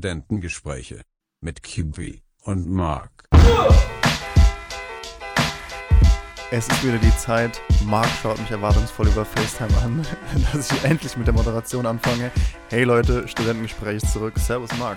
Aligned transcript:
Studentengespräche 0.00 1.02
mit 1.42 1.62
Kiwi 1.62 2.22
und 2.44 2.66
Mark. 2.70 3.26
Es 6.50 6.66
ist 6.68 6.82
wieder 6.82 6.96
die 6.96 7.14
Zeit. 7.18 7.60
Marc 7.84 8.08
schaut 8.22 8.38
mich 8.38 8.50
erwartungsvoll 8.50 9.08
über 9.08 9.26
FaceTime 9.26 9.76
an, 9.82 10.06
dass 10.54 10.70
ich 10.72 10.84
endlich 10.84 11.18
mit 11.18 11.26
der 11.26 11.34
Moderation 11.34 11.84
anfange. 11.84 12.30
Hey 12.70 12.84
Leute, 12.84 13.28
Studentengespräch 13.28 14.02
ist 14.02 14.10
zurück. 14.10 14.38
Servus 14.38 14.70
Marc. 14.78 14.96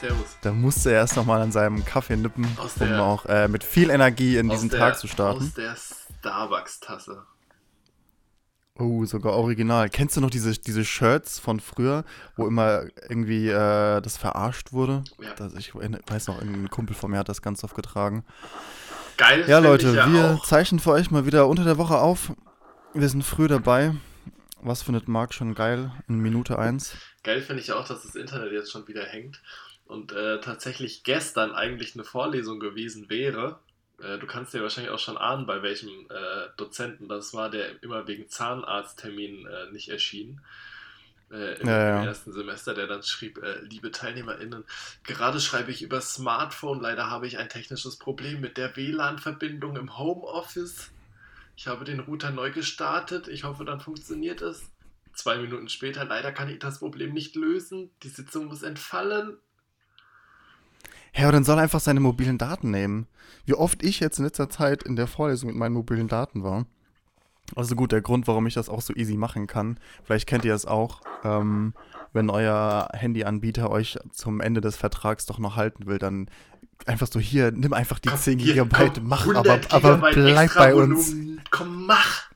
Servus. 0.00 0.38
Da 0.40 0.52
musste 0.52 0.92
er 0.92 1.00
erst 1.00 1.16
nochmal 1.16 1.42
an 1.42 1.52
seinem 1.52 1.84
Kaffee 1.84 2.16
nippen, 2.16 2.46
Aus 2.56 2.78
um 2.80 2.88
der- 2.88 3.02
auch 3.02 3.26
äh, 3.26 3.48
mit 3.48 3.64
viel 3.64 3.90
Energie 3.90 4.38
in 4.38 4.48
diesen 4.48 4.70
der- 4.70 4.78
Tag 4.78 4.98
zu 4.98 5.08
starten. 5.08 5.42
Aus 5.42 5.52
der 5.52 5.76
Starbucks-Tasse. 6.20 7.22
Oh, 8.80 9.04
sogar 9.04 9.34
original. 9.34 9.90
Kennst 9.90 10.16
du 10.16 10.20
noch 10.20 10.30
diese, 10.30 10.52
diese 10.52 10.84
Shirts 10.84 11.38
von 11.38 11.60
früher, 11.60 12.04
wo 12.36 12.46
immer 12.46 12.84
irgendwie 13.08 13.48
äh, 13.48 14.00
das 14.00 14.16
verarscht 14.16 14.72
wurde? 14.72 15.04
Ja. 15.20 15.34
Das, 15.36 15.54
ich 15.54 15.74
weiß 15.74 16.28
noch, 16.28 16.40
ein 16.40 16.70
Kumpel 16.70 16.96
von 16.96 17.10
mir 17.10 17.18
hat 17.18 17.28
das 17.28 17.42
ganz 17.42 17.62
oft 17.62 17.74
getragen. 17.74 18.24
Geil. 19.18 19.44
Ja, 19.46 19.58
Leute, 19.58 19.94
ja 19.94 20.10
wir 20.10 20.30
auch. 20.30 20.46
zeichnen 20.46 20.80
für 20.80 20.92
euch 20.92 21.10
mal 21.10 21.26
wieder 21.26 21.46
unter 21.46 21.64
der 21.64 21.76
Woche 21.76 21.98
auf. 21.98 22.32
Wir 22.94 23.08
sind 23.08 23.22
früh 23.22 23.48
dabei. 23.48 23.94
Was 24.62 24.82
findet 24.82 25.08
Marc 25.08 25.34
schon 25.34 25.54
geil 25.54 25.92
in 26.08 26.18
Minute 26.20 26.58
1? 26.58 26.94
Geil 27.22 27.42
finde 27.42 27.62
ich 27.62 27.72
auch, 27.72 27.86
dass 27.86 28.02
das 28.02 28.14
Internet 28.14 28.52
jetzt 28.52 28.70
schon 28.72 28.88
wieder 28.88 29.04
hängt 29.04 29.42
und 29.86 30.12
äh, 30.12 30.40
tatsächlich 30.40 31.02
gestern 31.02 31.52
eigentlich 31.52 31.94
eine 31.94 32.04
Vorlesung 32.04 32.60
gewesen 32.60 33.10
wäre. 33.10 33.58
Äh, 34.02 34.18
du 34.18 34.26
kannst 34.26 34.54
dir 34.54 34.62
wahrscheinlich 34.62 34.92
auch 34.92 34.98
schon 34.98 35.18
ahnen, 35.18 35.46
bei 35.46 35.62
welchem 35.62 35.88
äh, 35.88 36.48
Dozenten 36.56 37.08
das 37.08 37.34
war, 37.34 37.50
der 37.50 37.82
immer 37.82 38.06
wegen 38.06 38.28
Zahnarzttermin 38.28 39.46
äh, 39.46 39.72
nicht 39.72 39.88
erschien. 39.88 40.40
Äh, 41.30 41.60
im, 41.60 41.68
Ja, 41.68 41.78
ja. 41.78 42.04
ersten 42.04 42.32
Semester, 42.32 42.74
der 42.74 42.86
dann 42.86 43.02
schrieb, 43.02 43.38
äh, 43.42 43.60
liebe 43.60 43.90
TeilnehmerInnen, 43.90 44.64
gerade 45.04 45.40
schreibe 45.40 45.70
ich 45.70 45.82
über 45.82 46.00
Smartphone, 46.00 46.80
leider 46.80 47.10
habe 47.10 47.26
ich 47.26 47.38
ein 47.38 47.48
technisches 47.48 47.96
Problem 47.96 48.40
mit 48.40 48.56
der 48.56 48.76
WLAN-Verbindung 48.76 49.76
im 49.76 49.96
Homeoffice. 49.96 50.90
Ich 51.56 51.66
habe 51.66 51.84
den 51.84 52.00
Router 52.00 52.30
neu 52.30 52.50
gestartet, 52.50 53.28
ich 53.28 53.44
hoffe, 53.44 53.64
dann 53.64 53.80
funktioniert 53.80 54.40
es. 54.40 54.70
Zwei 55.12 55.36
Minuten 55.38 55.68
später, 55.68 56.04
leider 56.04 56.32
kann 56.32 56.48
ich 56.48 56.58
das 56.58 56.78
Problem 56.78 57.12
nicht 57.12 57.36
lösen, 57.36 57.90
die 58.02 58.08
Sitzung 58.08 58.46
muss 58.46 58.62
entfallen. 58.62 59.36
Ja, 61.14 61.24
aber 61.24 61.32
dann 61.32 61.44
soll 61.44 61.58
er 61.58 61.62
einfach 61.62 61.80
seine 61.80 62.00
mobilen 62.00 62.38
Daten 62.38 62.70
nehmen. 62.70 63.06
Wie 63.44 63.54
oft 63.54 63.82
ich 63.82 64.00
jetzt 64.00 64.18
in 64.18 64.24
letzter 64.24 64.48
Zeit 64.48 64.82
in 64.82 64.96
der 64.96 65.06
Vorlesung 65.06 65.48
mit 65.48 65.58
meinen 65.58 65.74
mobilen 65.74 66.08
Daten 66.08 66.42
war. 66.42 66.66
Also 67.56 67.74
gut, 67.74 67.92
der 67.92 68.00
Grund, 68.00 68.28
warum 68.28 68.46
ich 68.46 68.54
das 68.54 68.68
auch 68.68 68.80
so 68.80 68.94
easy 68.94 69.16
machen 69.16 69.46
kann, 69.46 69.78
vielleicht 70.04 70.28
kennt 70.28 70.44
ihr 70.44 70.54
es 70.54 70.66
auch, 70.66 71.00
ähm, 71.24 71.74
wenn 72.12 72.30
euer 72.30 72.88
Handyanbieter 72.92 73.70
euch 73.70 73.98
zum 74.12 74.40
Ende 74.40 74.60
des 74.60 74.76
Vertrags 74.76 75.26
doch 75.26 75.38
noch 75.38 75.56
halten 75.56 75.86
will, 75.86 75.98
dann 75.98 76.28
einfach 76.86 77.08
so 77.10 77.18
hier, 77.18 77.50
nimm 77.50 77.72
einfach 77.72 77.98
die 77.98 78.14
10 78.14 78.38
hier, 78.38 78.52
Gigabyte, 78.52 78.94
komm, 78.94 79.08
mach 79.08 79.22
100 79.22 79.72
aber, 79.72 79.94
aber 79.94 80.10
bleib 80.12 80.54
bei 80.54 80.74
uns. 80.74 81.12
Volumen. 81.12 81.40
Komm, 81.50 81.86
mach! 81.86 82.29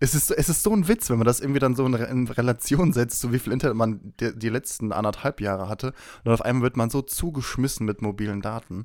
Es 0.00 0.14
ist, 0.14 0.30
es 0.30 0.48
ist 0.48 0.62
so 0.62 0.72
ein 0.72 0.86
Witz, 0.86 1.10
wenn 1.10 1.18
man 1.18 1.26
das 1.26 1.40
irgendwie 1.40 1.58
dann 1.58 1.74
so 1.74 1.84
in, 1.84 1.94
in 1.94 2.28
Relation 2.28 2.92
setzt, 2.92 3.20
zu 3.20 3.32
wie 3.32 3.38
viel 3.38 3.52
Internet 3.52 3.76
man 3.76 4.14
die, 4.20 4.36
die 4.36 4.48
letzten 4.48 4.92
anderthalb 4.92 5.40
Jahre 5.40 5.68
hatte. 5.68 5.88
Und 5.88 5.94
dann 6.24 6.34
auf 6.34 6.42
einmal 6.42 6.62
wird 6.62 6.76
man 6.76 6.90
so 6.90 7.02
zugeschmissen 7.02 7.84
mit 7.84 8.00
mobilen 8.00 8.40
Daten. 8.40 8.84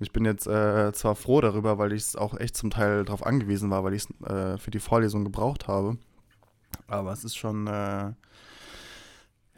Ich 0.00 0.12
bin 0.12 0.24
jetzt 0.24 0.46
äh, 0.46 0.92
zwar 0.92 1.14
froh 1.14 1.40
darüber, 1.40 1.78
weil 1.78 1.92
ich 1.92 2.02
es 2.02 2.16
auch 2.16 2.38
echt 2.38 2.56
zum 2.56 2.70
Teil 2.70 3.04
darauf 3.04 3.24
angewiesen 3.24 3.70
war, 3.70 3.84
weil 3.84 3.94
ich 3.94 4.04
es 4.04 4.28
äh, 4.28 4.58
für 4.58 4.70
die 4.70 4.80
Vorlesung 4.80 5.24
gebraucht 5.24 5.68
habe. 5.68 5.98
Aber 6.88 7.12
es 7.12 7.22
ist 7.22 7.36
schon, 7.36 7.66
äh, 7.66 8.12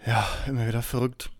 ja, 0.05 0.27
immer 0.47 0.67
wieder 0.67 0.83
verrückt. 0.83 1.31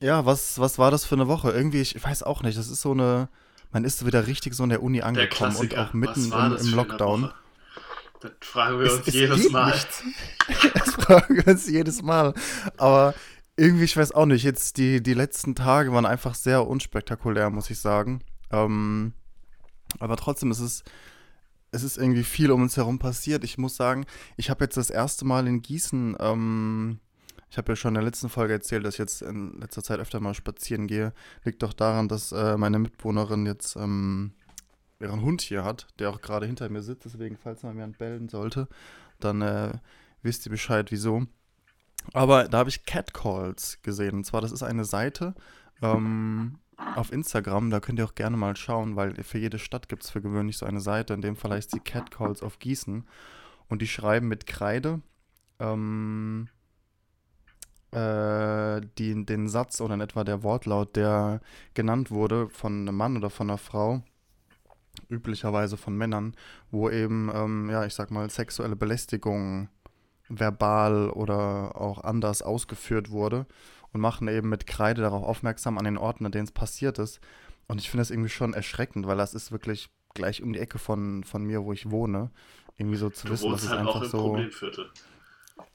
Ja, 0.00 0.26
was, 0.26 0.58
was 0.58 0.78
war 0.78 0.90
das 0.90 1.04
für 1.04 1.14
eine 1.14 1.28
Woche? 1.28 1.50
Irgendwie, 1.50 1.80
ich 1.80 2.02
weiß 2.02 2.22
auch 2.24 2.42
nicht, 2.42 2.58
das 2.58 2.68
ist 2.68 2.82
so 2.82 2.92
eine, 2.92 3.28
man 3.72 3.84
ist 3.84 4.04
wieder 4.04 4.26
richtig 4.26 4.54
so 4.54 4.64
in 4.64 4.70
der 4.70 4.82
Uni 4.82 4.98
Der 4.98 5.06
angekommen 5.06 5.56
und 5.56 5.70
Klassiker. 5.70 5.82
auch 5.82 5.92
mitten 5.92 6.32
im, 6.32 6.56
im 6.56 6.74
Lockdown. 6.74 7.30
Das 8.20 8.32
fragen 8.40 8.78
wir 8.80 8.86
Es- 8.86 8.94
uns 8.98 9.08
es 9.08 9.14
jedes 9.14 9.50
Mal. 9.50 9.70
nicht. 9.72 9.88
Das 10.74 10.90
fragen 10.94 11.36
wir 11.36 11.46
uns 11.46 11.68
jedes 11.68 12.02
Mal. 12.02 12.34
Aber 12.76 13.14
irgendwie, 13.56 13.84
ich 13.84 13.96
weiß 13.96 14.12
auch 14.12 14.26
nicht, 14.26 14.42
jetzt 14.44 14.76
die, 14.76 15.02
die 15.02 15.14
letzten 15.14 15.54
Tage 15.54 15.92
waren 15.92 16.06
einfach 16.06 16.34
sehr 16.34 16.66
unspektakulär, 16.66 17.50
muss 17.50 17.70
ich 17.70 17.78
sagen. 17.80 18.20
Ähm, 18.50 19.12
aber 20.00 20.16
trotzdem 20.16 20.50
ist 20.50 20.60
es, 20.60 20.82
es 21.70 21.82
ist 21.82 21.98
irgendwie 21.98 22.24
viel 22.24 22.50
um 22.50 22.62
uns 22.62 22.76
herum 22.76 22.98
passiert. 22.98 23.44
Ich 23.44 23.58
muss 23.58 23.76
sagen, 23.76 24.04
ich 24.36 24.48
habe 24.50 24.64
jetzt 24.64 24.76
das 24.76 24.90
erste 24.90 25.24
Mal 25.24 25.46
in 25.46 25.60
Gießen, 25.62 26.16
ähm, 26.18 26.98
ich 27.50 27.56
habe 27.58 27.72
ja 27.72 27.76
schon 27.76 27.90
in 27.90 27.94
der 27.94 28.04
letzten 28.04 28.28
Folge 28.28 28.52
erzählt, 28.54 28.84
dass 28.84 28.94
ich 28.94 28.98
jetzt 28.98 29.22
in 29.22 29.58
letzter 29.60 29.82
Zeit 29.82 30.00
öfter 30.00 30.20
mal 30.20 30.34
spazieren 30.34 30.86
gehe. 30.86 31.12
Liegt 31.44 31.62
doch 31.62 31.72
daran, 31.72 32.08
dass 32.08 32.32
äh, 32.32 32.56
meine 32.58 32.78
Mitbewohnerin 32.78 33.46
jetzt 33.46 33.76
ähm, 33.76 34.32
ihren 35.00 35.22
Hund 35.22 35.42
hier 35.42 35.64
hat, 35.64 35.86
der 35.98 36.10
auch 36.10 36.20
gerade 36.20 36.46
hinter 36.46 36.68
mir 36.68 36.82
sitzt. 36.82 37.04
Deswegen, 37.04 37.36
falls 37.36 37.62
mal 37.62 37.74
jemand 37.74 37.98
bellen 37.98 38.28
sollte, 38.28 38.68
dann 39.20 39.42
äh, 39.42 39.72
wisst 40.22 40.46
ihr 40.46 40.50
Bescheid, 40.50 40.90
wieso. 40.90 41.26
Aber 42.12 42.48
da 42.48 42.58
habe 42.58 42.70
ich 42.70 42.84
Catcalls 42.84 43.80
gesehen. 43.82 44.14
Und 44.14 44.24
zwar, 44.24 44.40
das 44.40 44.52
ist 44.52 44.62
eine 44.62 44.84
Seite 44.84 45.34
ähm, 45.82 46.58
auf 46.94 47.12
Instagram. 47.12 47.70
Da 47.70 47.80
könnt 47.80 47.98
ihr 47.98 48.04
auch 48.04 48.14
gerne 48.14 48.36
mal 48.36 48.56
schauen, 48.56 48.96
weil 48.96 49.22
für 49.22 49.38
jede 49.38 49.58
Stadt 49.58 49.88
gibt 49.88 50.04
es 50.04 50.10
für 50.10 50.22
gewöhnlich 50.22 50.58
so 50.58 50.66
eine 50.66 50.80
Seite. 50.80 51.14
In 51.14 51.20
dem 51.20 51.36
Fall 51.36 51.52
heißt 51.52 51.70
sie 51.70 51.80
Catcalls 51.80 52.42
auf 52.42 52.58
Gießen. 52.58 53.06
Und 53.68 53.82
die 53.82 53.88
schreiben 53.88 54.28
mit 54.28 54.46
Kreide 54.46 55.00
ähm, 55.58 56.48
äh, 57.90 58.80
die, 58.98 59.24
den 59.24 59.48
Satz 59.48 59.80
oder 59.80 59.94
in 59.94 60.00
etwa 60.00 60.24
der 60.24 60.42
Wortlaut, 60.42 60.96
der 60.96 61.40
genannt 61.74 62.10
wurde 62.10 62.48
von 62.48 62.82
einem 62.82 62.96
Mann 62.96 63.16
oder 63.16 63.30
von 63.30 63.50
einer 63.50 63.58
Frau, 63.58 64.02
üblicherweise 65.08 65.76
von 65.76 65.96
Männern, 65.96 66.34
wo 66.70 66.90
eben, 66.90 67.30
ähm, 67.34 67.70
ja, 67.70 67.84
ich 67.84 67.94
sag 67.94 68.10
mal, 68.10 68.28
sexuelle 68.30 68.76
Belästigung 68.76 69.68
verbal 70.28 71.10
oder 71.10 71.80
auch 71.80 72.04
anders 72.04 72.42
ausgeführt 72.42 73.10
wurde 73.10 73.46
und 73.92 74.00
machen 74.00 74.28
eben 74.28 74.48
mit 74.48 74.66
Kreide 74.66 75.02
darauf 75.02 75.22
aufmerksam 75.22 75.78
an 75.78 75.84
den 75.84 75.98
Orten, 75.98 76.26
an 76.26 76.32
denen 76.32 76.44
es 76.44 76.52
passiert 76.52 76.98
ist. 76.98 77.20
Und 77.66 77.80
ich 77.80 77.90
finde 77.90 78.02
das 78.02 78.10
irgendwie 78.10 78.30
schon 78.30 78.54
erschreckend, 78.54 79.06
weil 79.06 79.16
das 79.16 79.34
ist 79.34 79.52
wirklich 79.52 79.90
gleich 80.14 80.42
um 80.42 80.52
die 80.52 80.58
Ecke 80.58 80.78
von, 80.78 81.24
von 81.24 81.44
mir, 81.44 81.64
wo 81.64 81.72
ich 81.72 81.90
wohne. 81.90 82.30
Irgendwie 82.76 82.96
so 82.96 83.10
zu 83.10 83.26
Du 83.26 83.32
wissen, 83.32 83.50
dass 83.50 83.64
es 83.64 83.70
halt 83.70 83.80
auch 83.80 83.86
einfach 83.96 84.02
im 84.02 84.08
so. 84.08 84.18
Problemviertel. 84.18 84.90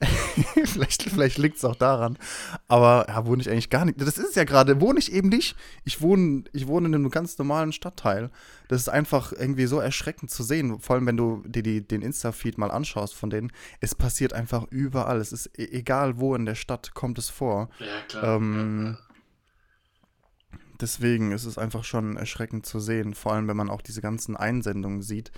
vielleicht 0.64 1.02
vielleicht 1.02 1.38
liegt 1.38 1.56
es 1.56 1.64
auch 1.64 1.76
daran. 1.76 2.18
Aber 2.68 3.06
ja, 3.08 3.26
wohne 3.26 3.42
ich 3.42 3.50
eigentlich 3.50 3.70
gar 3.70 3.84
nicht. 3.84 4.00
Das 4.00 4.18
ist 4.18 4.30
es 4.30 4.34
ja 4.34 4.44
gerade. 4.44 4.80
Wohne 4.80 4.98
ich 4.98 5.12
eben 5.12 5.28
nicht. 5.28 5.56
Ich 5.84 6.00
wohne, 6.00 6.44
ich 6.52 6.66
wohne 6.66 6.88
in 6.88 6.94
einem 6.94 7.10
ganz 7.10 7.38
normalen 7.38 7.72
Stadtteil. 7.72 8.30
Das 8.68 8.80
ist 8.80 8.88
einfach 8.88 9.32
irgendwie 9.32 9.66
so 9.66 9.78
erschreckend 9.78 10.30
zu 10.30 10.42
sehen. 10.42 10.78
Vor 10.80 10.96
allem, 10.96 11.06
wenn 11.06 11.16
du 11.16 11.42
dir 11.46 11.62
die, 11.62 11.86
den 11.86 12.02
Insta-Feed 12.02 12.58
mal 12.58 12.70
anschaust 12.70 13.14
von 13.14 13.30
denen. 13.30 13.52
Es 13.80 13.94
passiert 13.94 14.32
einfach 14.32 14.66
überall. 14.70 15.18
Es 15.18 15.32
ist 15.32 15.46
e- 15.58 15.70
egal, 15.70 16.18
wo 16.18 16.34
in 16.34 16.46
der 16.46 16.54
Stadt 16.54 16.94
kommt 16.94 17.18
es 17.18 17.30
vor. 17.30 17.68
Ja, 17.78 17.86
klar. 18.08 18.36
Ähm, 18.36 18.96
Deswegen 20.80 21.30
ist 21.32 21.44
es 21.44 21.56
einfach 21.56 21.84
schon 21.84 22.16
erschreckend 22.16 22.66
zu 22.66 22.80
sehen. 22.80 23.14
Vor 23.14 23.32
allem, 23.32 23.46
wenn 23.48 23.56
man 23.56 23.70
auch 23.70 23.80
diese 23.80 24.02
ganzen 24.02 24.36
Einsendungen 24.36 25.02
sieht 25.02 25.30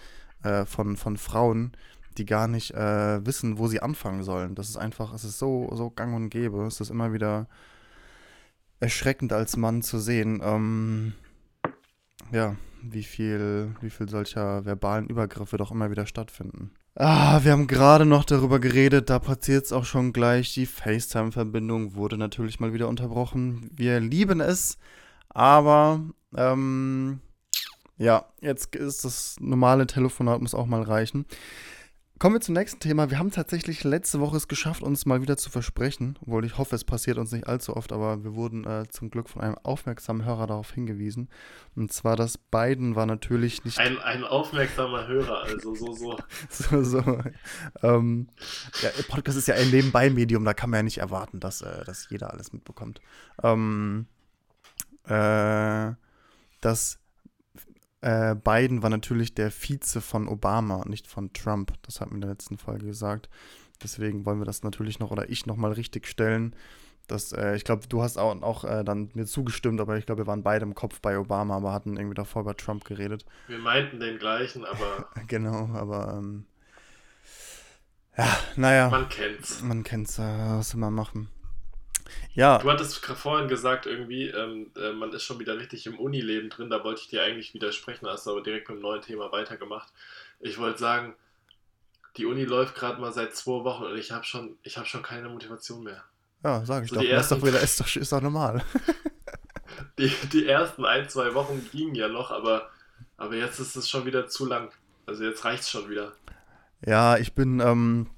äh, 0.43 0.65
von, 0.65 0.97
von 0.97 1.17
Frauen, 1.19 1.73
die 2.19 2.27
gar 2.27 2.49
nicht 2.49 2.73
äh, 2.73 3.25
wissen, 3.25 3.59
wo 3.59 3.69
sie 3.69 3.81
anfangen 3.81 4.23
sollen. 4.23 4.55
Das 4.55 4.69
ist 4.69 4.77
einfach, 4.77 5.15
es 5.15 5.25
ist 5.25 5.39
so, 5.39 5.71
so 5.75 5.91
gang 5.91 6.15
und 6.15 6.31
gäbe. 6.31 6.67
Es 6.67 6.81
ist 6.81 6.91
immer 6.91 7.13
wieder 7.13 7.49
erschreckend 8.81 9.33
als 9.33 9.57
Mann 9.57 9.83
zu 9.83 9.99
sehen, 9.99 10.41
ähm, 10.43 11.15
ja, 12.33 12.57
wie 12.83 13.03
viel, 13.03 13.75
wie 13.81 13.91
viel 13.91 14.09
solcher 14.09 14.65
verbalen 14.65 15.07
Übergriffe 15.07 15.57
doch 15.57 15.71
immer 15.71 15.91
wieder 15.91 16.07
stattfinden. 16.07 16.73
Ah, 16.95 17.41
wir 17.43 17.53
haben 17.53 17.67
gerade 17.67 18.07
noch 18.07 18.25
darüber 18.25 18.59
geredet, 18.59 19.11
da 19.11 19.19
passiert 19.19 19.67
es 19.67 19.73
auch 19.73 19.85
schon 19.85 20.13
gleich. 20.13 20.55
Die 20.55 20.67
FaceTime-Verbindung 20.67 21.95
wurde 21.95 22.17
natürlich 22.17 22.59
mal 22.59 22.73
wieder 22.73 22.89
unterbrochen. 22.89 23.71
Wir 23.75 24.01
lieben 24.01 24.41
es, 24.41 24.79
aber 25.29 26.01
ähm, 26.35 27.21
ja, 27.99 28.25
jetzt 28.41 28.75
ist 28.75 29.05
das 29.05 29.37
normale 29.41 29.87
Telefonat 29.87 30.41
muss 30.41 30.55
auch 30.55 30.67
mal 30.67 30.83
reichen. 30.83 31.27
Kommen 32.19 32.37
wir 32.37 32.41
zum 32.41 32.55
nächsten 32.55 32.81
Thema. 32.81 33.11
Wir 33.11 33.19
haben 33.19 33.31
tatsächlich 33.31 33.85
letzte 33.85 34.21
Woche 34.21 34.39
es 34.39 34.49
geschafft, 34.49 34.83
uns 34.83 35.05
mal 35.05 35.21
wieder 35.21 35.37
zu 35.37 35.51
versprechen. 35.51 36.19
Obwohl 36.23 36.47
ich 36.47 36.57
hoffe, 36.57 36.75
es 36.75 36.83
passiert 36.83 37.19
uns 37.19 37.31
nicht 37.31 37.47
allzu 37.47 37.77
oft, 37.77 37.93
aber 37.93 38.25
wir 38.25 38.35
wurden 38.35 38.65
äh, 38.65 38.85
zum 38.89 39.11
Glück 39.11 39.29
von 39.29 39.43
einem 39.43 39.57
aufmerksamen 39.63 40.25
Hörer 40.25 40.47
darauf 40.47 40.73
hingewiesen. 40.73 41.29
Und 41.75 41.93
zwar, 41.93 42.17
dass 42.17 42.39
Biden 42.39 42.97
war 42.97 43.05
natürlich 43.05 43.67
nicht 43.67 43.79
Ein, 43.79 43.99
ein 43.99 44.25
aufmerksamer 44.25 45.07
Hörer, 45.07 45.43
also 45.43 45.75
so, 45.75 45.93
so. 45.93 46.17
so. 46.49 46.83
so 46.83 47.21
ähm, 47.83 48.29
ja, 48.81 48.89
Podcast 49.09 49.37
ist 49.37 49.49
ja 49.49 49.57
ein 49.57 49.69
Nebenbei-Medium, 49.69 50.47
da 50.47 50.55
kann 50.55 50.71
man 50.71 50.79
ja 50.79 50.85
nicht 50.85 50.99
erwarten, 50.99 51.39
dass, 51.39 51.61
äh, 51.61 51.85
dass 51.85 52.09
jeder 52.09 52.33
alles 52.33 52.51
mitbekommt. 52.55 53.03
Ähm, 53.43 54.07
äh, 55.05 55.93
dass 56.63 56.99
äh, 58.01 58.35
Biden 58.35 58.83
war 58.83 58.91
natürlich 58.91 59.35
der 59.35 59.51
Vize 59.51 60.01
von 60.01 60.29
Obama, 60.29 60.85
nicht 60.87 61.07
von 61.07 61.33
Trump. 61.33 61.73
Das 61.83 62.01
hat 62.01 62.11
mir 62.11 62.17
in 62.17 62.21
der 62.21 62.31
letzten 62.31 62.59
Folge 62.59 62.87
gesagt. 62.87 63.29
Deswegen 63.83 64.25
wollen 64.25 64.39
wir 64.39 64.47
das 64.47 64.63
natürlich 64.63 64.99
noch 64.99 65.11
oder 65.11 65.29
ich 65.29 65.47
nochmal 65.47 65.73
richtig 65.73 66.07
stellen. 66.07 66.55
Das, 67.07 67.33
äh, 67.33 67.55
ich 67.55 67.65
glaube, 67.65 67.87
du 67.89 68.03
hast 68.03 68.17
auch, 68.17 68.41
auch 68.43 68.65
äh, 68.65 68.83
dann 68.83 69.11
mir 69.15 69.27
zugestimmt, 69.27 69.81
aber 69.81 69.97
ich 69.97 70.07
glaube, 70.07 70.23
wir 70.23 70.27
waren 70.27 70.43
beide 70.43 70.65
im 70.65 70.75
Kopf 70.75 71.01
bei 71.01 71.19
Obama, 71.19 71.57
aber 71.57 71.73
hatten 71.73 71.97
irgendwie 71.97 72.15
davor 72.15 72.43
über 72.43 72.57
Trump 72.57 72.85
geredet. 72.85 73.25
Wir 73.47 73.59
meinten 73.59 74.01
den 74.01 74.19
gleichen, 74.19 74.65
aber 74.65 75.09
Genau, 75.29 75.69
aber 75.73 76.15
ähm, 76.19 76.47
ja, 78.17 78.37
naja, 78.57 78.89
man 78.89 79.09
kennt's. 79.09 79.63
man 79.63 79.85
kennt's, 79.85 80.19
äh, 80.19 80.23
was 80.23 80.71
soll 80.71 80.81
man 80.81 80.95
machen. 80.95 81.29
Ja, 82.35 82.59
Du 82.59 82.71
hattest 82.71 83.05
vorhin 83.05 83.49
gesagt, 83.49 83.87
irgendwie, 83.87 84.29
ähm, 84.29 84.71
äh, 84.77 84.93
man 84.93 85.13
ist 85.13 85.23
schon 85.25 85.39
wieder 85.39 85.59
richtig 85.59 85.87
im 85.87 85.99
Unileben 85.99 86.51
drin. 86.51 86.71
Da 86.71 86.83
wollte 86.85 87.01
ich 87.03 87.09
dir 87.09 87.23
eigentlich 87.23 87.55
widersprechen, 87.55 88.07
hast 88.09 88.27
du 88.27 88.31
aber 88.33 88.43
direkt 88.43 88.69
mit 88.69 88.79
dem 88.79 88.83
neuen 88.83 89.03
Thema 89.03 89.33
weitergemacht. 89.33 89.93
Ich 90.41 90.59
wollte 90.59 90.79
sagen, 90.79 91.15
die 92.17 92.27
Uni 92.27 92.45
läuft 92.45 92.75
gerade 92.75 93.01
mal 93.01 93.13
seit 93.13 93.35
zwei 93.35 93.65
Wochen 93.65 93.85
und 93.85 93.97
ich 93.99 94.13
habe 94.13 94.25
schon, 94.25 94.57
ich 94.63 94.77
habe 94.79 94.87
schon 94.87 95.03
keine 95.03 95.29
Motivation 95.29 95.83
mehr. 95.83 96.03
ja, 96.45 96.65
sag 96.65 96.85
ich 96.85 96.91
so 96.91 96.97
doch. 96.97 97.03
die 97.03 97.09
Das 97.09 97.25
ist 97.25 97.31
doch 97.33 97.37
ersten- 97.39 97.49
wieder, 97.49 97.61
ist 97.61 97.81
doch, 97.81 97.97
ist 97.97 98.13
doch 98.13 98.21
normal. 98.23 98.63
Die, 99.99 100.11
die 100.33 100.47
ersten 100.47 100.85
ein, 100.85 101.09
zwei 101.09 101.35
Wochen 101.35 101.67
gingen 101.73 101.95
ja 101.95 102.09
noch, 102.09 102.31
aber, 102.31 102.71
aber 103.17 103.35
jetzt 103.35 103.59
ist 103.61 103.77
es 103.77 103.89
schon 103.91 104.07
wieder 104.07 104.27
zu 104.29 104.47
lang. 104.47 104.71
Also 105.07 105.25
jetzt 105.25 105.45
reicht's 105.45 105.71
schon 105.71 105.89
wieder. 105.91 106.13
Ja, 106.85 107.17
ich 107.19 107.35
bin 107.35 107.61
ähm, 107.61 108.09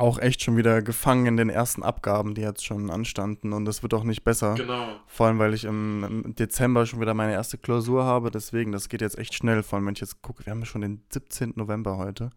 auch 0.00 0.18
echt 0.18 0.42
schon 0.42 0.56
wieder 0.56 0.82
gefangen 0.82 1.26
in 1.26 1.36
den 1.36 1.50
ersten 1.50 1.82
Abgaben, 1.82 2.34
die 2.34 2.40
jetzt 2.40 2.64
schon 2.64 2.90
anstanden 2.90 3.52
und 3.52 3.64
das 3.64 3.82
wird 3.82 3.94
auch 3.94 4.04
nicht 4.04 4.24
besser. 4.24 4.54
Genau. 4.54 4.96
Vor 5.06 5.26
allem, 5.26 5.38
weil 5.38 5.54
ich 5.54 5.64
im, 5.64 6.24
im 6.24 6.34
Dezember 6.34 6.86
schon 6.86 7.00
wieder 7.00 7.14
meine 7.14 7.32
erste 7.32 7.58
Klausur 7.58 8.04
habe, 8.04 8.30
deswegen, 8.30 8.72
das 8.72 8.88
geht 8.88 9.02
jetzt 9.02 9.18
echt 9.18 9.34
schnell. 9.34 9.62
Vor 9.62 9.76
allem, 9.76 9.86
wenn 9.86 9.94
ich 9.94 10.00
jetzt 10.00 10.22
gucke, 10.22 10.44
wir 10.46 10.52
haben 10.52 10.64
schon 10.64 10.80
den 10.80 11.02
17. 11.10 11.52
November 11.56 11.98
heute. 11.98 12.30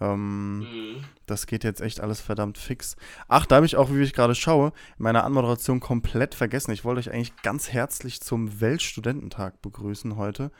Ähm, 0.00 0.58
Mhm. 0.60 1.04
Das 1.26 1.46
geht 1.46 1.64
jetzt 1.64 1.80
echt 1.80 2.00
alles 2.00 2.20
verdammt 2.20 2.58
fix. 2.58 2.96
Ach, 3.28 3.46
da 3.46 3.56
habe 3.56 3.66
ich 3.66 3.76
auch, 3.76 3.90
wie 3.90 4.02
ich 4.02 4.12
gerade 4.12 4.34
schaue, 4.34 4.72
in 4.98 5.02
meiner 5.02 5.24
Anmoderation 5.24 5.80
komplett 5.80 6.34
vergessen. 6.34 6.72
Ich 6.72 6.84
wollte 6.84 7.00
euch 7.00 7.12
eigentlich 7.12 7.36
ganz 7.42 7.72
herzlich 7.72 8.20
zum 8.20 8.60
Weltstudententag 8.60 9.62
begrüßen 9.62 10.16
heute, 10.16 10.50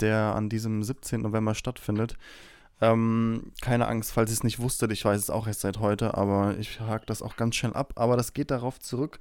der 0.00 0.34
an 0.34 0.48
diesem 0.48 0.82
17. 0.82 1.22
November 1.22 1.54
stattfindet. 1.54 2.16
Ähm, 2.80 3.52
keine 3.60 3.86
Angst, 3.86 4.12
falls 4.12 4.30
ihr 4.30 4.34
es 4.34 4.44
nicht 4.44 4.58
wusstet, 4.58 4.92
ich 4.92 5.04
weiß 5.04 5.20
es 5.20 5.30
auch 5.30 5.46
erst 5.46 5.60
seit 5.60 5.78
heute, 5.78 6.14
aber 6.14 6.56
ich 6.58 6.80
hake 6.80 7.06
das 7.06 7.22
auch 7.22 7.36
ganz 7.36 7.54
schnell 7.54 7.72
ab. 7.72 7.92
Aber 7.96 8.16
das 8.16 8.32
geht 8.32 8.50
darauf 8.50 8.78
zurück, 8.80 9.18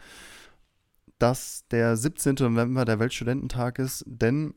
dass 1.20 1.66
der 1.70 1.96
17. 1.96 2.36
November 2.40 2.86
der 2.86 3.00
Weltstudententag 3.00 3.80
ist, 3.80 4.04
denn 4.08 4.56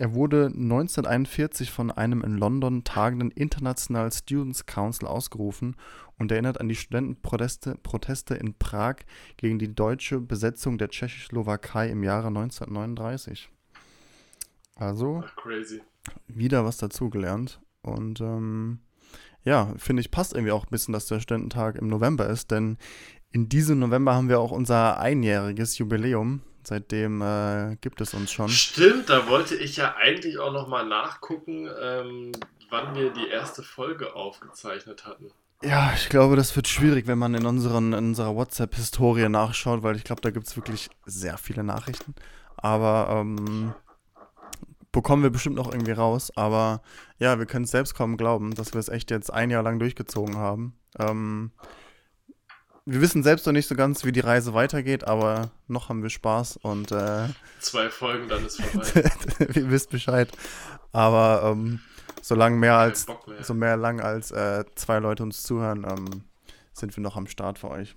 er 0.00 0.14
wurde 0.14 0.46
1941 0.46 1.72
von 1.72 1.90
einem 1.90 2.22
in 2.22 2.38
London 2.38 2.84
tagenden 2.84 3.32
International 3.32 4.12
Students 4.12 4.64
Council 4.64 5.08
ausgerufen 5.08 5.74
und 6.18 6.30
erinnert 6.30 6.60
an 6.60 6.68
die 6.68 6.76
Studentenproteste 6.76 7.74
Proteste 7.82 8.34
in 8.34 8.54
Prag 8.54 8.98
gegen 9.36 9.58
die 9.58 9.74
deutsche 9.74 10.20
Besetzung 10.20 10.78
der 10.78 10.90
Tschechoslowakei 10.90 11.88
im 11.88 12.04
Jahre 12.04 12.28
1939. 12.28 13.50
Also 14.76 15.24
Ach, 15.26 15.46
wieder 16.28 16.64
was 16.64 16.76
dazugelernt. 16.76 17.60
Und 17.82 18.20
ähm, 18.20 18.80
ja, 19.44 19.72
finde 19.76 20.00
ich, 20.00 20.10
passt 20.10 20.34
irgendwie 20.34 20.52
auch 20.52 20.64
ein 20.64 20.70
bisschen, 20.70 20.92
dass 20.92 21.06
der 21.06 21.20
Studententag 21.20 21.76
im 21.76 21.88
November 21.88 22.26
ist, 22.28 22.50
denn 22.50 22.76
in 23.30 23.48
diesem 23.48 23.78
November 23.78 24.14
haben 24.14 24.28
wir 24.28 24.40
auch 24.40 24.50
unser 24.50 24.98
einjähriges 24.98 25.78
Jubiläum. 25.78 26.42
Seitdem 26.64 27.22
äh, 27.22 27.76
gibt 27.80 28.00
es 28.00 28.12
uns 28.12 28.30
schon. 28.30 28.48
Stimmt, 28.48 29.08
da 29.08 29.28
wollte 29.28 29.54
ich 29.54 29.76
ja 29.76 29.94
eigentlich 29.96 30.38
auch 30.38 30.52
nochmal 30.52 30.86
nachgucken, 30.86 31.68
ähm, 31.80 32.32
wann 32.68 32.94
wir 32.94 33.10
die 33.10 33.28
erste 33.28 33.62
Folge 33.62 34.14
aufgezeichnet 34.14 35.06
hatten. 35.06 35.30
Ja, 35.62 35.92
ich 35.94 36.08
glaube, 36.08 36.36
das 36.36 36.54
wird 36.54 36.68
schwierig, 36.68 37.06
wenn 37.06 37.18
man 37.18 37.34
in, 37.34 37.46
unseren, 37.46 37.92
in 37.92 38.08
unserer 38.08 38.36
WhatsApp-Historie 38.36 39.28
nachschaut, 39.28 39.82
weil 39.82 39.96
ich 39.96 40.04
glaube, 40.04 40.20
da 40.20 40.30
gibt 40.30 40.46
es 40.46 40.56
wirklich 40.56 40.88
sehr 41.06 41.38
viele 41.38 41.64
Nachrichten. 41.64 42.14
Aber 42.56 43.08
ähm, 43.10 43.74
bekommen 44.98 45.22
wir 45.22 45.30
bestimmt 45.30 45.54
noch 45.54 45.70
irgendwie 45.70 45.92
raus. 45.92 46.32
Aber 46.34 46.82
ja, 47.20 47.38
wir 47.38 47.46
können 47.46 47.66
es 47.66 47.70
selbst 47.70 47.94
kaum 47.94 48.16
glauben, 48.16 48.56
dass 48.56 48.72
wir 48.72 48.80
es 48.80 48.88
echt 48.88 49.12
jetzt 49.12 49.32
ein 49.32 49.48
Jahr 49.48 49.62
lang 49.62 49.78
durchgezogen 49.78 50.36
haben. 50.36 50.76
Ähm, 50.98 51.52
wir 52.84 53.00
wissen 53.00 53.22
selbst 53.22 53.46
noch 53.46 53.52
nicht 53.52 53.68
so 53.68 53.76
ganz, 53.76 54.04
wie 54.04 54.10
die 54.10 54.18
Reise 54.18 54.54
weitergeht, 54.54 55.04
aber 55.04 55.52
noch 55.68 55.88
haben 55.88 56.02
wir 56.02 56.10
Spaß 56.10 56.56
und 56.56 56.90
äh, 56.90 57.28
Zwei 57.60 57.90
Folgen, 57.90 58.26
dann 58.28 58.44
ist 58.44 58.60
vorbei. 58.60 59.08
ihr 59.54 59.70
wisst 59.70 59.90
Bescheid. 59.90 60.36
Aber 60.90 61.42
ähm, 61.44 61.78
solange 62.20 62.56
mehr 62.56 62.76
als 62.76 63.06
mehr. 63.06 63.44
so 63.44 63.54
mehr 63.54 63.76
lang 63.76 64.00
als 64.00 64.32
äh, 64.32 64.64
zwei 64.74 64.98
Leute 64.98 65.22
uns 65.22 65.44
zuhören, 65.44 65.86
ähm, 65.88 66.24
sind 66.72 66.96
wir 66.96 67.04
noch 67.04 67.16
am 67.16 67.28
Start 67.28 67.60
für 67.60 67.70
euch. 67.70 67.94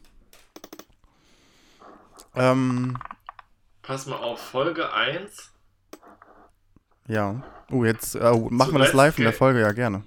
Ähm, 2.36 2.96
Pass 3.82 4.06
mal 4.06 4.18
auf, 4.18 4.40
Folge 4.40 4.94
1. 4.94 5.51
ja. 7.12 7.42
Oh, 7.72 7.86
jetzt 7.86 8.16
äh, 8.16 8.32
machen 8.50 8.74
wir 8.74 8.80
das 8.80 8.94
live 8.94 9.18
in 9.18 9.24
der 9.24 9.32
ge- 9.32 9.38
Folge, 9.38 9.62
ja, 9.62 9.72
gerne. 9.72 10.04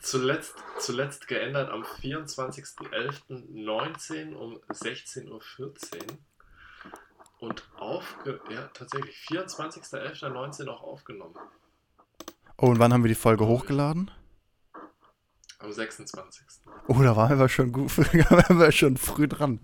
Zuletzt, 0.00 0.54
zuletzt 0.78 1.28
geändert 1.28 1.70
am 1.70 1.82
24.11.19 1.82 4.34
um 4.34 4.58
16.14 4.70 5.30
Uhr. 5.30 5.40
Und 7.38 7.62
aufge... 7.78 8.40
Ja, 8.50 8.68
tatsächlich. 8.72 9.16
24.11.19 9.30 10.68
auch 10.68 10.82
aufgenommen. 10.82 11.34
Oh, 12.56 12.68
und 12.68 12.78
wann 12.78 12.92
haben 12.92 13.04
wir 13.04 13.08
die 13.08 13.14
Folge 13.14 13.46
hochgeladen? 13.46 14.10
Am 15.58 15.72
26. 15.72 16.44
Oh, 16.88 17.00
da 17.02 17.16
waren 17.16 17.38
wir 17.38 17.48
schon 17.48 17.72
gut, 17.72 17.92
da 17.98 18.30
waren 18.30 18.58
wir 18.58 18.72
schon 18.72 18.96
früh 18.96 19.28
dran. 19.28 19.60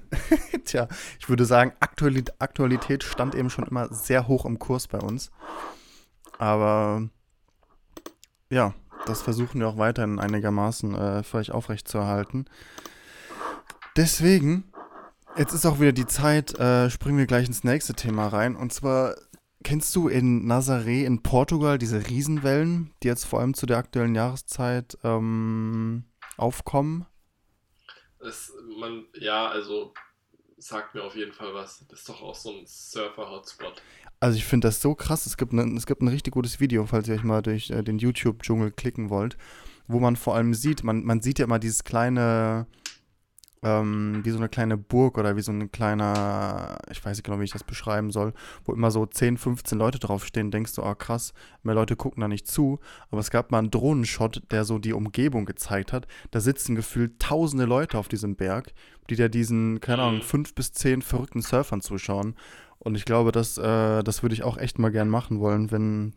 Tja, 0.64 0.88
ich 1.18 1.28
würde 1.28 1.44
sagen, 1.44 1.72
Aktualität 1.80 3.04
stand 3.04 3.34
eben 3.34 3.50
schon 3.50 3.66
immer 3.66 3.92
sehr 3.92 4.26
hoch 4.28 4.46
im 4.46 4.58
Kurs 4.58 4.88
bei 4.88 4.98
uns. 4.98 5.30
Aber 6.38 7.08
ja, 8.50 8.74
das 9.06 9.22
versuchen 9.22 9.60
wir 9.60 9.68
auch 9.68 9.78
weiterhin 9.78 10.18
einigermaßen 10.18 10.94
äh, 10.94 11.22
für 11.22 11.38
euch 11.38 11.50
aufrechtzuerhalten. 11.50 12.46
Deswegen, 13.96 14.72
jetzt 15.36 15.52
ist 15.52 15.66
auch 15.66 15.80
wieder 15.80 15.92
die 15.92 16.06
Zeit, 16.06 16.58
äh, 16.58 16.88
springen 16.90 17.18
wir 17.18 17.26
gleich 17.26 17.46
ins 17.46 17.64
nächste 17.64 17.94
Thema 17.94 18.28
rein. 18.28 18.54
Und 18.54 18.72
zwar, 18.72 19.16
kennst 19.64 19.94
du 19.96 20.08
in 20.08 20.46
Nazaré 20.46 21.04
in 21.04 21.22
Portugal 21.22 21.78
diese 21.78 22.08
Riesenwellen, 22.08 22.94
die 23.02 23.08
jetzt 23.08 23.24
vor 23.24 23.40
allem 23.40 23.54
zu 23.54 23.66
der 23.66 23.78
aktuellen 23.78 24.14
Jahreszeit 24.14 24.96
ähm, 25.02 26.04
aufkommen? 26.36 27.06
Es, 28.20 28.52
man, 28.78 29.04
ja, 29.14 29.48
also 29.48 29.94
sagt 30.58 30.94
mir 30.94 31.02
auf 31.02 31.16
jeden 31.16 31.32
Fall 31.32 31.54
was. 31.54 31.84
Das 31.88 32.00
ist 32.00 32.08
doch 32.08 32.22
auch 32.22 32.34
so 32.34 32.50
ein 32.50 32.66
Surfer-Hotspot. 32.66 33.82
Also 34.20 34.36
ich 34.36 34.44
finde 34.44 34.68
das 34.68 34.80
so 34.80 34.94
krass. 34.94 35.26
Es 35.26 35.36
gibt, 35.36 35.52
ne, 35.52 35.62
es 35.76 35.86
gibt 35.86 36.02
ein 36.02 36.08
richtig 36.08 36.32
gutes 36.34 36.58
Video, 36.60 36.86
falls 36.86 37.08
ihr 37.08 37.14
euch 37.14 37.24
mal 37.24 37.42
durch 37.42 37.70
äh, 37.70 37.82
den 37.82 37.98
YouTube-Dschungel 37.98 38.72
klicken 38.72 39.10
wollt, 39.10 39.36
wo 39.86 40.00
man 40.00 40.16
vor 40.16 40.34
allem 40.34 40.54
sieht, 40.54 40.82
man, 40.82 41.04
man 41.04 41.20
sieht 41.22 41.38
ja 41.38 41.44
immer 41.44 41.60
dieses 41.60 41.84
kleine, 41.84 42.66
ähm, 43.62 44.20
wie 44.24 44.30
so 44.30 44.38
eine 44.38 44.48
kleine 44.48 44.76
Burg 44.76 45.18
oder 45.18 45.36
wie 45.36 45.40
so 45.40 45.52
ein 45.52 45.70
kleiner, 45.70 46.78
ich 46.90 47.04
weiß 47.04 47.16
nicht 47.16 47.24
genau, 47.24 47.38
wie 47.40 47.44
ich 47.44 47.52
das 47.52 47.64
beschreiben 47.64 48.10
soll, 48.10 48.32
wo 48.64 48.72
immer 48.72 48.90
so 48.90 49.06
10, 49.06 49.36
15 49.36 49.78
Leute 49.78 49.98
draufstehen, 50.00 50.50
denkst 50.50 50.74
du, 50.74 50.82
oh 50.82 50.94
krass, 50.96 51.32
mehr 51.62 51.74
Leute 51.76 51.94
gucken 51.96 52.20
da 52.20 52.28
nicht 52.28 52.46
zu. 52.48 52.80
Aber 53.10 53.20
es 53.20 53.30
gab 53.30 53.50
mal 53.52 53.58
einen 53.58 53.70
Drohnenshot, 53.70 54.42
der 54.50 54.64
so 54.64 54.78
die 54.78 54.92
Umgebung 54.92 55.44
gezeigt 55.44 55.92
hat. 55.92 56.06
Da 56.32 56.40
sitzen 56.40 56.74
gefühlt 56.74 57.20
tausende 57.20 57.66
Leute 57.66 57.98
auf 57.98 58.08
diesem 58.08 58.34
Berg, 58.36 58.72
die 59.10 59.16
da 59.16 59.28
diesen, 59.28 59.80
keine 59.80 60.02
Ahnung, 60.02 60.18
Mhm. 60.18 60.22
fünf 60.22 60.54
bis 60.54 60.72
zehn 60.72 61.02
verrückten 61.02 61.40
Surfern 61.42 61.80
zuschauen. 61.80 62.34
Und 62.88 62.94
ich 62.94 63.04
glaube, 63.04 63.32
das, 63.32 63.58
äh, 63.58 64.02
das 64.02 64.22
würde 64.22 64.34
ich 64.34 64.44
auch 64.44 64.56
echt 64.56 64.78
mal 64.78 64.90
gern 64.90 65.10
machen 65.10 65.40
wollen, 65.40 65.70
wenn 65.70 66.14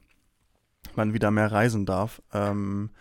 man 0.95 1.13
wieder 1.13 1.29
mehr 1.29 1.51
reisen 1.51 1.85
darf. 1.85 2.21
Ähm, 2.33 2.91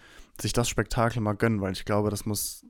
sich 0.41 0.53
das 0.53 0.69
Spektakel 0.69 1.23
mal 1.23 1.35
gönnen, 1.35 1.61
weil 1.61 1.71
ich 1.73 1.85
glaube, 1.85 2.11
das 2.11 2.27
muss 2.27 2.67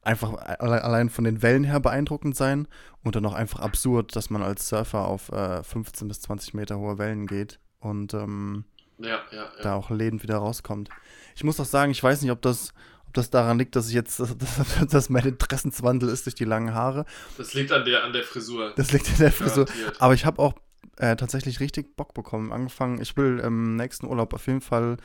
einfach 0.00 0.32
alle- 0.58 0.82
allein 0.82 1.10
von 1.10 1.24
den 1.24 1.42
Wellen 1.42 1.64
her 1.64 1.80
beeindruckend 1.80 2.34
sein 2.34 2.66
und 3.04 3.14
dann 3.14 3.26
auch 3.26 3.34
einfach 3.34 3.60
absurd, 3.60 4.16
dass 4.16 4.30
man 4.30 4.42
als 4.42 4.66
Surfer 4.70 5.06
auf 5.06 5.30
äh, 5.32 5.62
15 5.62 6.08
bis 6.08 6.22
20 6.22 6.54
Meter 6.54 6.78
hohe 6.78 6.96
Wellen 6.96 7.26
geht 7.26 7.60
und 7.80 8.14
ähm, 8.14 8.64
Ja, 8.96 9.18
ja, 9.30 9.36
ja. 9.36 9.62
da 9.62 9.74
auch 9.74 9.90
lebend 9.90 10.22
wieder 10.22 10.38
rauskommt. 10.38 10.88
Ich 11.36 11.44
muss 11.44 11.60
auch 11.60 11.66
sagen, 11.66 11.92
ich 11.92 12.02
weiß 12.02 12.22
nicht, 12.22 12.30
ob 12.30 12.40
das, 12.40 12.72
ob 13.08 13.14
das 13.14 13.30
daran 13.30 13.58
liegt, 13.58 13.74
dass 13.74 13.88
ich 13.88 13.94
jetzt, 13.94 14.20
dass, 14.20 14.36
dass 14.90 15.08
mein 15.08 15.24
Interessenswandel 15.24 16.10
ist 16.10 16.26
durch 16.26 16.34
die 16.34 16.44
langen 16.44 16.74
Haare. 16.74 17.06
Das 17.38 17.54
liegt 17.54 17.72
an 17.72 17.84
der, 17.84 18.04
an 18.04 18.12
der 18.12 18.22
Frisur. 18.22 18.72
Das 18.76 18.92
liegt 18.92 19.08
in 19.08 19.16
der 19.16 19.32
Frisur. 19.32 19.64
Garantiert. 19.64 20.00
Aber 20.00 20.14
ich 20.14 20.26
habe 20.26 20.40
auch 20.40 20.54
äh, 20.98 21.16
tatsächlich 21.16 21.60
richtig 21.60 21.96
Bock 21.96 22.12
bekommen. 22.12 22.52
Angefangen, 22.52 23.00
ich 23.00 23.16
will 23.16 23.38
im 23.38 23.76
nächsten 23.76 24.06
Urlaub 24.06 24.34
auf 24.34 24.46
jeden 24.46 24.60
Fall 24.60 24.98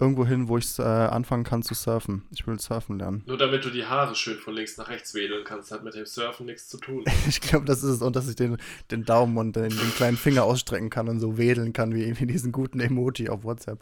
irgendwo 0.00 0.26
hin, 0.26 0.48
wo 0.48 0.58
ich 0.58 0.76
äh, 0.80 0.82
anfangen 0.82 1.44
kann 1.44 1.62
zu 1.62 1.74
surfen. 1.74 2.24
Ich 2.32 2.44
will 2.46 2.58
surfen 2.58 2.98
lernen. 2.98 3.22
Nur 3.26 3.38
damit 3.38 3.64
du 3.64 3.70
die 3.70 3.86
Haare 3.86 4.16
schön 4.16 4.38
von 4.38 4.54
links 4.54 4.76
nach 4.76 4.88
rechts 4.88 5.14
wedeln 5.14 5.44
kannst, 5.44 5.70
hat 5.70 5.84
mit 5.84 5.94
dem 5.94 6.06
Surfen 6.06 6.46
nichts 6.46 6.68
zu 6.68 6.78
tun. 6.78 7.04
Ich 7.28 7.40
glaube, 7.40 7.66
das 7.66 7.84
ist 7.84 7.90
es. 7.90 8.02
Und 8.02 8.16
dass 8.16 8.28
ich 8.28 8.34
den, 8.34 8.56
den 8.90 9.04
Daumen 9.04 9.38
und 9.38 9.54
den, 9.54 9.68
den 9.68 9.94
kleinen 9.94 10.16
Finger 10.16 10.42
ausstrecken 10.42 10.90
kann 10.90 11.08
und 11.08 11.20
so 11.20 11.38
wedeln 11.38 11.72
kann, 11.72 11.94
wie, 11.94 12.18
wie 12.18 12.26
diesen 12.26 12.50
guten 12.50 12.80
Emoji 12.80 13.28
auf 13.28 13.44
WhatsApp. 13.44 13.78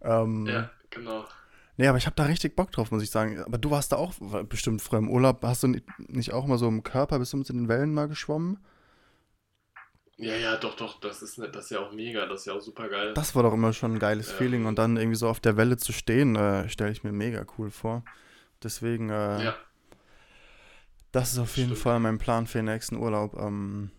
Ähm, 0.00 0.46
Ja, 0.46 0.70
genau. 0.88 1.26
Nee, 1.78 1.86
aber 1.88 1.98
ich 1.98 2.06
habe 2.06 2.16
da 2.16 2.24
richtig 2.24 2.54
Bock 2.54 2.70
drauf, 2.70 2.90
muss 2.90 3.02
ich 3.02 3.10
sagen. 3.10 3.40
Aber 3.42 3.58
du 3.58 3.70
warst 3.70 3.92
da 3.92 3.96
auch 3.96 4.14
bestimmt 4.48 4.82
früher 4.82 4.98
im 4.98 5.10
Urlaub. 5.10 5.42
Hast 5.42 5.62
du 5.62 5.68
ni- 5.68 5.82
nicht 5.98 6.32
auch 6.32 6.46
mal 6.46 6.58
so 6.58 6.68
im 6.68 6.82
Körper, 6.82 7.18
bist 7.18 7.32
du 7.32 7.38
mit 7.38 7.48
in 7.50 7.56
den 7.58 7.68
Wellen 7.68 7.94
mal 7.94 8.08
geschwommen? 8.08 8.58
Ja, 10.18 10.36
ja, 10.36 10.56
doch, 10.56 10.76
doch, 10.76 11.00
das 11.00 11.22
ist, 11.22 11.38
ne, 11.38 11.48
das 11.48 11.64
ist 11.64 11.70
ja 11.70 11.80
auch 11.80 11.92
mega, 11.92 12.26
das 12.26 12.40
ist 12.40 12.46
ja 12.46 12.52
auch 12.52 12.60
super 12.60 12.88
geil. 12.88 13.12
Das 13.14 13.34
war 13.34 13.42
doch 13.42 13.52
immer 13.54 13.72
schon 13.72 13.94
ein 13.94 13.98
geiles 13.98 14.30
Ähm. 14.30 14.36
Feeling. 14.36 14.66
Und 14.66 14.78
dann 14.78 14.96
irgendwie 14.96 15.16
so 15.16 15.28
auf 15.28 15.40
der 15.40 15.56
Welle 15.56 15.78
zu 15.78 15.92
stehen, 15.92 16.36
äh, 16.36 16.68
stelle 16.68 16.92
ich 16.92 17.02
mir 17.02 17.12
mega 17.12 17.44
cool 17.58 17.70
vor. 17.70 18.02
Deswegen, 18.62 19.10
äh, 19.10 19.44
Ja, 19.44 19.54
das 21.10 21.32
ist 21.32 21.38
auf 21.38 21.56
jeden 21.56 21.70
Stimmt. 21.70 21.82
Fall 21.82 22.00
mein 22.00 22.18
Plan 22.18 22.46
für 22.46 22.58
den 22.58 22.66
nächsten 22.66 22.96
Urlaub. 22.96 23.34
Ähm, 23.38 23.90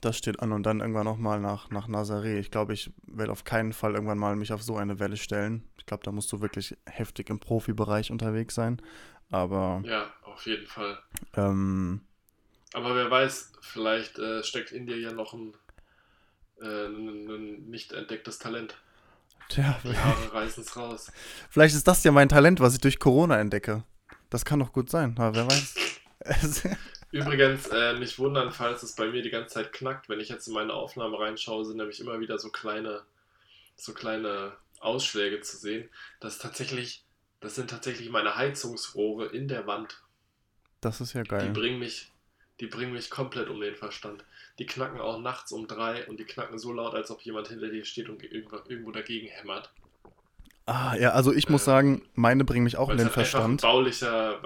das 0.00 0.16
steht 0.18 0.40
an 0.40 0.52
und 0.52 0.62
dann 0.64 0.80
irgendwann 0.80 1.04
nochmal 1.04 1.40
nach, 1.40 1.70
nach 1.70 1.88
Nazaré. 1.88 2.38
Ich 2.38 2.50
glaube, 2.50 2.72
ich 2.72 2.90
werde 3.06 3.32
auf 3.32 3.44
keinen 3.44 3.72
Fall 3.72 3.94
irgendwann 3.94 4.18
mal 4.18 4.36
mich 4.36 4.52
auf 4.52 4.62
so 4.62 4.76
eine 4.76 4.98
Welle 4.98 5.16
stellen. 5.16 5.64
Ich 5.78 5.86
glaube, 5.86 6.02
da 6.04 6.12
musst 6.12 6.30
du 6.32 6.40
wirklich 6.40 6.76
heftig 6.86 7.30
im 7.30 7.38
Profibereich 7.40 8.10
unterwegs 8.10 8.54
sein. 8.54 8.80
Aber 9.30 9.82
ja, 9.84 10.12
auf 10.24 10.44
jeden 10.46 10.66
Fall. 10.66 10.98
ähm, 11.36 12.00
Aber 12.74 12.94
wer 12.94 13.10
weiß, 13.10 13.52
vielleicht 13.60 14.18
äh, 14.18 14.42
steckt 14.44 14.72
in 14.72 14.86
dir 14.86 14.98
ja 14.98 15.12
noch 15.12 15.32
ein, 15.34 15.54
äh, 16.60 16.86
ein, 16.86 17.68
nicht 17.70 17.92
entdecktes 17.92 18.38
Talent. 18.38 18.76
tja, 19.48 19.78
Die 19.84 19.96
Haare 19.96 20.32
reißen 20.32 20.62
es 20.62 20.76
raus. 20.76 21.10
vielleicht 21.50 21.74
ist 21.74 21.86
das 21.88 22.04
ja 22.04 22.12
mein 22.12 22.28
Talent, 22.28 22.60
was 22.60 22.74
ich 22.74 22.80
durch 22.80 22.98
Corona 22.98 23.38
entdecke. 23.40 23.84
Das 24.30 24.44
kann 24.44 24.58
doch 24.60 24.72
gut 24.72 24.90
sein, 24.90 25.14
aber 25.18 25.34
wer 25.34 25.46
weiß. 25.46 25.74
Übrigens, 27.12 27.68
äh, 27.68 27.92
nicht 27.98 28.18
wundern, 28.18 28.50
falls 28.52 28.82
es 28.82 28.94
bei 28.96 29.06
mir 29.08 29.22
die 29.22 29.30
ganze 29.30 29.54
Zeit 29.54 29.72
knackt. 29.72 30.08
Wenn 30.08 30.18
ich 30.20 30.28
jetzt 30.30 30.48
in 30.48 30.54
meine 30.54 30.72
Aufnahme 30.74 31.18
reinschaue, 31.20 31.64
sind 31.64 31.76
nämlich 31.76 32.00
immer 32.00 32.18
wieder 32.20 32.38
so 32.38 32.50
kleine, 32.50 33.04
so 33.76 33.94
kleine 33.94 34.56
Ausschläge 34.80 35.40
zu 35.42 35.56
sehen. 35.58 35.90
Das 36.20 36.38
tatsächlich, 36.38 37.04
das 37.40 37.54
sind 37.54 37.70
tatsächlich 37.70 38.10
meine 38.10 38.36
Heizungsrohre 38.36 39.26
in 39.26 39.48
der 39.48 39.66
Wand. 39.66 40.02
das 40.80 41.00
ist 41.00 41.12
ja 41.14 41.24
Die 41.24 41.28
geil. 41.28 41.50
bringen 41.52 41.78
mich, 41.78 42.10
die 42.60 42.66
bringen 42.66 42.92
mich 42.92 43.10
komplett 43.10 43.48
um 43.48 43.60
den 43.60 43.76
Verstand. 43.76 44.24
Die 44.58 44.66
knacken 44.66 45.00
auch 45.00 45.18
nachts 45.20 45.52
um 45.52 45.66
drei 45.66 46.06
und 46.08 46.18
die 46.20 46.24
knacken 46.24 46.58
so 46.58 46.72
laut, 46.72 46.94
als 46.94 47.10
ob 47.10 47.22
jemand 47.22 47.48
hinter 47.48 47.68
dir 47.70 47.84
steht 47.84 48.08
und 48.08 48.22
irgendwo 48.22 48.90
dagegen 48.92 49.28
hämmert. 49.28 49.72
Ah, 50.64 50.94
ja, 50.96 51.10
also 51.10 51.32
ich 51.32 51.48
muss 51.48 51.62
Ähm, 51.62 51.66
sagen, 51.66 52.02
meine 52.14 52.44
bringen 52.44 52.62
mich 52.62 52.76
auch 52.76 52.88
in 52.88 52.96
den 52.96 53.06
halt 53.06 53.14
Verstand. 53.14 53.62
weil 53.64 53.86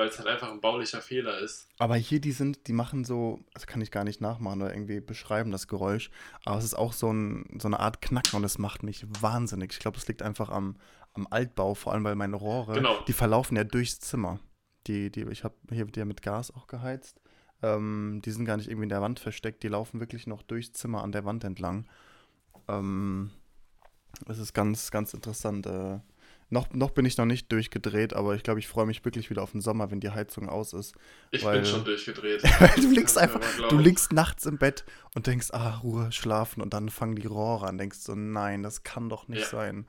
es 0.08 0.18
halt 0.18 0.26
einfach 0.26 0.50
ein 0.50 0.60
baulicher 0.62 1.02
Fehler 1.02 1.38
ist. 1.40 1.68
Aber 1.78 1.96
hier, 1.96 2.20
die 2.20 2.32
sind, 2.32 2.66
die 2.68 2.72
machen 2.72 3.04
so, 3.04 3.40
das 3.52 3.66
kann 3.66 3.82
ich 3.82 3.90
gar 3.90 4.02
nicht 4.04 4.20
nachmachen 4.22 4.62
oder 4.62 4.72
irgendwie 4.72 5.00
beschreiben, 5.00 5.50
das 5.50 5.68
Geräusch. 5.68 6.10
Aber 6.46 6.56
es 6.56 6.64
ist 6.64 6.74
auch 6.74 6.94
so, 6.94 7.12
ein, 7.12 7.58
so 7.60 7.68
eine 7.68 7.80
Art 7.80 8.00
Knacken 8.00 8.36
und 8.38 8.44
es 8.44 8.56
macht 8.58 8.82
mich 8.82 9.04
wahnsinnig. 9.20 9.72
Ich 9.72 9.78
glaube, 9.78 9.98
es 9.98 10.08
liegt 10.08 10.22
einfach 10.22 10.48
am, 10.48 10.76
am 11.12 11.26
Altbau, 11.30 11.74
vor 11.74 11.92
allem 11.92 12.04
weil 12.04 12.14
meine 12.16 12.36
Rohre, 12.36 12.72
Genau. 12.74 12.96
die 13.06 13.12
verlaufen 13.12 13.56
ja 13.56 13.64
durchs 13.64 14.00
Zimmer. 14.00 14.40
Die, 14.86 15.10
die, 15.10 15.24
ich 15.30 15.44
habe 15.44 15.54
hier 15.70 15.86
ja 15.96 16.04
mit 16.06 16.22
Gas 16.22 16.50
auch 16.50 16.66
geheizt. 16.66 17.20
Ähm, 17.62 18.22
die 18.24 18.30
sind 18.30 18.44
gar 18.46 18.56
nicht 18.56 18.68
irgendwie 18.68 18.84
in 18.84 18.88
der 18.90 19.02
Wand 19.02 19.18
versteckt, 19.20 19.62
die 19.62 19.68
laufen 19.68 20.00
wirklich 20.00 20.26
noch 20.26 20.42
durchs 20.42 20.72
Zimmer 20.72 21.02
an 21.02 21.12
der 21.12 21.24
Wand 21.26 21.42
entlang. 21.44 21.86
Ähm, 22.68 23.30
das 24.26 24.38
ist 24.38 24.52
ganz, 24.54 24.90
ganz 24.90 25.14
interessant. 25.14 25.66
Äh, 25.66 25.98
noch, 26.48 26.72
noch 26.72 26.90
bin 26.90 27.04
ich 27.04 27.16
noch 27.18 27.24
nicht 27.24 27.50
durchgedreht, 27.50 28.14
aber 28.14 28.34
ich 28.36 28.42
glaube, 28.44 28.60
ich 28.60 28.68
freue 28.68 28.86
mich 28.86 29.04
wirklich 29.04 29.30
wieder 29.30 29.42
auf 29.42 29.50
den 29.50 29.60
Sommer, 29.60 29.90
wenn 29.90 29.98
die 30.00 30.10
Heizung 30.10 30.48
aus 30.48 30.72
ist. 30.74 30.94
Ich 31.32 31.44
Weil- 31.44 31.60
bin 31.60 31.66
schon 31.66 31.84
durchgedreht. 31.84 32.42
du 32.76 32.90
liegst 32.90 33.18
einfach, 33.18 33.40
du 33.68 33.78
liegst 33.78 34.12
nachts 34.12 34.46
im 34.46 34.56
Bett 34.56 34.84
und 35.14 35.26
denkst, 35.26 35.48
ah, 35.52 35.78
Ruhe, 35.82 36.12
schlafen 36.12 36.60
und 36.62 36.72
dann 36.72 36.88
fangen 36.88 37.16
die 37.16 37.26
Rohre 37.26 37.66
an. 37.66 37.78
Denkst 37.78 37.98
so, 37.98 38.14
nein, 38.14 38.62
das 38.62 38.84
kann 38.84 39.08
doch 39.08 39.26
nicht 39.28 39.40
Ja. 39.42 39.48
sein. 39.48 39.86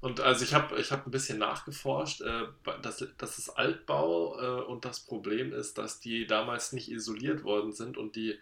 Und 0.00 0.18
also 0.18 0.42
ich 0.42 0.52
habe 0.52 0.80
ich 0.80 0.90
hab 0.90 1.06
ein 1.06 1.12
bisschen 1.12 1.38
nachgeforscht, 1.38 2.22
äh, 2.22 2.42
das, 2.82 3.06
das 3.18 3.38
ist 3.38 3.50
Altbau 3.50 4.36
äh, 4.40 4.62
und 4.64 4.84
das 4.84 4.98
Problem 4.98 5.52
ist, 5.52 5.78
dass 5.78 6.00
die 6.00 6.26
damals 6.26 6.72
nicht 6.72 6.90
isoliert 6.90 7.44
worden 7.44 7.70
sind 7.70 7.96
und 7.96 8.16
die 8.16 8.36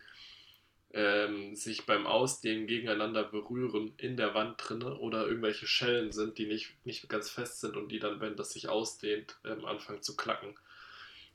ähm, 0.92 1.54
sich 1.54 1.86
beim 1.86 2.06
Ausdehnen 2.06 2.66
gegeneinander 2.66 3.24
berühren 3.24 3.92
in 3.96 4.16
der 4.16 4.34
Wand 4.34 4.56
drinne 4.58 4.96
oder 4.96 5.26
irgendwelche 5.26 5.66
Schellen 5.66 6.10
sind, 6.10 6.38
die 6.38 6.46
nicht, 6.46 6.74
nicht 6.84 7.08
ganz 7.08 7.30
fest 7.30 7.60
sind 7.60 7.76
und 7.76 7.90
die 7.90 8.00
dann, 8.00 8.20
wenn 8.20 8.36
das 8.36 8.52
sich 8.52 8.68
ausdehnt, 8.68 9.38
ähm, 9.44 9.64
anfangen 9.64 10.02
zu 10.02 10.16
klacken. 10.16 10.54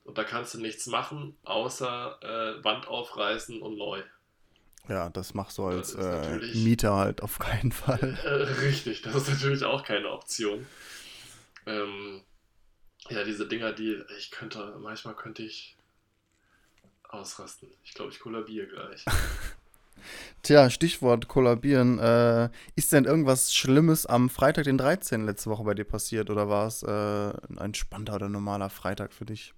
Und 0.03 0.17
da 0.17 0.23
kannst 0.23 0.53
du 0.53 0.59
nichts 0.59 0.87
machen, 0.87 1.35
außer 1.43 2.19
äh, 2.21 2.63
Wand 2.63 2.87
aufreißen 2.87 3.61
und 3.61 3.77
neu. 3.77 4.03
Ja, 4.87 5.09
das 5.09 5.33
machst 5.33 5.57
du 5.57 5.65
als 5.65 5.95
äh, 5.95 6.37
Mieter 6.53 6.95
halt 6.95 7.21
auf 7.23 7.39
keinen 7.39 7.71
Fall. 7.71 8.19
Äh, 8.25 8.29
richtig, 8.61 9.01
das 9.01 9.15
ist 9.15 9.29
natürlich 9.29 9.63
auch 9.63 9.83
keine 9.83 10.11
Option. 10.11 10.65
Ähm, 11.65 12.21
ja, 13.09 13.23
diese 13.23 13.47
Dinger, 13.47 13.71
die 13.71 13.99
ich 14.17 14.31
könnte, 14.31 14.77
manchmal 14.79 15.15
könnte 15.15 15.43
ich 15.43 15.74
ausrasten. 17.15 17.69
Ich 17.83 17.93
glaube, 17.93 18.11
ich 18.11 18.19
kollabiere 18.19 18.67
gleich. 18.67 19.05
Tja, 20.43 20.69
Stichwort 20.69 21.27
kollabieren. 21.27 21.97
Äh, 21.99 22.49
ist 22.75 22.93
denn 22.93 23.05
irgendwas 23.05 23.53
Schlimmes 23.55 24.05
am 24.05 24.29
Freitag, 24.29 24.65
den 24.65 24.77
13. 24.77 25.25
letzte 25.25 25.49
Woche 25.49 25.63
bei 25.63 25.73
dir 25.73 25.85
passiert 25.85 26.29
oder 26.29 26.47
war 26.49 26.67
es 26.67 26.83
äh, 26.83 26.87
ein 26.89 27.57
entspannter 27.57 28.15
oder 28.15 28.29
normaler 28.29 28.69
Freitag 28.69 29.13
für 29.13 29.25
dich? 29.25 29.53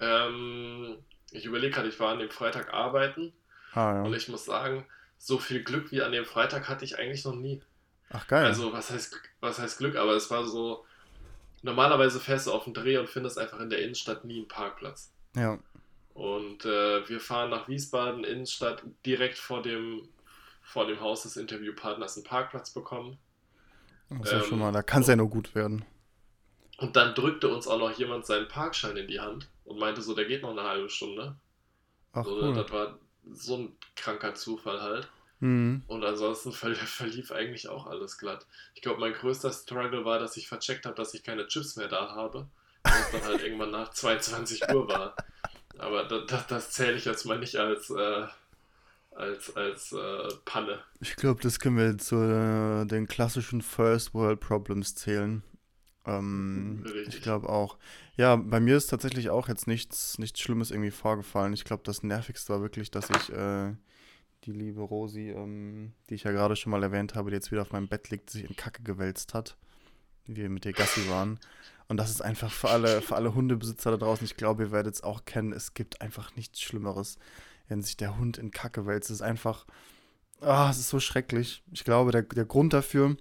ähm, 0.00 0.98
ich 1.30 1.44
überlege 1.46 1.74
gerade, 1.74 1.88
ich 1.88 1.98
war 2.00 2.12
an 2.12 2.18
dem 2.18 2.30
Freitag 2.30 2.72
arbeiten 2.72 3.32
Ah, 3.72 4.02
und 4.02 4.12
ja. 4.12 4.16
ich 4.16 4.28
muss 4.28 4.44
sagen, 4.44 4.86
so 5.18 5.38
viel 5.38 5.62
Glück 5.64 5.90
wie 5.92 6.02
an 6.02 6.12
dem 6.12 6.24
Freitag 6.24 6.68
hatte 6.68 6.84
ich 6.84 6.98
eigentlich 6.98 7.24
noch 7.24 7.34
nie. 7.34 7.62
Ach, 8.10 8.26
geil. 8.26 8.44
Also, 8.44 8.72
was 8.72 8.90
heißt, 8.90 9.20
was 9.40 9.58
heißt 9.58 9.78
Glück? 9.78 9.96
Aber 9.96 10.12
es 10.12 10.30
war 10.30 10.46
so, 10.46 10.84
normalerweise 11.62 12.20
fährst 12.20 12.46
du 12.46 12.52
auf 12.52 12.64
den 12.64 12.74
Dreh 12.74 12.98
und 12.98 13.08
findest 13.08 13.38
einfach 13.38 13.60
in 13.60 13.70
der 13.70 13.80
Innenstadt 13.82 14.24
nie 14.24 14.38
einen 14.38 14.48
Parkplatz. 14.48 15.12
Ja. 15.36 15.58
Und 16.14 16.64
äh, 16.64 17.08
wir 17.08 17.20
fahren 17.20 17.50
nach 17.50 17.68
Wiesbaden, 17.68 18.24
Innenstadt, 18.24 18.82
direkt 19.04 19.36
vor 19.36 19.62
dem, 19.62 20.08
vor 20.62 20.86
dem 20.86 21.00
Haus 21.00 21.24
des 21.24 21.36
Interviewpartners 21.36 22.16
einen 22.16 22.24
Parkplatz 22.24 22.70
bekommen. 22.70 23.18
Das 24.08 24.20
ist 24.20 24.32
ja 24.32 24.38
ähm, 24.38 24.44
schon 24.44 24.58
mal, 24.58 24.72
da 24.72 24.82
kann 24.82 25.02
es 25.02 25.08
ja 25.08 25.16
nur 25.16 25.28
gut 25.28 25.54
werden. 25.54 25.84
Und 26.78 26.96
dann 26.96 27.14
drückte 27.14 27.48
uns 27.48 27.66
auch 27.66 27.78
noch 27.78 27.92
jemand 27.98 28.26
seinen 28.26 28.48
Parkschein 28.48 28.96
in 28.96 29.08
die 29.08 29.20
Hand 29.20 29.48
und 29.64 29.78
meinte 29.78 30.02
so, 30.02 30.14
der 30.14 30.26
geht 30.26 30.42
noch 30.42 30.50
eine 30.50 30.62
halbe 30.62 30.88
Stunde. 30.88 31.36
Ach, 32.12 32.24
so, 32.24 32.40
cool. 32.40 32.54
Das 32.54 32.70
war 32.70 32.98
so 33.30 33.56
ein 33.56 33.76
kranker 33.94 34.34
Zufall 34.34 34.80
halt. 34.80 35.08
Mhm. 35.40 35.82
Und 35.86 36.04
ansonsten 36.04 36.52
ver 36.52 36.74
verlief 36.74 37.32
eigentlich 37.32 37.68
auch 37.68 37.86
alles 37.86 38.18
glatt. 38.18 38.46
Ich 38.74 38.82
glaube, 38.82 39.00
mein 39.00 39.12
größter 39.12 39.52
Struggle 39.52 40.04
war, 40.04 40.18
dass 40.18 40.36
ich 40.36 40.48
vercheckt 40.48 40.86
habe, 40.86 40.96
dass 40.96 41.14
ich 41.14 41.22
keine 41.22 41.46
Chips 41.46 41.76
mehr 41.76 41.88
da 41.88 42.14
habe. 42.14 42.48
Es 42.86 43.10
dann 43.12 43.24
halt 43.24 43.42
irgendwann 43.42 43.70
nach 43.70 43.90
22 43.90 44.68
Uhr 44.72 44.88
war. 44.88 45.14
Aber 45.78 46.04
das, 46.04 46.26
das, 46.26 46.46
das 46.46 46.70
zähle 46.70 46.96
ich 46.96 47.04
jetzt 47.04 47.24
mal 47.24 47.38
nicht 47.38 47.56
als, 47.56 47.90
äh, 47.90 48.26
als, 49.14 49.56
als 49.56 49.92
äh, 49.92 50.28
Panne. 50.44 50.78
Ich 51.00 51.16
glaube, 51.16 51.42
das 51.42 51.60
können 51.60 51.76
wir 51.76 51.98
zu 51.98 52.16
äh, 52.16 52.86
den 52.86 53.06
klassischen 53.06 53.62
First 53.62 54.14
World 54.14 54.40
Problems 54.40 54.94
zählen. 54.94 55.42
Ähm, 56.06 56.84
ich 57.08 57.20
glaube 57.22 57.48
auch. 57.48 57.76
Ja, 58.16 58.36
bei 58.36 58.60
mir 58.60 58.76
ist 58.76 58.86
tatsächlich 58.86 59.28
auch 59.28 59.48
jetzt 59.48 59.66
nichts, 59.66 60.18
nichts 60.18 60.40
Schlimmes 60.40 60.70
irgendwie 60.70 60.90
vorgefallen. 60.90 61.52
Ich 61.52 61.64
glaube, 61.64 61.82
das 61.84 62.02
Nervigste 62.02 62.52
war 62.52 62.62
wirklich, 62.62 62.90
dass 62.90 63.10
ich 63.10 63.32
äh, 63.32 63.74
die 64.44 64.52
liebe 64.52 64.80
Rosi, 64.80 65.30
ähm, 65.30 65.92
die 66.08 66.14
ich 66.14 66.22
ja 66.22 66.30
gerade 66.30 66.56
schon 66.56 66.70
mal 66.70 66.82
erwähnt 66.82 67.14
habe, 67.14 67.30
die 67.30 67.36
jetzt 67.36 67.50
wieder 67.50 67.62
auf 67.62 67.72
meinem 67.72 67.88
Bett 67.88 68.10
liegt, 68.10 68.30
sich 68.30 68.48
in 68.48 68.56
Kacke 68.56 68.82
gewälzt 68.82 69.34
hat, 69.34 69.56
wie 70.24 70.36
wir 70.36 70.48
mit 70.48 70.64
ihr 70.64 70.72
Gassi 70.72 71.08
waren. 71.10 71.38
Und 71.88 71.98
das 71.98 72.10
ist 72.10 72.20
einfach 72.20 72.50
für 72.50 72.70
alle, 72.70 73.00
für 73.00 73.14
alle 73.14 73.34
Hundebesitzer 73.34 73.92
da 73.92 73.96
draußen, 73.96 74.24
ich 74.24 74.36
glaube, 74.36 74.64
ihr 74.64 74.72
werdet 74.72 74.94
es 74.94 75.02
auch 75.02 75.24
kennen, 75.24 75.52
es 75.52 75.74
gibt 75.74 76.00
einfach 76.00 76.34
nichts 76.34 76.60
Schlimmeres, 76.60 77.18
wenn 77.68 77.82
sich 77.82 77.96
der 77.96 78.18
Hund 78.18 78.38
in 78.38 78.50
Kacke 78.50 78.86
wälzt. 78.86 79.10
Es 79.10 79.16
ist 79.16 79.22
einfach, 79.22 79.66
ah, 80.40 80.68
es 80.70 80.78
ist 80.78 80.88
so 80.88 80.98
schrecklich. 80.98 81.62
Ich 81.72 81.84
glaube, 81.84 82.10
der, 82.10 82.22
der 82.22 82.44
Grund 82.44 82.72
dafür, 82.72 83.16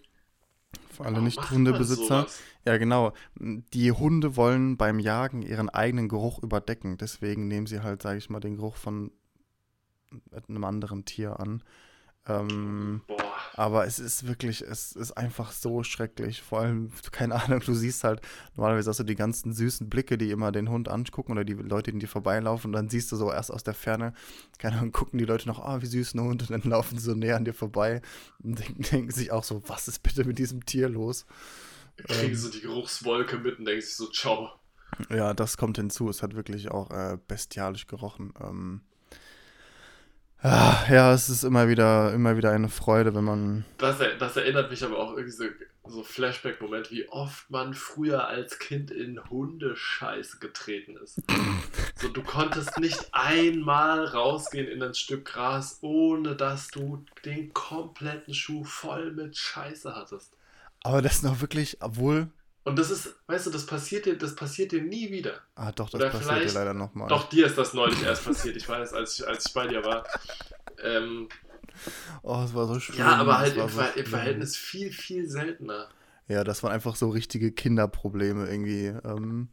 für 0.92 1.06
alle 1.06 1.22
Nicht-Hundebesitzer, 1.22 2.28
ja, 2.66 2.78
genau. 2.78 3.14
Die 3.36 3.92
Hunde 3.92 4.36
wollen 4.36 4.78
beim 4.78 5.00
Jagen 5.00 5.42
ihren 5.42 5.70
eigenen 5.70 6.10
Geruch 6.10 6.42
überdecken. 6.42 6.98
Deswegen 6.98 7.48
nehmen 7.48 7.68
sie 7.68 7.82
halt, 7.82 8.02
sage 8.02 8.18
ich 8.18 8.30
mal, 8.30 8.40
den 8.40 8.56
Geruch 8.56 8.76
von 8.76 9.12
einem 10.48 10.64
anderen 10.64 11.06
Tier 11.06 11.40
an. 11.40 11.64
Ähm, 12.28 13.02
aber 13.54 13.86
es 13.86 14.00
ist 14.00 14.28
wirklich, 14.28 14.62
es 14.62 14.92
ist 14.94 15.12
einfach 15.12 15.52
so 15.52 15.84
schrecklich. 15.84 16.42
Vor 16.42 16.60
allem, 16.60 16.92
keine 17.12 17.36
Ahnung, 17.36 17.62
du 17.66 17.74
siehst 17.74 18.04
halt, 18.04 18.22
normalerweise 18.56 18.90
hast 18.90 19.00
du 19.00 19.04
die 19.04 19.16
ganzen 19.16 19.54
süßen 19.54 19.90
Blicke, 19.90 20.18
die 20.18 20.32
immer 20.32 20.52
den 20.52 20.70
Hund 20.70 20.90
angucken 20.90 21.34
oder 21.34 21.46
die 21.46 21.54
Leute, 21.54 21.92
die 21.92 22.00
dir 22.00 22.08
vorbeilaufen. 22.08 22.70
Und 22.70 22.74
dann 22.74 22.90
siehst 22.90 23.12
du 23.12 23.16
so 23.16 23.32
erst 23.32 23.52
aus 23.52 23.64
der 23.64 23.74
Ferne, 23.74 24.14
keine 24.58 24.78
Ahnung, 24.78 24.92
gucken 24.92 25.20
die 25.20 25.26
Leute 25.26 25.48
noch, 25.48 25.60
ah, 25.60 25.82
wie 25.82 25.86
süß 25.86 26.16
ein 26.16 26.22
Hund. 26.22 26.50
Und 26.50 26.52
dann 26.52 26.70
laufen 26.72 26.98
sie 26.98 27.06
so 27.06 27.14
näher 27.14 27.38
an 27.38 27.46
dir 27.46 27.54
vorbei 27.54 28.02
und 28.44 28.60
denken, 28.60 28.82
denken 28.92 29.12
sich 29.12 29.32
auch 29.32 29.44
so, 29.44 29.62
was 29.68 29.88
ist 29.88 30.04
bitte 30.04 30.26
mit 30.26 30.40
diesem 30.40 30.66
Tier 30.66 30.90
los? 30.90 31.26
kriegen 32.08 32.32
Ähm. 32.32 32.36
so 32.36 32.50
die 32.50 32.62
Geruchswolke 32.62 33.38
mit 33.38 33.60
und 33.60 33.66
denken 33.66 33.82
sich 33.82 33.96
so, 33.96 34.08
ciao. 34.08 34.50
Ja, 35.10 35.34
das 35.34 35.58
kommt 35.58 35.78
hinzu. 35.78 36.10
Es 36.10 36.24
hat 36.24 36.36
wirklich 36.36 36.72
auch 36.72 36.92
äh, 36.92 37.18
bestialisch 37.28 37.88
gerochen. 37.88 38.34
Ähm, 38.42 38.82
ah, 40.46 40.86
ja, 40.90 41.14
es 41.14 41.30
ist 41.30 41.44
immer 41.44 41.68
wieder, 41.68 42.14
immer 42.14 42.38
wieder 42.38 42.52
eine 42.52 42.70
Freude, 42.70 43.14
wenn 43.16 43.24
man. 43.24 43.66
Das, 43.78 43.98
das 44.20 44.38
erinnert 44.38 44.70
mich 44.70 44.84
aber 44.84 45.00
auch 45.00 45.12
irgendwie 45.12 45.32
so, 45.32 45.46
so 45.88 46.04
Flashback-Moment, 46.04 46.92
wie 46.92 47.08
oft 47.10 47.50
man 47.50 47.74
früher 47.74 48.28
als 48.28 48.60
Kind 48.60 48.92
in 48.92 49.24
Hundescheiße 49.30 50.40
getreten 50.40 50.98
ist. 50.98 51.22
so, 51.96 52.10
du 52.10 52.22
konntest 52.22 52.80
nicht 52.80 53.08
einmal 53.12 54.06
rausgehen 54.06 54.68
in 54.68 54.82
ein 54.84 54.94
Stück 54.94 55.26
Gras, 55.26 55.80
ohne 55.82 56.36
dass 56.36 56.68
du 56.68 57.04
den 57.26 57.54
kompletten 57.54 58.34
Schuh 58.34 58.64
voll 58.64 59.12
mit 59.12 59.38
Scheiße 59.38 59.96
hattest. 59.96 60.38
Aber 60.84 61.02
das 61.02 61.16
ist 61.16 61.24
noch 61.24 61.42
wirklich, 61.42 61.78
obwohl. 61.82 62.30
Und 62.66 62.78
das 62.80 62.90
ist, 62.92 63.14
weißt 63.28 63.46
du, 63.46 63.52
das 63.52 63.66
passiert 63.66 64.06
dir, 64.08 64.18
das 64.18 64.36
passiert 64.36 64.72
dir 64.74 64.82
nie 64.82 65.10
wieder. 65.12 65.34
Ah, 65.56 65.72
doch, 65.72 65.90
das 65.90 66.02
Oder 66.02 66.10
passiert 66.10 66.50
dir 66.50 66.54
leider 66.54 66.74
nochmal. 66.74 67.08
Doch 67.08 67.30
dir 67.30 67.46
ist 67.46 67.58
das 67.58 67.74
neulich 67.74 68.02
erst 68.04 68.26
passiert, 68.26 68.58
ich 68.58 68.68
weiß, 68.68 68.92
als 68.94 69.20
ich, 69.20 69.28
als 69.28 69.46
ich 69.48 69.54
bei 69.54 69.68
dir 69.68 69.86
war. 69.86 70.04
Ähm, 70.84 71.30
Oh, 72.24 72.42
es 72.46 72.54
war 72.54 72.68
so 72.68 72.80
schlimm. 72.80 73.00
ja, 73.00 73.16
aber 73.18 73.38
halt 73.38 73.56
im, 73.56 73.62
so 73.64 73.68
Ver 73.68 73.96
im. 73.98 74.06
Verhältnis 74.06 74.56
viel, 74.56 74.92
viel 74.92 75.30
seltener. 75.30 75.90
Ja, 76.28 76.44
das 76.44 76.64
waren 76.64 76.72
einfach 76.72 76.96
so 76.96 77.10
richtige 77.10 77.52
Kinderprobleme 77.52 78.48
irgendwie. 78.50 78.94
Ähm, 79.04 79.50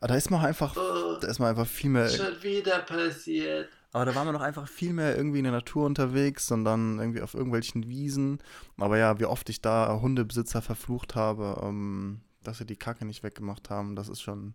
da 0.00 0.14
ist 0.14 0.30
man 0.30 0.44
einfach, 0.44 0.76
Oh, 0.76 1.18
da 1.20 1.28
ist 1.28 1.38
man 1.38 1.50
einfach 1.50 1.66
viel 1.66 1.90
mehr. 1.90 2.08
schon 2.08 2.42
wieder 2.42 2.80
passiert. 2.80 3.68
Aber 3.92 4.04
da 4.06 4.14
waren 4.14 4.26
wir 4.26 4.32
noch 4.32 4.40
einfach 4.40 4.66
viel 4.68 4.92
mehr 4.92 5.16
irgendwie 5.16 5.38
in 5.38 5.44
der 5.44 5.52
Natur 5.52 5.86
unterwegs 5.86 6.50
und 6.50 6.64
dann 6.64 6.98
irgendwie 6.98 7.20
auf 7.22 7.34
irgendwelchen 7.34 7.86
Wiesen. 7.88 8.38
Aber 8.78 8.98
ja, 8.98 9.18
wie 9.20 9.24
oft 9.26 9.48
ich 9.48 9.60
da 9.60 9.98
Hundebesitzer 10.00 10.60
verflucht 10.62 11.14
habe, 11.14 11.60
ähm, 11.62 12.20
dass 12.48 12.58
sie 12.58 12.66
die 12.66 12.76
Kacke 12.76 13.04
nicht 13.04 13.22
weggemacht 13.22 13.70
haben, 13.70 13.94
das 13.96 14.08
ist 14.08 14.20
schon. 14.20 14.54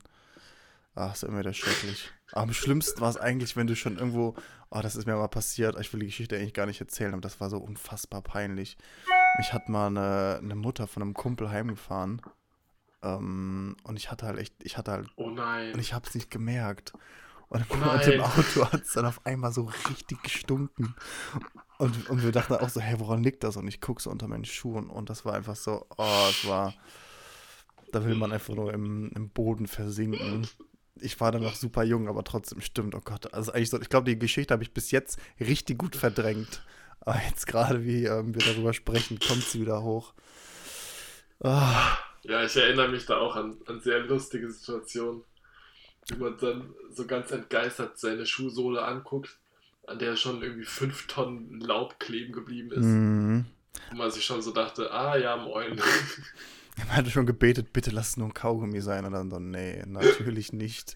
Ach, 0.95 1.13
ist 1.13 1.23
immer 1.23 1.39
wieder 1.39 1.53
schrecklich. 1.53 2.11
Aber 2.33 2.43
am 2.43 2.53
schlimmsten 2.53 3.01
war 3.01 3.09
es 3.09 3.17
eigentlich, 3.17 3.55
wenn 3.55 3.65
du 3.67 3.75
schon 3.75 3.97
irgendwo. 3.97 4.35
Oh, 4.69 4.79
das 4.81 4.95
ist 4.95 5.05
mir 5.07 5.15
mal 5.15 5.27
passiert. 5.27 5.79
Ich 5.79 5.91
will 5.93 5.99
die 6.01 6.05
Geschichte 6.07 6.35
eigentlich 6.35 6.53
gar 6.53 6.65
nicht 6.67 6.81
erzählen, 6.81 7.13
aber 7.13 7.21
das 7.21 7.39
war 7.39 7.49
so 7.49 7.57
unfassbar 7.57 8.21
peinlich. 8.21 8.77
Ich 9.39 9.53
hatte 9.53 9.71
mal 9.71 9.87
eine, 9.87 10.39
eine 10.41 10.55
Mutter 10.55 10.85
von 10.87 11.01
einem 11.01 11.13
Kumpel 11.15 11.49
heimgefahren. 11.49 12.21
Ähm, 13.01 13.75
und 13.83 13.97
ich 13.97 14.11
hatte 14.11 14.25
halt 14.27 14.37
echt, 14.39 14.53
ich 14.63 14.77
hatte 14.77 14.91
halt 14.91 15.07
Oh 15.15 15.29
nein. 15.29 15.73
und 15.73 15.79
ich 15.79 15.93
habe 15.93 16.07
es 16.07 16.13
nicht 16.15 16.29
gemerkt. 16.31 16.93
Und, 17.49 17.65
Oh 17.69 17.73
im 17.73 17.79
nein. 17.81 18.21
Auto 18.21 18.71
hat 18.71 18.83
es 18.83 18.93
dann 18.93 19.05
auf 19.05 19.25
einmal 19.25 19.51
so 19.51 19.69
richtig 19.89 20.21
gestunken. 20.23 20.95
Und, 21.79 22.09
und 22.09 22.23
wir 22.23 22.31
dachten 22.31 22.53
auch 22.53 22.69
so, 22.69 22.79
hey, 22.81 22.99
woran 22.99 23.23
liegt 23.23 23.43
das? 23.43 23.57
Und 23.57 23.67
ich 23.67 23.81
gucke 23.81 24.01
so 24.01 24.09
unter 24.09 24.27
meinen 24.27 24.45
Schuhen 24.45 24.89
und 24.89 25.09
das 25.09 25.25
war 25.25 25.33
einfach 25.33 25.55
so, 25.55 25.85
oh, 25.97 26.27
es 26.29 26.47
war, 26.47 26.73
da 27.93 28.05
will 28.05 28.15
man 28.15 28.31
einfach 28.31 28.55
nur 28.55 28.73
im, 28.73 29.11
im 29.15 29.29
Boden 29.29 29.67
versinken. 29.67 30.47
Ich 30.99 31.19
war 31.19 31.31
dann 31.31 31.43
noch 31.43 31.55
super 31.55 31.83
jung, 31.83 32.07
aber 32.07 32.23
trotzdem 32.23 32.61
stimmt, 32.61 32.95
oh 32.95 33.01
Gott. 33.03 33.33
Also 33.33 33.51
eigentlich 33.51 33.69
so, 33.69 33.81
ich 33.81 33.89
glaube, 33.89 34.09
die 34.09 34.19
Geschichte 34.19 34.53
habe 34.53 34.63
ich 34.63 34.73
bis 34.73 34.91
jetzt 34.91 35.19
richtig 35.39 35.77
gut 35.77 35.95
verdrängt. 35.95 36.63
Aber 37.01 37.19
jetzt 37.27 37.47
gerade, 37.47 37.83
wie 37.83 38.05
ähm, 38.05 38.33
wir 38.33 38.41
darüber 38.45 38.73
sprechen, 38.73 39.19
kommt 39.19 39.43
sie 39.43 39.61
wieder 39.61 39.83
hoch. 39.83 40.13
Ah, 41.43 41.97
Ja, 42.23 42.43
ich 42.43 42.55
erinnere 42.55 42.87
mich 42.87 43.05
da 43.05 43.17
auch 43.17 43.35
an, 43.35 43.57
an 43.67 43.81
sehr 43.81 43.99
lustige 43.99 44.49
Situationen, 44.49 45.23
wie 46.07 46.15
man 46.15 46.37
dann 46.37 46.73
so 46.91 47.05
ganz 47.05 47.31
entgeistert 47.31 47.99
seine 47.99 48.25
Schuhsohle 48.25 48.83
anguckt, 48.83 49.37
an 49.87 49.99
der 49.99 50.15
schon 50.15 50.41
irgendwie 50.41 50.65
fünf 50.65 51.07
Tonnen 51.07 51.59
Laub 51.59 51.99
kleben 51.99 52.31
geblieben 52.31 52.71
ist. 52.71 52.85
mhm. 52.85 53.45
Und 53.91 53.97
man 53.97 54.11
sich 54.11 54.23
schon 54.23 54.41
so 54.41 54.51
dachte, 54.51 54.91
ah 54.91 55.17
ja, 55.17 55.35
moin. 55.35 55.81
Man 56.77 56.95
hatte 56.95 57.11
schon 57.11 57.25
gebetet, 57.25 57.73
bitte 57.73 57.91
lass 57.91 58.09
es 58.09 58.17
nur 58.17 58.27
ein 58.27 58.33
Kaugummi 58.33 58.81
sein. 58.81 59.05
Und 59.05 59.13
dann 59.13 59.29
so, 59.29 59.39
nee, 59.39 59.83
natürlich 59.85 60.53
nicht. 60.53 60.95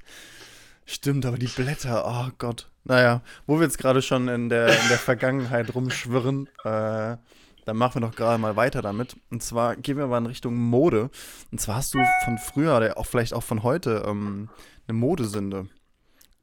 Stimmt, 0.85 1.25
aber 1.25 1.37
die 1.37 1.47
Blätter, 1.47 2.05
oh 2.07 2.31
Gott. 2.37 2.69
Naja, 2.85 3.21
wo 3.45 3.57
wir 3.57 3.63
jetzt 3.63 3.77
gerade 3.77 4.01
schon 4.01 4.27
in 4.29 4.49
der, 4.49 4.67
in 4.67 4.87
der 4.87 4.97
Vergangenheit 4.97 5.75
rumschwirren, 5.75 6.47
äh, 6.63 7.17
dann 7.65 7.75
machen 7.75 8.01
wir 8.01 8.07
doch 8.07 8.15
gerade 8.15 8.39
mal 8.39 8.55
weiter 8.55 8.81
damit. 8.81 9.17
Und 9.29 9.43
zwar 9.43 9.75
gehen 9.75 9.97
wir 9.97 10.07
mal 10.07 10.19
in 10.19 10.25
Richtung 10.25 10.55
Mode. 10.55 11.09
Und 11.51 11.59
zwar 11.59 11.75
hast 11.75 11.93
du 11.93 11.99
von 12.23 12.37
früher 12.37 12.77
oder 12.77 12.97
auch 12.97 13.05
vielleicht 13.05 13.33
auch 13.33 13.43
von 13.43 13.63
heute 13.63 14.05
ähm, 14.07 14.49
eine 14.87 14.97
Modesünde. 14.97 15.67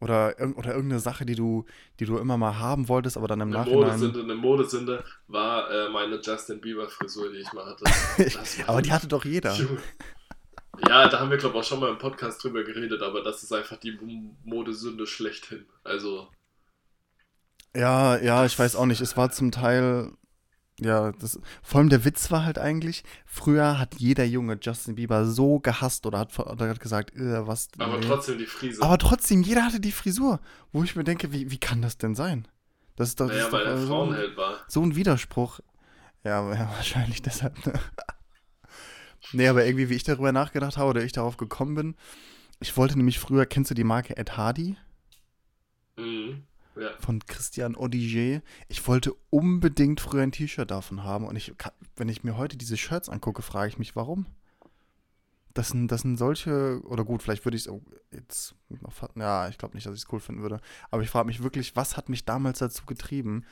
Oder, 0.01 0.35
oder 0.57 0.75
irgendeine 0.75 1.01
Sache, 1.01 1.25
die 1.25 1.35
du, 1.35 1.65
die 1.99 2.05
du 2.05 2.19
immer 2.19 2.37
mal 2.37 2.59
haben 2.59 2.89
wolltest, 2.89 3.17
aber 3.17 3.29
dann 3.29 3.41
im 3.41 3.49
Eine 3.49 3.59
Nachhinein. 3.59 4.01
Modesünde, 4.01 4.21
eine 4.23 4.35
Modesünde 4.35 5.05
war 5.29 5.71
äh, 5.71 5.89
meine 5.89 6.21
Justin 6.21 6.61
Bieber 6.61 6.89
Frisur, 6.89 7.33
die 7.33 7.39
ich 7.39 7.53
mal 7.53 7.65
hatte. 7.65 7.85
Aber 8.67 8.83
die 8.83 8.93
hatte 8.93 9.09
doch 9.09 9.25
jeder. 9.25 9.57
Ja, 10.89 11.09
da 11.09 11.21
haben 11.21 11.31
wir, 11.31 11.37
glaube 11.39 11.57
ich, 11.57 11.61
auch 11.63 11.65
schon 11.69 11.81
mal 11.81 11.91
im 11.91 11.99
Podcast 11.99 12.43
drüber 12.43 12.65
geredet, 12.65 13.01
aber 13.01 13.23
das 13.23 13.43
ist 13.45 13.53
einfach 13.53 13.77
die 13.77 13.97
Modesünde 14.45 15.07
schlechthin. 15.07 15.67
Also, 15.85 16.29
Ja, 17.77 18.17
ja, 18.19 18.45
ich 18.45 18.59
weiß 18.59 18.77
auch 18.77 18.87
nicht. 18.87 19.01
Es 19.01 19.17
war 19.17 19.31
zum 19.31 19.51
Teil, 19.51 20.13
ja, 20.81 21.13
das, 21.13 21.39
vor 21.63 21.79
allem 21.79 21.89
der 21.89 22.05
Witz 22.05 22.31
war 22.33 22.45
halt 22.45 22.59
eigentlich, 22.59 23.05
früher 23.27 23.79
hat 23.79 23.95
jeder 23.97 24.25
Junge 24.25 24.59
Justin 24.61 24.97
Bieber 24.97 25.25
so 25.25 25.61
gehasst 25.61 26.05
oder 26.05 26.19
hat, 26.19 26.37
oder 26.39 26.69
hat 26.69 26.81
gesagt, 26.81 27.15
äh, 27.15 27.47
was. 27.47 27.69
aber 27.79 27.99
nee. 27.99 28.07
trotzdem 28.07 28.39
die 28.39 28.47
Frise. 28.47 28.83
Aber 28.83 28.99
trotzdem, 28.99 29.43
jeder 29.43 29.65
hatte 29.65 29.79
die 29.79 29.93
Frisur, 29.93 30.41
wo 30.73 30.83
ich 30.83 30.97
mir 30.97 31.05
denke, 31.05 31.33
wie, 31.33 31.51
wie 31.51 31.59
kann 31.59 31.81
das 31.81 31.97
denn 31.97 32.17
sein? 32.17 32.49
Das 32.97 33.09
ist 33.09 33.21
doch, 33.21 33.29
das 33.29 33.37
naja, 33.37 33.47
ist 33.47 33.53
weil 33.53 33.67
er 33.67 33.75
äh, 33.75 33.81
so, 33.81 33.87
Frauenheld 33.87 34.37
war. 34.37 34.59
so 34.67 34.83
ein 34.83 34.97
Widerspruch. 34.97 35.61
Ja, 36.25 36.53
ja, 36.55 36.71
wahrscheinlich 36.75 37.23
deshalb. 37.23 37.65
Ne? 37.67 37.75
nee, 39.33 39.47
aber 39.47 39.65
irgendwie, 39.65 39.91
wie 39.91 39.95
ich 39.95 40.05
darüber 40.05 40.33
nachgedacht 40.33 40.77
habe 40.77 40.91
oder 40.91 41.05
ich 41.05 41.13
darauf 41.13 41.37
gekommen 41.37 41.77
bin, 41.77 41.95
ich 42.59 42.77
wollte 42.77 42.97
nämlich 42.97 43.21
früher, 43.21 43.47
kennst 43.47 43.71
du 43.71 43.75
die 43.75 43.85
Marke 43.85 44.17
Ed 44.17 44.37
Hardy? 44.37 44.77
Mhm. 45.97 46.45
Ja. 46.77 46.91
von 46.99 47.21
Christian 47.27 47.77
Odiger. 47.77 48.43
Ich 48.69 48.87
wollte 48.89 49.15
unbedingt 49.31 50.01
früher 50.01 50.23
ein 50.23 50.33
T-Shirt 50.33 50.71
davon 50.71 51.05
haben 51.05 51.27
und 51.27 51.37
ich, 51.37 51.55
wenn 51.97 52.09
ich 52.09 52.25
mir 52.25 52.37
heute 52.37 52.57
diese 52.57 52.77
Shirts 52.77 53.09
angucke, 53.09 53.43
frage 53.43 53.69
ich 53.69 53.79
mich, 53.79 53.95
warum? 53.95 54.27
Das 55.53 55.69
sind, 55.69 55.87
das 55.93 56.01
sind 56.01 56.17
solche, 56.17 56.81
oder 56.85 57.05
gut, 57.05 57.23
vielleicht 57.23 57.45
würde 57.45 57.57
ich 57.57 57.67
es 57.67 57.73
jetzt, 58.11 58.57
noch 58.81 58.93
fa- 58.93 59.11
ja, 59.15 59.49
ich 59.49 59.57
glaube 59.57 59.77
nicht, 59.77 59.87
dass 59.87 59.95
ich 59.95 60.03
es 60.03 60.13
cool 60.13 60.19
finden 60.19 60.43
würde, 60.43 60.61
aber 60.91 61.03
ich 61.03 61.11
frage 61.11 61.27
mich 61.27 61.45
wirklich, 61.45 61.77
was 61.77 61.97
hat 61.97 62.09
mich 62.09 62.25
damals 62.25 62.59
dazu 62.59 62.85
getrieben, 62.87 63.45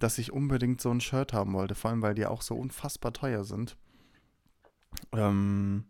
dass 0.00 0.18
ich 0.18 0.32
unbedingt 0.32 0.80
so 0.80 0.90
ein 0.90 1.00
Shirt 1.00 1.32
haben 1.32 1.52
wollte, 1.52 1.76
vor 1.76 1.90
allem, 1.92 2.02
weil 2.02 2.16
die 2.16 2.26
auch 2.26 2.42
so 2.42 2.56
unfassbar 2.56 3.12
teuer 3.12 3.44
sind. 3.44 3.76
Ähm, 5.12 5.84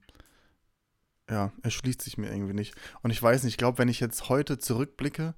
ja, 1.30 1.50
erschließt 1.62 2.02
sich 2.02 2.18
mir 2.18 2.30
irgendwie 2.30 2.52
nicht. 2.52 2.74
Und 3.02 3.10
ich 3.10 3.22
weiß 3.22 3.44
nicht, 3.44 3.54
ich 3.54 3.58
glaube, 3.58 3.78
wenn 3.78 3.88
ich 3.88 4.00
jetzt 4.00 4.28
heute 4.28 4.58
zurückblicke, 4.58 5.34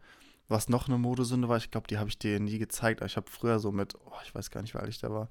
was 0.49 0.69
noch 0.69 0.89
eine 0.89 0.99
Modesünde 0.99 1.49
war, 1.49 1.57
ich 1.57 1.71
glaube, 1.71 1.87
die 1.89 1.99
habe 1.99 2.09
ich 2.09 2.19
dir 2.19 2.39
nie 2.41 2.59
gezeigt, 2.59 3.01
aber 3.01 3.07
ich 3.07 3.17
habe 3.17 3.31
früher 3.31 3.59
so 3.59 3.73
mit, 3.73 3.95
oh, 4.07 4.13
ich 4.25 4.35
weiß 4.35 4.51
gar 4.51 4.63
nicht, 4.63 4.75
wie 4.75 4.79
alt 4.79 4.89
ich 4.89 4.99
da 5.01 5.11
war, 5.11 5.29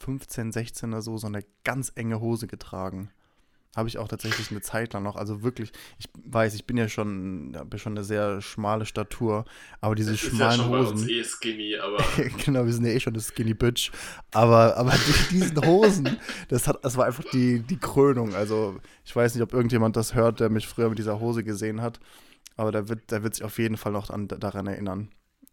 15, 0.00 0.52
16 0.52 0.92
oder 0.92 1.02
so, 1.02 1.16
so 1.16 1.26
eine 1.26 1.44
ganz 1.64 1.92
enge 1.94 2.20
Hose 2.20 2.46
getragen. 2.46 3.10
Habe 3.76 3.88
ich 3.88 3.98
auch 3.98 4.08
tatsächlich 4.08 4.50
eine 4.50 4.60
Zeit 4.62 4.92
lang 4.94 5.02
noch. 5.02 5.14
Also 5.14 5.42
wirklich, 5.42 5.72
ich 5.98 6.06
weiß, 6.24 6.54
ich 6.54 6.64
bin 6.66 6.76
ja 6.76 6.88
schon, 6.88 7.52
habe 7.54 7.78
schon 7.78 7.92
eine 7.92 8.02
sehr 8.02 8.40
schmale 8.40 8.86
Statur, 8.86 9.44
aber 9.80 9.94
diese 9.94 10.12
Das 10.12 10.22
ist 10.22 10.32
ja 10.32 10.36
schmalen 10.36 10.60
schon 10.60 10.70
bei 10.70 10.78
uns 10.78 10.90
Hosen. 10.92 11.08
eh 11.10 11.22
skinny, 11.24 11.76
aber 11.76 11.98
genau, 12.44 12.64
wir 12.64 12.72
sind 12.72 12.86
ja 12.86 12.92
eh 12.92 12.98
schon 12.98 13.12
eine 13.12 13.22
Skinny 13.22 13.54
Bitch. 13.54 13.92
Aber, 14.32 14.76
aber 14.76 14.92
die, 14.92 15.34
diesen 15.34 15.64
Hosen, 15.64 16.16
das, 16.48 16.66
hat, 16.66 16.82
das 16.84 16.96
war 16.96 17.06
einfach 17.06 17.24
die, 17.32 17.60
die 17.60 17.76
Krönung. 17.76 18.34
Also, 18.34 18.80
ich 19.04 19.14
weiß 19.14 19.34
nicht, 19.34 19.42
ob 19.42 19.52
irgendjemand 19.52 19.96
das 19.96 20.14
hört, 20.14 20.40
der 20.40 20.48
mich 20.48 20.66
früher 20.66 20.88
mit 20.88 20.98
dieser 20.98 21.20
Hose 21.20 21.44
gesehen 21.44 21.80
hat. 21.82 22.00
Aber 22.56 22.72
der 22.72 22.88
wird, 22.88 23.10
der 23.10 23.22
wird 23.22 23.34
sich 23.34 23.44
auf 23.44 23.58
jeden 23.58 23.76
Fall 23.76 23.92
noch 23.92 24.10
an, 24.10 24.28
daran 24.28 24.66
erinnern. 24.66 25.10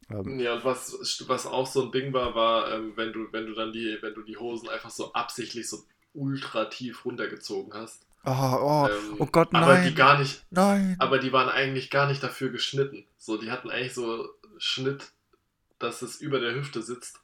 Ähm, 0.10 0.40
ja, 0.40 0.54
und 0.56 0.66
was, 0.66 0.94
was 1.28 1.46
auch 1.48 1.68
so 1.68 1.84
ein 1.84 1.92
Ding 1.92 2.14
war, 2.14 2.36
war, 2.36 2.72
ähm, 2.74 2.94
wenn 2.96 3.14
du, 3.14 3.28
wenn 3.32 3.46
du 3.48 3.54
dann 3.54 3.72
die, 3.74 3.98
wenn 4.02 4.14
du 4.14 4.22
die 4.22 4.38
Hosen 4.38 4.70
einfach 4.70 4.90
so 4.92 5.14
absichtlich 5.14 5.68
so 5.70 5.84
ultra 6.14 6.66
tief 6.66 7.06
runtergezogen 7.06 7.74
hast. 7.74 8.06
oh, 8.26 8.30
oh, 8.32 8.88
Ähm, 8.90 9.16
oh 9.20 9.26
Gott, 9.28 9.50
Aber 9.54 9.76
die 9.78 9.82
nein. 9.86 9.96
gar 9.96 10.18
nicht, 10.20 10.46
Nein. 10.50 10.96
aber 11.00 11.20
die 11.20 11.32
waren 11.34 11.50
eigentlich 11.50 11.90
gar 11.90 12.08
nicht 12.08 12.24
dafür 12.24 12.50
geschnitten. 12.50 13.06
So, 13.18 13.38
die 13.38 13.52
hatten 13.52 13.70
eigentlich 13.70 13.94
so 13.94 14.30
Schnitt, 14.58 15.12
dass 15.80 16.02
es 16.02 16.22
über 16.22 16.40
der 16.40 16.56
Hüfte 16.56 16.82
sitzt. 16.82 17.20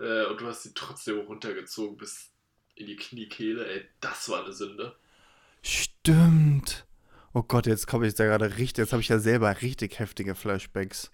Äh, 0.00 0.26
und 0.26 0.40
du 0.40 0.46
hast 0.46 0.64
die 0.64 0.74
trotzdem 0.74 1.18
runtergezogen 1.20 1.96
bis 1.96 2.30
in 2.74 2.86
die 2.86 2.96
Kniekehle. 2.96 3.66
Ey, 3.66 3.84
das 4.00 4.28
war 4.28 4.44
eine 4.44 4.52
Sünde. 4.52 4.96
Stimmt. 5.62 6.84
Oh 7.34 7.42
Gott, 7.42 7.66
jetzt 7.66 7.86
komme 7.86 8.06
ich 8.06 8.14
da 8.14 8.24
gerade 8.24 8.56
richtig, 8.58 8.78
jetzt 8.78 8.92
habe 8.92 9.02
ich 9.02 9.08
ja 9.08 9.18
selber 9.18 9.62
richtig 9.62 9.98
heftige 9.98 10.34
Flashbacks. 10.34 11.10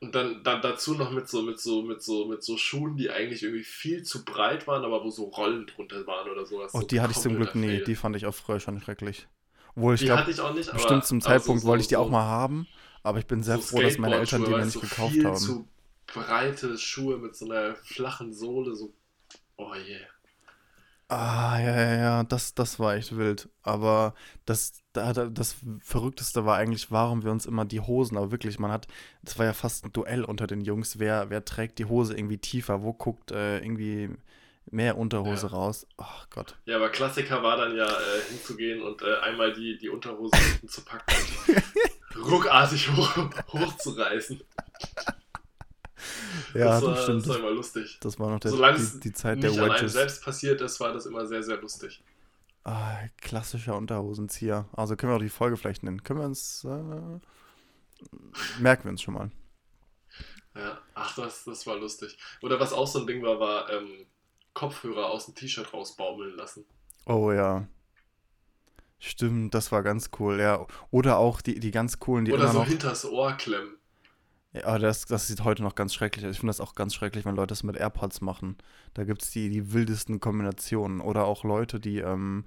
Und 0.00 0.14
dann, 0.14 0.42
dann 0.42 0.60
dazu 0.60 0.94
noch 0.94 1.12
mit 1.12 1.28
so, 1.28 1.42
mit 1.42 1.60
so, 1.60 1.82
mit 1.82 2.02
so, 2.02 2.26
mit 2.26 2.42
so 2.42 2.56
Schuhen, 2.56 2.96
die 2.96 3.08
eigentlich 3.10 3.42
irgendwie 3.44 3.62
viel 3.62 4.02
zu 4.02 4.24
breit 4.24 4.66
waren, 4.66 4.84
aber 4.84 5.04
wo 5.04 5.10
so 5.10 5.24
Rollen 5.24 5.66
drunter 5.66 6.04
waren 6.06 6.28
oder 6.28 6.44
sowas. 6.44 6.72
Oh, 6.74 6.80
so 6.80 6.86
die 6.86 7.00
hatte 7.00 7.12
ich 7.12 7.18
zum 7.18 7.36
Glück 7.36 7.54
nie. 7.54 7.84
Die 7.84 7.94
fand 7.94 8.16
ich 8.16 8.26
auch 8.26 8.34
früher 8.34 8.58
schon 8.58 8.80
schrecklich. 8.80 9.28
Obwohl 9.76 9.94
ich 9.94 10.00
die 10.00 10.06
glaube, 10.06 10.22
hatte 10.22 10.30
ich 10.32 10.40
auch 10.40 10.52
nicht, 10.54 10.68
aber. 10.68 10.78
bestimmt 10.78 11.04
zum 11.06 11.18
aber 11.18 11.26
Zeitpunkt 11.26 11.62
so- 11.62 11.68
wollte 11.68 11.82
ich 11.82 11.88
die 11.88 11.94
so- 11.94 12.00
auch 12.00 12.10
mal 12.10 12.24
haben. 12.24 12.66
Aber 13.04 13.18
ich 13.20 13.26
bin 13.26 13.42
sehr 13.42 13.56
so 13.56 13.62
froh, 13.62 13.80
dass 13.82 13.96
meine 13.98 14.16
Eltern 14.16 14.44
die 14.44 14.50
mir 14.50 14.64
nicht 14.64 14.80
gekauft 14.80 15.12
viel 15.12 15.24
haben. 15.24 15.36
zu 15.36 15.68
breite 16.06 16.76
Schuhe 16.76 17.16
mit 17.18 17.34
so 17.36 17.46
einer 17.46 17.76
flachen 17.76 18.32
Sohle, 18.32 18.74
so. 18.74 18.92
Oh 19.56 19.72
je. 19.74 19.98
Ah, 21.14 21.58
ja, 21.60 21.76
ja, 21.76 21.94
ja, 21.96 22.22
das, 22.24 22.54
das 22.54 22.78
war 22.78 22.94
echt 22.94 23.14
wild. 23.16 23.50
Aber 23.62 24.14
das, 24.46 24.82
da, 24.94 25.12
da- 25.12 25.26
das 25.28 25.56
Verrückteste 25.80 26.46
war 26.46 26.56
eigentlich, 26.56 26.90
warum 26.90 27.22
wir 27.22 27.30
uns 27.30 27.44
immer 27.44 27.66
die 27.66 27.80
Hosen, 27.80 28.16
aber 28.16 28.30
wirklich, 28.30 28.58
man 28.58 28.70
hat, 28.72 28.86
das 29.22 29.38
war 29.38 29.44
ja 29.44 29.52
fast 29.52 29.84
ein 29.84 29.92
Duell 29.92 30.24
unter 30.24 30.46
den 30.46 30.62
Jungs, 30.62 30.98
wer, 30.98 31.28
wer 31.28 31.44
trägt 31.44 31.78
die 31.78 31.84
Hose 31.84 32.16
irgendwie 32.16 32.38
tiefer, 32.38 32.82
wo 32.82 32.94
guckt 32.94 33.30
äh, 33.30 33.58
irgendwie 33.58 34.08
mehr 34.70 34.96
Unterhose 34.96 35.48
Ja. 35.48 35.52
raus. 35.52 35.86
Ach 35.98 36.30
Gott. 36.30 36.56
Ja, 36.64 36.76
aber 36.76 36.88
Klassiker 36.88 37.42
war 37.42 37.58
dann 37.58 37.76
ja 37.76 37.84
äh, 37.86 38.22
hinzugehen 38.30 38.80
und 38.80 39.02
äh, 39.02 39.16
einmal 39.22 39.52
die, 39.52 39.76
die 39.76 39.90
Unterhose 39.90 40.34
hinten 40.38 40.68
zu 40.68 40.82
packen 40.82 41.12
und 42.16 42.24
ruckartig 42.30 42.90
hoch, 42.96 43.16
hochzureißen. 43.52 44.40
Ja, 46.54 46.80
das, 46.80 46.80
das, 46.80 46.88
war, 46.90 46.96
stimmt. 47.02 47.20
das 47.22 47.28
war 47.28 47.38
immer 47.38 47.50
lustig. 47.50 47.98
Das 48.00 48.18
war 48.18 48.30
noch 48.30 48.40
der, 48.40 48.50
Solange 48.50 48.76
die, 48.76 48.82
es 48.82 49.00
die 49.00 49.12
Zeit 49.12 49.38
nicht 49.38 49.56
der 49.56 49.70
Wedges. 49.70 49.92
selbst 49.92 50.24
passiert 50.24 50.60
ist, 50.60 50.80
war 50.80 50.92
das 50.92 51.06
immer 51.06 51.26
sehr, 51.26 51.42
sehr 51.42 51.56
lustig. 51.60 52.02
Ah, 52.64 52.96
klassischer 53.20 53.76
Unterhosenzieher. 53.76 54.68
Also 54.72 54.96
können 54.96 55.12
wir 55.12 55.16
auch 55.16 55.20
die 55.20 55.28
Folge 55.28 55.56
vielleicht 55.56 55.82
nennen. 55.82 56.02
Können 56.04 56.20
wir 56.20 56.26
uns. 56.26 56.64
Äh, 56.64 57.20
merken 58.60 58.84
wir 58.84 58.90
uns 58.90 59.02
schon 59.02 59.14
mal. 59.14 59.30
Ja, 60.54 60.78
ach, 60.94 61.14
das, 61.16 61.44
das 61.44 61.66
war 61.66 61.76
lustig. 61.76 62.16
Oder 62.42 62.60
was 62.60 62.72
auch 62.72 62.86
so 62.86 63.00
ein 63.00 63.06
Ding 63.06 63.22
war, 63.22 63.40
war 63.40 63.70
ähm, 63.70 64.06
Kopfhörer 64.54 65.10
aus 65.10 65.24
dem 65.26 65.34
T-Shirt 65.34 65.72
rausbaumeln 65.72 66.36
lassen. 66.36 66.64
Oh 67.06 67.32
ja. 67.32 67.66
Stimmt, 68.98 69.54
das 69.54 69.72
war 69.72 69.82
ganz 69.82 70.10
cool, 70.20 70.38
ja. 70.38 70.64
Oder 70.90 71.16
auch 71.18 71.40
die, 71.40 71.58
die 71.58 71.70
ganz 71.72 71.98
coolen, 71.98 72.24
die 72.24 72.32
Oder 72.32 72.48
so 72.48 72.60
noch. 72.60 72.66
hinters 72.66 73.04
Ohr 73.04 73.32
klemmen. 73.32 73.76
Ja, 74.54 74.78
das, 74.78 75.06
das 75.06 75.28
sieht 75.28 75.44
heute 75.44 75.62
noch 75.62 75.74
ganz 75.74 75.94
schrecklich 75.94 76.26
aus. 76.26 76.32
Ich 76.32 76.38
finde 76.40 76.50
das 76.50 76.60
auch 76.60 76.74
ganz 76.74 76.94
schrecklich, 76.94 77.24
wenn 77.24 77.36
Leute 77.36 77.48
das 77.48 77.62
mit 77.62 77.76
AirPods 77.76 78.20
machen. 78.20 78.56
Da 78.92 79.04
gibt 79.04 79.22
es 79.22 79.30
die, 79.30 79.48
die 79.48 79.72
wildesten 79.72 80.20
Kombinationen. 80.20 81.00
Oder 81.00 81.24
auch 81.24 81.42
Leute, 81.42 81.80
die, 81.80 81.98
ähm, 82.00 82.44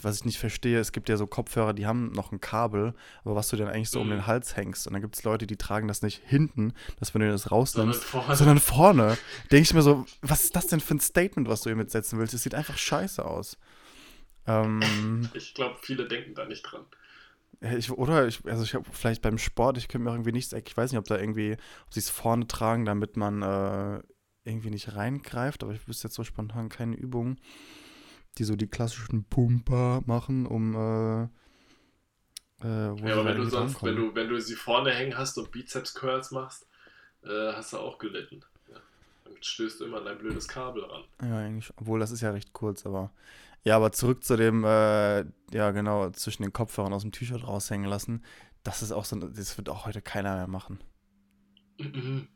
was 0.00 0.16
ich 0.16 0.24
nicht 0.24 0.38
verstehe, 0.38 0.78
es 0.78 0.92
gibt 0.92 1.10
ja 1.10 1.18
so 1.18 1.26
Kopfhörer, 1.26 1.74
die 1.74 1.86
haben 1.86 2.12
noch 2.12 2.32
ein 2.32 2.40
Kabel, 2.40 2.94
aber 3.24 3.34
was 3.34 3.48
du 3.48 3.56
dann 3.56 3.68
eigentlich 3.68 3.90
so 3.90 4.00
um 4.00 4.06
Mhm. 4.06 4.12
den 4.12 4.26
Hals 4.26 4.56
hängst. 4.56 4.86
Und 4.86 4.94
dann 4.94 5.02
gibt 5.02 5.16
es 5.16 5.24
Leute, 5.24 5.46
die 5.46 5.56
tragen 5.56 5.86
das 5.86 6.00
nicht 6.00 6.22
hinten, 6.24 6.72
dass 6.98 7.12
wenn 7.12 7.20
du 7.20 7.30
das 7.30 7.42
Sondern 7.42 7.58
rausnimmst, 7.58 8.04
vorne. 8.04 8.36
sondern 8.36 8.58
vorne. 8.60 9.18
Denke 9.50 9.62
ich 9.64 9.74
mir 9.74 9.82
so, 9.82 10.06
was 10.22 10.44
ist 10.44 10.56
das 10.56 10.68
denn 10.68 10.80
für 10.80 10.94
ein 10.94 11.00
Statement, 11.00 11.46
was 11.48 11.60
du 11.60 11.68
hier 11.68 11.76
mitsetzen 11.76 12.18
willst? 12.18 12.32
Es 12.32 12.42
sieht 12.44 12.54
einfach 12.54 12.78
scheiße 12.78 13.22
aus. 13.22 13.58
Ähm, 14.46 15.28
Ich 15.34 15.52
glaube, 15.52 15.76
viele 15.82 16.08
denken 16.08 16.34
da 16.34 16.46
nicht 16.46 16.62
dran. 16.62 16.86
Ich, 17.60 17.90
oder 17.90 18.26
ich, 18.26 18.44
also 18.46 18.62
ich 18.62 18.74
habe 18.74 18.84
vielleicht 18.90 19.22
beim 19.22 19.38
Sport, 19.38 19.78
ich 19.78 19.88
könnte 19.88 20.04
mir 20.04 20.12
irgendwie 20.12 20.32
nichts, 20.32 20.52
ich 20.52 20.76
weiß 20.76 20.92
nicht, 20.92 20.98
ob 20.98 21.06
da 21.06 21.18
irgendwie, 21.18 21.56
ob 21.86 21.94
sie 21.94 22.00
es 22.00 22.10
vorne 22.10 22.46
tragen, 22.46 22.84
damit 22.84 23.16
man 23.16 23.42
äh, 23.42 24.02
irgendwie 24.44 24.70
nicht 24.70 24.94
reingreift, 24.94 25.62
aber 25.62 25.72
ich 25.72 25.86
wüsste 25.88 26.08
jetzt 26.08 26.14
so 26.14 26.24
spontan 26.24 26.68
keine 26.68 26.96
Übung, 26.96 27.36
die 28.38 28.44
so 28.44 28.56
die 28.56 28.68
klassischen 28.68 29.24
Pumper 29.24 30.02
machen, 30.06 30.46
um 30.46 30.74
äh, 30.74 31.22
äh, 32.64 33.08
Ja, 33.08 33.14
aber 33.14 33.24
wenn 33.24 33.36
du 33.38 33.46
sonst, 33.46 33.82
wenn 33.82 33.96
du, 33.96 34.14
wenn 34.14 34.28
du 34.28 34.40
sie 34.40 34.54
vorne 34.54 34.92
hängen 34.92 35.16
hast 35.16 35.36
und 35.38 35.50
Bizeps 35.50 35.94
Curls 35.94 36.30
machst, 36.30 36.66
äh, 37.24 37.52
hast 37.52 37.72
du 37.72 37.78
auch 37.78 37.98
gelitten. 37.98 38.40
Ja. 38.68 38.76
Dann 39.24 39.34
stößt 39.40 39.80
du 39.80 39.86
immer 39.86 39.98
an 39.98 40.04
dein 40.04 40.18
blödes 40.18 40.46
Kabel 40.48 40.84
ran. 40.84 41.04
Ja, 41.22 41.38
eigentlich, 41.38 41.72
obwohl 41.76 42.00
das 42.00 42.10
ist 42.10 42.20
ja 42.20 42.30
recht 42.30 42.52
kurz, 42.52 42.86
aber 42.86 43.10
ja, 43.68 43.76
aber 43.76 43.92
zurück 43.92 44.24
zu 44.24 44.36
dem, 44.36 44.64
äh, 44.64 45.20
ja 45.52 45.70
genau, 45.72 46.08
zwischen 46.10 46.42
den 46.42 46.54
Kopfhörern 46.54 46.94
aus 46.94 47.02
dem 47.02 47.12
T-Shirt 47.12 47.46
raushängen 47.46 47.86
lassen, 47.86 48.24
das 48.62 48.80
ist 48.80 48.92
auch 48.92 49.04
so, 49.04 49.16
das 49.16 49.58
wird 49.58 49.68
auch 49.68 49.84
heute 49.84 50.00
keiner 50.00 50.36
mehr 50.36 50.46
machen. 50.46 50.80
Mhm. 51.78 52.28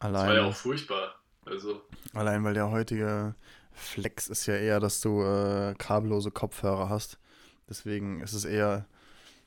Das 0.00 0.08
Allein. 0.08 0.26
war 0.26 0.34
ja 0.34 0.44
auch 0.46 0.56
furchtbar. 0.56 1.14
Also, 1.44 1.80
Allein 2.12 2.42
weil 2.42 2.54
der 2.54 2.72
heutige 2.72 3.36
Flex 3.70 4.26
ist 4.26 4.46
ja 4.46 4.54
eher, 4.54 4.80
dass 4.80 5.00
du 5.00 5.22
äh, 5.22 5.76
kabellose 5.78 6.32
Kopfhörer 6.32 6.88
hast. 6.88 7.20
Deswegen 7.68 8.20
ist 8.20 8.32
es 8.32 8.44
eher, 8.44 8.84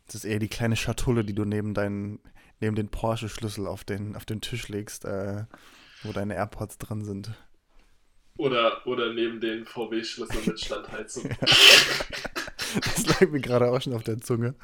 es 0.08 0.16
ist 0.16 0.24
eher 0.24 0.40
die 0.40 0.48
kleine 0.48 0.78
Schatulle, 0.78 1.26
die 1.26 1.36
du 1.36 1.44
neben 1.44 1.74
deinen, 1.74 2.20
neben 2.62 2.78
den 2.78 2.88
Porsche-Schlüssel 2.88 3.68
auf 3.68 3.84
den, 3.84 4.16
auf 4.16 4.24
den 4.24 4.40
Tisch 4.40 4.70
legst, 4.70 5.04
äh, 5.04 5.44
wo 6.04 6.14
deine 6.14 6.36
AirPods 6.36 6.78
drin 6.78 7.04
sind. 7.04 7.34
Oder, 8.38 8.86
oder 8.88 9.14
neben 9.14 9.40
den 9.40 9.66
VW-Schlüssel 9.66 10.42
mit 10.46 10.60
Standheizung. 10.60 11.30
Das 12.74 13.06
lag 13.06 13.30
mir 13.30 13.42
gerade 13.42 13.70
auch 13.70 13.82
schon 13.82 13.94
auf 13.94 14.04
der 14.04 14.22
Zunge. 14.22 14.56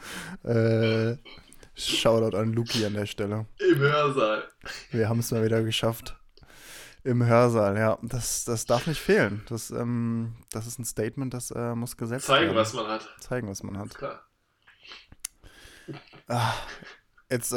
Äh, 0.43 1.17
Shoutout 1.75 2.37
an 2.37 2.53
Luki 2.53 2.85
an 2.85 2.93
der 2.93 3.05
Stelle. 3.05 3.47
Im 3.59 3.79
Hörsaal. 3.79 4.47
Wir 4.91 5.09
haben 5.09 5.19
es 5.19 5.31
mal 5.31 5.43
wieder 5.43 5.61
geschafft. 5.61 6.15
Im 7.03 7.25
Hörsaal, 7.25 7.77
ja. 7.77 7.99
Das, 8.01 8.45
das 8.45 8.65
darf 8.65 8.87
nicht 8.87 8.99
fehlen. 8.99 9.43
Das, 9.49 9.71
ähm, 9.71 10.35
das 10.51 10.67
ist 10.67 10.79
ein 10.79 10.85
Statement, 10.85 11.33
das 11.33 11.51
äh, 11.51 11.75
muss 11.75 11.97
gesetzt 11.97 12.25
Zeigen, 12.25 12.47
werden. 12.47 12.57
was 12.57 12.73
man 12.73 12.87
hat. 12.87 13.07
Zeigen, 13.19 13.47
was 13.47 13.61
man 13.63 13.77
hat. 13.77 13.93
Klar. 13.93 14.23
Ah, 16.27 16.53
jetzt, 17.29 17.51
äh, 17.51 17.55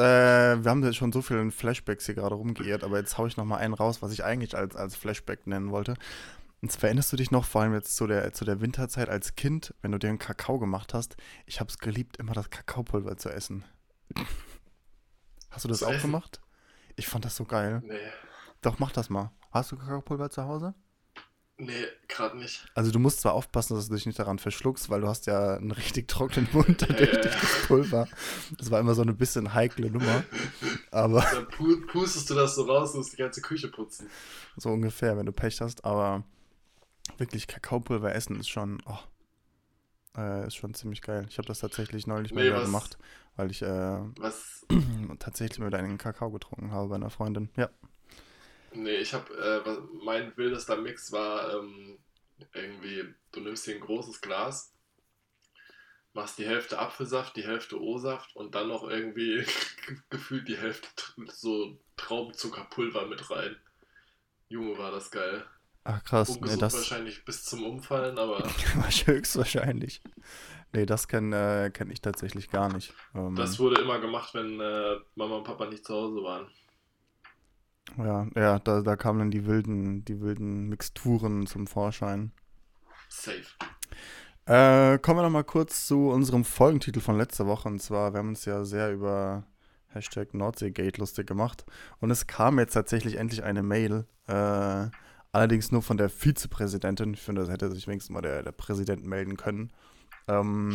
wir 0.65 0.71
haben 0.71 0.83
ja 0.83 0.93
schon 0.93 1.13
so 1.13 1.23
viele 1.23 1.51
Flashbacks 1.51 2.07
hier 2.07 2.15
gerade 2.15 2.35
rumgeirrt, 2.35 2.85
aber 2.85 2.99
jetzt 2.99 3.19
hau 3.19 3.27
ich 3.27 3.37
noch 3.37 3.45
mal 3.45 3.59
einen 3.59 3.75
raus, 3.75 4.03
was 4.03 4.13
ich 4.13 4.25
eigentlich 4.25 4.57
als, 4.57 4.77
als 4.77 4.97
Flashback 4.97 5.47
nennen 5.47 5.71
wollte. 5.71 5.95
Und 6.63 6.71
zwar 6.71 6.89
erinnerst 6.89 7.13
du 7.13 7.17
dich 7.17 7.31
noch, 7.31 7.45
vor 7.47 7.63
allem 7.63 7.73
jetzt 7.75 7.97
zu 7.97 8.07
der, 8.07 8.33
zu 8.33 8.45
der 8.45 8.61
Winterzeit 8.61 9.09
als 9.09 9.35
Kind, 9.35 9.75
wenn 9.81 9.93
du 9.93 9.99
dir 9.99 10.09
einen 10.09 10.19
Kakao 10.19 10.59
gemacht 10.59 10.93
hast, 10.93 11.17
ich 11.47 11.59
habe 11.61 11.71
es 11.71 11.79
geliebt, 11.79 12.19
immer 12.19 12.35
das 12.35 12.51
Kakaopulver 12.51 13.17
zu 13.17 13.31
essen. 13.31 13.65
Hast 15.51 15.65
du 15.65 15.69
das 15.69 15.79
Zu 15.79 15.87
auch 15.87 15.93
essen? 15.93 16.03
gemacht? 16.03 16.41
Ich 16.97 17.07
fand 17.07 17.25
das 17.25 17.37
so 17.37 17.45
geil. 17.45 17.83
Nee. 17.85 17.97
Doch, 18.61 18.79
mach 18.79 18.93
das 18.93 19.09
mal. 19.09 19.33
Hast 19.53 19.73
du 19.73 19.77
Kakaopulver 19.77 20.31
zu 20.31 20.45
Hause? 20.45 20.75
Nee, 21.63 21.85
gerade 22.09 22.39
nicht. 22.39 22.65
Also 22.75 22.91
du 22.91 22.99
musst 22.99 23.21
zwar 23.21 23.35
aufpassen, 23.35 23.75
dass 23.77 23.89
du 23.89 23.95
dich 23.95 24.07
nicht 24.07 24.19
daran 24.19 24.39
verschluckst, 24.39 24.89
weil 24.89 25.03
du 25.03 25.09
hast 25.09 25.27
ja 25.27 25.57
einen 25.57 25.73
richtig 25.73 26.09
trockenen 26.09 26.49
Mund 26.53 26.81
durch, 26.81 26.99
Ja, 27.01 27.07
ja, 27.07 27.21
das 27.23 27.67
Pulver. 27.67 28.09
Das 28.57 28.71
war 28.71 28.81
immer 28.81 28.95
so 28.95 29.03
eine 29.03 29.13
bisschen 29.13 29.53
heikle 29.53 29.91
Nummer. 29.91 30.25
Aber 30.91 31.21
Dann 31.21 31.49
pu 31.49 31.77
pustest 31.87 32.31
du 32.31 32.35
das 32.35 32.55
so 32.55 32.63
raus 32.65 32.93
und 32.93 32.99
musst 33.01 33.13
die 33.13 33.19
ganze 33.19 33.43
Küche 33.43 33.69
putzen. 33.69 34.09
so 34.57 34.71
ungefähr, 34.71 35.19
wenn 35.19 35.27
du 35.27 35.33
Pech 35.33 35.61
hast. 35.61 35.85
Aber 35.85 36.25
wirklich 37.19 37.47
Kakaopulver 37.47 38.15
essen 38.15 38.41
ist 38.41 38.49
schon, 38.49 38.83
oh, 38.87 38.99
äh, 40.17 40.47
ist 40.47 40.57
schon 40.57 40.73
ziemlich 40.73 41.03
geil. 41.03 41.27
Ich 41.29 41.37
habe 41.37 41.47
das 41.47 41.59
tatsächlich 41.59 42.07
neulich 42.07 42.33
mal 42.33 42.41
Nee, 42.41 42.47
wieder 42.49 42.57
was- 42.61 42.65
gemacht, 42.65 42.99
weil 43.37 43.51
ich 43.51 43.61
äh, 43.61 43.99
tatsächlich 45.19 45.59
mal 45.59 45.75
einen 45.75 45.99
Kakao 45.99 46.31
getrunken 46.31 46.71
habe 46.73 46.89
bei 46.89 46.95
einer 46.95 47.11
Freundin. 47.11 47.51
Ja. 47.57 47.69
Nee, 48.73 48.97
ich 48.97 49.15
hab, 49.15 49.31
äh, 49.31 49.61
mein 50.05 50.37
wildester 50.37 50.77
Mix 50.77 51.13
war 51.13 51.55
ähm, 51.55 51.99
irgendwie, 52.53 53.15
du 53.33 53.41
nimmst 53.41 53.65
hier 53.65 53.75
ein 53.75 53.81
großes 53.81 54.21
Glas, 54.21 54.73
machst 56.13 56.39
die 56.39 56.47
Hälfte 56.47 56.79
Apfelsaft, 56.79 57.37
die 57.37 57.47
Hälfte 57.47 57.81
O-Saft 57.81 58.35
und 58.37 58.55
dann 58.55 58.69
noch 58.69 58.85
irgendwie 58.85 59.45
gefühlt 60.11 60.49
die 60.49 60.57
Hälfte 60.57 60.89
so 61.29 61.79
Traubenzuckerpulver 61.97 63.07
mit 63.07 63.31
rein. 63.31 63.57
Junge, 64.49 64.79
war 64.79 64.91
das 64.91 65.11
geil. 65.11 65.45
Ach 65.85 66.03
krass, 66.05 66.29
nee, 66.29 66.37
Ungesund 66.37 66.63
das 66.63 66.75
wahrscheinlich 66.75 67.25
bis 67.25 67.45
zum 67.45 67.65
Umfallen, 67.65 68.19
aber 68.19 68.43
höchstwahrscheinlich. 69.07 70.03
Nee, 70.73 70.87
das 70.87 71.09
kenne 71.09 71.67
äh, 71.67 71.71
kenn 71.71 71.91
ich 71.91 72.01
tatsächlich 72.01 72.51
gar 72.51 72.73
nicht. 72.73 72.93
Ähm, 73.15 73.35
das 73.35 73.59
wurde 73.59 73.81
immer 73.81 73.99
gemacht, 73.99 74.35
wenn 74.35 74.61
äh, 74.61 74.97
Mama 75.15 75.37
und 75.37 75.45
Papa 75.45 75.67
nicht 75.67 75.85
zu 75.85 75.95
Hause 75.95 76.23
waren. 76.23 76.49
Ja, 77.99 78.27
ja, 78.35 78.59
da, 78.59 78.81
da 78.81 78.97
kamen 78.97 79.19
dann 79.19 79.31
die 79.31 79.47
wilden, 79.47 80.05
die 80.05 80.21
wilden 80.21 80.69
Mixturen 80.69 81.47
zum 81.47 81.67
Vorschein. 81.67 82.33
Safe. 83.09 83.43
Äh, 84.47 84.99
kommen 84.99 85.19
wir 85.19 85.23
noch 85.23 85.31
mal 85.31 85.45
kurz 85.45 85.87
zu 85.87 86.09
unserem 86.09 86.45
Folgentitel 86.45 87.01
von 87.01 87.17
letzter 87.17 87.47
Woche. 87.47 87.69
Und 87.69 87.81
zwar, 87.81 88.13
wir 88.13 88.19
haben 88.19 88.31
uns 88.31 88.45
ja 88.45 88.65
sehr 88.65 88.93
über 88.93 89.45
Hashtag 89.89 90.35
Nordseegate 90.35 90.99
lustig 90.99 91.27
gemacht. 91.27 91.65
Und 92.01 92.11
es 92.11 92.27
kam 92.27 92.59
jetzt 92.59 92.73
tatsächlich 92.73 93.17
endlich 93.17 93.43
eine 93.43 93.63
Mail. 93.63 94.07
Äh, 94.27 94.89
allerdings 95.33 95.71
nur 95.73 95.83
von 95.83 95.97
der 95.97 96.09
Vizepräsidentin. 96.09 97.15
Ich 97.15 97.23
finde, 97.23 97.43
das 97.43 97.51
hätte 97.51 97.71
sich 97.71 97.87
wenigstens 97.87 98.13
mal 98.13 98.23
der, 98.23 98.43
der 98.43 98.53
Präsident 98.53 99.05
melden 99.05 99.37
können. 99.37 99.71
Ähm, 100.29 100.73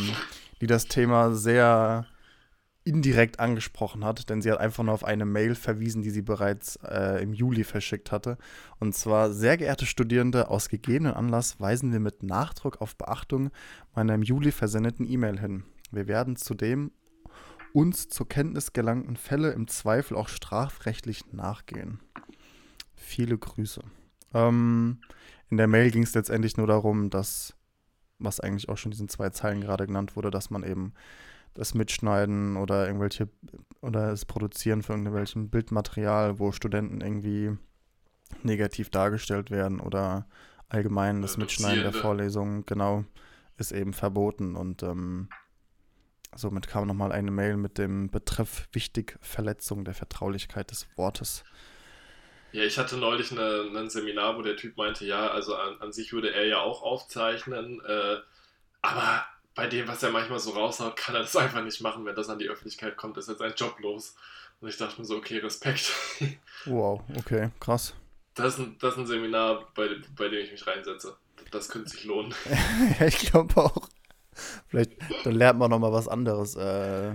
die 0.61 0.67
das 0.67 0.85
Thema 0.85 1.33
sehr 1.33 2.05
indirekt 2.85 3.39
angesprochen 3.39 4.05
hat, 4.05 4.29
denn 4.29 4.43
sie 4.43 4.51
hat 4.51 4.59
einfach 4.59 4.83
nur 4.83 4.93
auf 4.93 5.03
eine 5.03 5.25
Mail 5.25 5.55
verwiesen, 5.55 6.03
die 6.03 6.11
sie 6.11 6.21
bereits 6.21 6.77
äh, 6.83 7.21
im 7.21 7.33
Juli 7.33 7.63
verschickt 7.63 8.11
hatte. 8.11 8.37
Und 8.79 8.93
zwar, 8.93 9.33
sehr 9.33 9.57
geehrte 9.57 9.87
Studierende, 9.87 10.49
aus 10.49 10.69
gegebenen 10.69 11.13
Anlass 11.13 11.59
weisen 11.59 11.91
wir 11.91 11.99
mit 11.99 12.21
Nachdruck 12.21 12.81
auf 12.81 12.95
Beachtung 12.95 13.49
meiner 13.95 14.13
im 14.13 14.21
Juli 14.21 14.51
versendeten 14.51 15.09
E-Mail 15.09 15.39
hin. 15.39 15.63
Wir 15.91 16.07
werden 16.07 16.35
zudem 16.35 16.91
uns 17.73 18.07
zur 18.07 18.29
Kenntnis 18.29 18.71
gelangten 18.71 19.17
Fälle 19.17 19.51
im 19.51 19.67
Zweifel 19.67 20.15
auch 20.15 20.29
strafrechtlich 20.29 21.33
nachgehen. 21.33 21.99
Viele 22.93 23.37
Grüße. 23.37 23.81
Ähm, 24.35 24.99
in 25.49 25.57
der 25.57 25.67
Mail 25.67 25.89
ging 25.89 26.03
es 26.03 26.13
letztendlich 26.13 26.55
nur 26.55 26.67
darum, 26.67 27.09
dass, 27.09 27.55
was 28.19 28.39
eigentlich 28.39 28.69
auch 28.69 28.77
schon 28.77 28.91
in 28.91 28.97
diesen 28.97 29.09
zwei 29.09 29.31
Zeilen 29.31 29.61
gerade 29.61 29.87
genannt 29.87 30.15
wurde, 30.15 30.29
dass 30.29 30.51
man 30.51 30.63
eben 30.63 30.93
das 31.55 31.73
Mitschneiden 31.73 32.57
oder 32.57 32.85
irgendwelche 32.85 33.29
oder 33.81 34.11
das 34.11 34.25
Produzieren 34.25 34.83
von 34.83 34.97
irgendwelchem 34.97 35.49
Bildmaterial, 35.49 36.37
wo 36.37 36.51
Studenten 36.51 37.01
irgendwie 37.01 37.57
negativ 38.43 38.89
dargestellt 38.89 39.51
werden 39.51 39.79
oder 39.79 40.27
allgemein 40.69 41.21
das 41.21 41.35
Äh, 41.35 41.39
Mitschneiden 41.39 41.81
der 41.81 41.85
Dozierende. 41.91 42.01
Vorlesungen, 42.01 42.65
genau, 42.65 43.05
ist 43.57 43.71
eben 43.71 43.93
verboten 43.93 44.55
und 44.55 44.83
ähm, 44.83 45.29
somit 46.35 46.67
kam 46.67 46.87
nochmal 46.87 47.11
eine 47.11 47.31
Mail 47.31 47.57
mit 47.57 47.77
dem 47.77 48.09
Betreff 48.09 48.67
wichtig 48.73 49.17
Verletzung 49.21 49.85
der 49.85 49.93
Vertraulichkeit 49.93 50.71
des 50.71 50.87
Wortes. 50.97 51.43
Ja, 52.51 52.63
ich 52.63 52.77
hatte 52.77 52.97
neulich 52.97 53.31
eine, 53.31 53.69
ein 53.77 53.89
Seminar, 53.89 54.37
wo 54.37 54.41
der 54.41 54.55
Typ 54.55 54.77
meinte, 54.77 55.05
ja, 55.05 55.27
also 55.27 55.55
an, 55.55 55.79
an 55.79 55.91
sich 55.91 56.11
würde 56.13 56.33
er 56.33 56.45
ja 56.45 56.59
auch 56.59 56.81
aufzeichnen, 56.83 57.81
äh, 57.85 58.17
aber 58.81 59.25
bei 59.55 59.67
dem, 59.67 59.87
was 59.87 60.03
er 60.03 60.11
manchmal 60.11 60.39
so 60.39 60.51
raushaut, 60.51 60.97
kann 60.97 61.15
er 61.15 61.21
das 61.21 61.35
einfach 61.35 61.63
nicht 61.63 61.81
machen. 61.81 62.05
Wenn 62.05 62.15
das 62.15 62.29
an 62.29 62.39
die 62.39 62.49
Öffentlichkeit 62.49 62.97
kommt, 62.97 63.17
ist 63.17 63.29
jetzt 63.29 63.39
sein 63.39 63.53
Job 63.55 63.79
los. 63.79 64.15
Und 64.59 64.67
ich 64.67 64.77
dachte 64.77 64.99
mir 64.99 65.05
so, 65.05 65.15
okay, 65.15 65.39
Respekt. 65.39 65.91
Wow, 66.65 67.01
okay, 67.15 67.51
krass. 67.59 67.93
Das 68.33 68.55
ist 68.55 68.59
ein, 68.59 68.77
das 68.79 68.93
ist 68.93 68.99
ein 68.99 69.07
Seminar, 69.07 69.67
bei, 69.75 69.87
bei 70.15 70.29
dem 70.29 70.43
ich 70.43 70.51
mich 70.51 70.65
reinsetze. 70.65 71.15
Das 71.51 71.69
könnte 71.69 71.89
sich 71.89 72.03
lohnen. 72.05 72.33
ja, 72.99 73.05
ich 73.05 73.19
glaube 73.19 73.55
auch. 73.57 73.87
Vielleicht 74.67 74.93
dann 75.23 75.35
lernt 75.35 75.59
man 75.59 75.69
noch 75.69 75.79
mal 75.79 75.93
was 75.93 76.07
anderes 76.07 76.55
äh, 76.55 77.13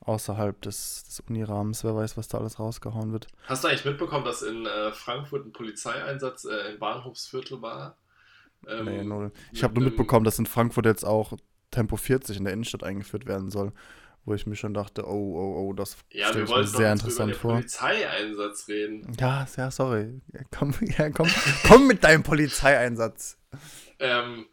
außerhalb 0.00 0.60
des, 0.60 1.04
des 1.04 1.20
Unirahmens. 1.20 1.84
Wer 1.84 1.94
weiß, 1.94 2.16
was 2.16 2.28
da 2.28 2.38
alles 2.38 2.58
rausgehauen 2.58 3.12
wird. 3.12 3.28
Hast 3.46 3.64
du 3.64 3.68
eigentlich 3.68 3.84
mitbekommen, 3.84 4.24
dass 4.24 4.42
in 4.42 4.66
äh, 4.66 4.92
Frankfurt 4.92 5.46
ein 5.46 5.52
Polizeieinsatz 5.52 6.44
äh, 6.44 6.72
im 6.72 6.78
Bahnhofsviertel 6.78 7.62
war? 7.62 7.96
Ähm, 8.66 8.84
nee, 8.84 9.02
null. 9.04 9.32
Ich 9.52 9.62
habe 9.62 9.74
nur 9.74 9.84
mitbekommen, 9.84 10.24
dass 10.24 10.38
in 10.38 10.46
Frankfurt 10.46 10.86
jetzt 10.86 11.04
auch 11.04 11.32
Tempo 11.70 11.96
40 11.96 12.38
in 12.38 12.44
der 12.44 12.52
Innenstadt 12.52 12.82
eingeführt 12.82 13.26
werden 13.26 13.50
soll. 13.50 13.72
Wo 14.24 14.34
ich 14.34 14.46
mir 14.46 14.56
schon 14.56 14.74
dachte, 14.74 15.06
oh, 15.06 15.10
oh, 15.38 15.68
oh, 15.68 15.72
das 15.72 15.96
Ja, 16.10 16.28
stelle 16.28 16.44
ich 16.44 16.50
mir 16.50 16.64
sehr 16.66 16.80
über 16.80 16.92
interessant 16.92 17.32
den 17.32 17.38
vor. 17.38 17.52
Polizeieinsatz 17.54 18.68
reden. 18.68 19.10
Ja, 19.18 19.46
ja, 19.56 19.70
sorry. 19.70 20.20
Ja, 20.34 20.40
komm, 20.50 20.74
ja, 20.98 21.08
komm, 21.10 21.28
komm 21.66 21.86
mit 21.86 22.04
deinem 22.04 22.22
Polizeieinsatz. 22.24 23.38
Ähm, 23.98 24.44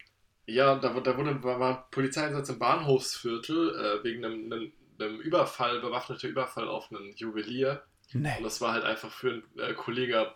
ja, 0.46 0.76
da, 0.76 0.98
da 1.00 1.18
wurde 1.18 1.44
war, 1.44 1.90
Polizeieinsatz 1.92 2.48
im 2.50 2.60
Bahnhofsviertel 2.60 3.76
äh, 4.00 4.04
wegen 4.06 4.24
einem, 4.24 4.52
einem, 4.54 4.72
einem 5.00 5.20
Überfall, 5.20 5.82
bewaffneter 5.82 6.30
Überfall 6.30 6.70
auf 6.70 6.90
einen 6.92 7.14
Juwelier. 7.16 7.84
Und 8.14 8.22
Nee. 8.22 8.30
das 8.42 8.62
war 8.62 8.72
halt 8.74 8.86
einfach 8.86 9.12
für 9.12 9.30
einen 9.32 9.44
äh, 9.60 9.74
Kollege. 9.74 10.32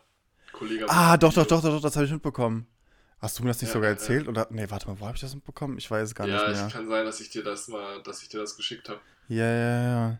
Kollege 0.51 0.85
Ah, 0.89 1.15
doch, 1.15 1.31
doch, 1.31 1.45
doch, 1.45 1.61
doch, 1.61 1.69
doch 1.75 1.81
das 1.81 1.95
habe 1.95 2.05
ich 2.07 2.11
mitbekommen. 2.11 2.67
Hast 3.21 3.39
du 3.39 3.43
mir 3.43 3.49
das 3.49 3.61
nicht 3.61 3.69
Ja, 3.69 3.71
sogar 3.71 3.89
ja. 3.89 3.89
erzählt? 3.89 4.27
Oder? 4.27 4.47
Nee, 4.51 4.69
warte 4.69 4.87
mal, 4.87 4.99
wo 4.99 5.05
habe 5.05 5.15
ich 5.15 5.21
das 5.21 5.35
mitbekommen? 5.35 5.77
Ich 5.77 5.89
weiß 5.89 6.09
es 6.09 6.15
gar 6.15 6.27
Ja, 6.27 6.27
nicht 6.27 6.47
es 6.51 6.67
mehr. 6.67 6.69
kann 6.69 6.87
sein, 6.87 7.03
dass 7.05 7.19
ich 7.19 7.29
dir 7.29 7.43
das 7.43 7.67
mal, 7.67 8.01
dass 8.03 8.21
ich 8.21 8.29
dir 8.29 8.39
das 8.39 8.55
geschickt 8.55 8.87
habe. 8.89 9.01
Ja, 9.27 9.45
ja, 9.45 9.81
ja. 9.83 10.19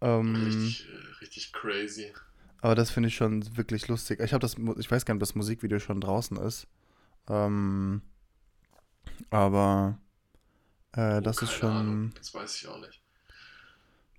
Ähm, 0.00 0.44
Richtig, 0.44 0.88
äh, 0.88 1.10
richtig 1.20 1.52
crazy. 1.52 2.14
aber 2.60 2.74
das 2.74 2.90
finde 2.90 3.08
ich 3.08 3.14
schon 3.16 3.56
wirklich 3.56 3.88
lustig. 3.88 4.20
Ich 4.20 4.32
habe 4.32 4.40
das, 4.40 4.56
ich 4.78 4.90
weiß 4.90 5.04
gar 5.04 5.14
nicht, 5.14 5.18
ob 5.22 5.28
das 5.28 5.34
Musikvideo 5.34 5.78
schon 5.78 6.00
draußen 6.00 6.36
ist. 6.38 6.66
Ähm, 7.28 8.02
aber 9.30 9.98
äh, 10.92 11.22
das 11.22 11.42
Oh, 11.42 11.42
ist 11.42 11.52
keine 11.52 11.68
schon, 11.70 11.70
Ahnung, 11.70 12.12
Das 12.14 12.34
weiß 12.34 12.56
ich 12.56 12.68
auch 12.68 12.78
nicht. 12.80 13.00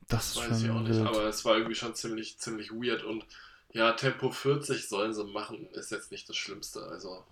das 0.07 0.31
ist 0.31 0.39
Weiß 0.39 0.63
ich 0.63 0.69
auch 0.71 0.81
nicht, 0.81 1.05
aber 1.05 1.25
es 1.25 1.45
war 1.45 1.55
irgendwie 1.55 1.75
schon 1.75 1.93
ziemlich, 1.95 2.37
ziemlich 2.39 2.71
weird 2.71 3.03
und 3.03 3.25
ja, 3.71 3.93
Tempo 3.93 4.31
40 4.31 4.87
sollen 4.87 5.13
sie 5.13 5.23
machen, 5.23 5.67
ist 5.73 5.91
jetzt 5.91 6.11
nicht 6.11 6.27
das 6.27 6.37
Schlimmste. 6.37 6.81
Also 6.83 7.23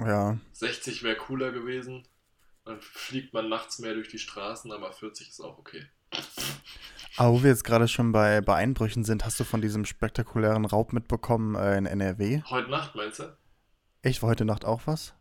Ja, 0.00 0.38
60 0.52 1.02
wäre 1.02 1.16
cooler 1.16 1.52
gewesen. 1.52 2.06
Dann 2.64 2.80
fliegt 2.80 3.34
man 3.34 3.50
nachts 3.50 3.78
mehr 3.78 3.92
durch 3.94 4.08
die 4.08 4.18
Straßen, 4.18 4.72
aber 4.72 4.92
40 4.92 5.28
ist 5.28 5.40
auch 5.40 5.58
okay. 5.58 5.86
aber 7.16 7.32
wo 7.32 7.42
wir 7.42 7.50
jetzt 7.50 7.64
gerade 7.64 7.88
schon 7.88 8.12
bei, 8.12 8.40
bei 8.40 8.54
Einbrüchen 8.54 9.04
sind, 9.04 9.26
hast 9.26 9.38
du 9.38 9.44
von 9.44 9.60
diesem 9.60 9.84
spektakulären 9.84 10.64
Raub 10.64 10.94
mitbekommen 10.94 11.56
äh, 11.56 11.76
in 11.76 11.84
NRW? 11.84 12.42
Heute 12.48 12.70
Nacht 12.70 12.94
meinst 12.94 13.18
du? 13.18 13.36
Echt, 14.00 14.22
war 14.22 14.30
heute 14.30 14.46
Nacht 14.46 14.64
auch 14.64 14.82
was? 14.86 15.14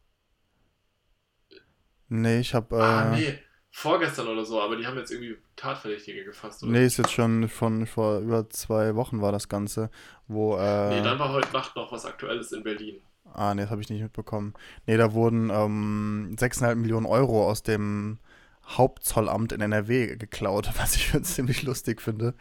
Nee, 2.07 2.39
ich 2.39 2.53
habe. 2.53 2.75
Äh, 2.77 2.81
ah, 2.81 3.11
nee, 3.15 3.39
vorgestern 3.75 4.27
oder 4.27 4.45
so, 4.45 4.61
aber 4.61 4.75
die 4.77 4.85
haben 4.85 4.97
jetzt 4.97 5.11
irgendwie 5.11 5.35
Tatverdächtige 5.55 6.23
gefasst, 6.23 6.61
oder? 6.61 6.71
Nee, 6.71 6.85
ist 6.85 6.97
jetzt 6.97 7.11
schon 7.11 7.49
von 7.49 7.87
vor 7.87 8.19
über 8.19 8.47
zwei 8.51 8.95
Wochen 8.95 9.19
war 9.19 9.31
das 9.31 9.49
Ganze, 9.49 9.89
wo. 10.27 10.55
Äh, 10.57 10.89
Nee, 10.89 11.01
dann 11.03 11.17
war 11.17 11.33
heute 11.33 11.51
Nacht 11.51 11.75
noch 11.75 11.91
was 11.91 12.05
Aktuelles 12.05 12.51
in 12.51 12.61
Berlin. 12.63 13.01
ah, 13.33 13.55
nee, 13.55 13.63
das 13.63 13.71
habe 13.71 13.81
ich 13.81 13.89
nicht 13.89 14.03
mitbekommen. 14.03 14.53
Nee, 14.85 14.95
da 14.97 15.13
wurden 15.13 15.49
ähm, 15.49 16.35
6,5 16.39 16.75
Millionen 16.75 17.07
Euro 17.07 17.49
aus 17.49 17.63
dem 17.63 18.19
Hauptzollamt 18.67 19.51
in 19.51 19.59
NRW 19.61 20.17
geklaut, 20.17 20.69
was 20.77 20.95
ich 20.95 21.07
schon 21.07 21.23
ziemlich 21.23 21.63
lustig 21.63 21.99
finde. 21.99 22.35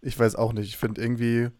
Ich 0.00 0.16
weiß 0.18 0.36
auch 0.36 0.52
nicht. 0.52 0.68
Ich 0.68 0.76
finde 0.78 1.02
irgendwie. 1.02 1.50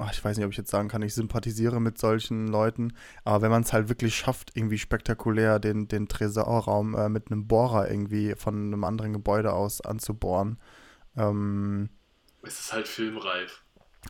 Ach, 0.00 0.12
ich 0.12 0.24
weiß 0.24 0.36
nicht, 0.36 0.46
ob 0.46 0.52
ich 0.52 0.56
jetzt 0.58 0.70
sagen 0.70 0.88
kann, 0.88 1.02
ich 1.02 1.14
sympathisiere 1.14 1.80
mit 1.80 1.98
solchen 1.98 2.46
Leuten, 2.46 2.92
aber 3.24 3.42
wenn 3.42 3.50
man 3.50 3.62
es 3.62 3.72
halt 3.72 3.88
wirklich 3.88 4.14
schafft, 4.16 4.52
irgendwie 4.56 4.78
spektakulär 4.78 5.58
den, 5.58 5.88
den 5.88 6.06
Tresorraum 6.08 6.94
äh, 6.94 7.08
mit 7.08 7.30
einem 7.32 7.48
Bohrer 7.48 7.90
irgendwie 7.90 8.34
von 8.36 8.54
einem 8.68 8.84
anderen 8.84 9.12
Gebäude 9.12 9.52
aus 9.52 9.80
anzubohren, 9.80 10.58
ähm, 11.16 11.90
Es 12.42 12.58
ist 12.58 12.72
halt 12.72 12.88
filmreif. 12.88 13.62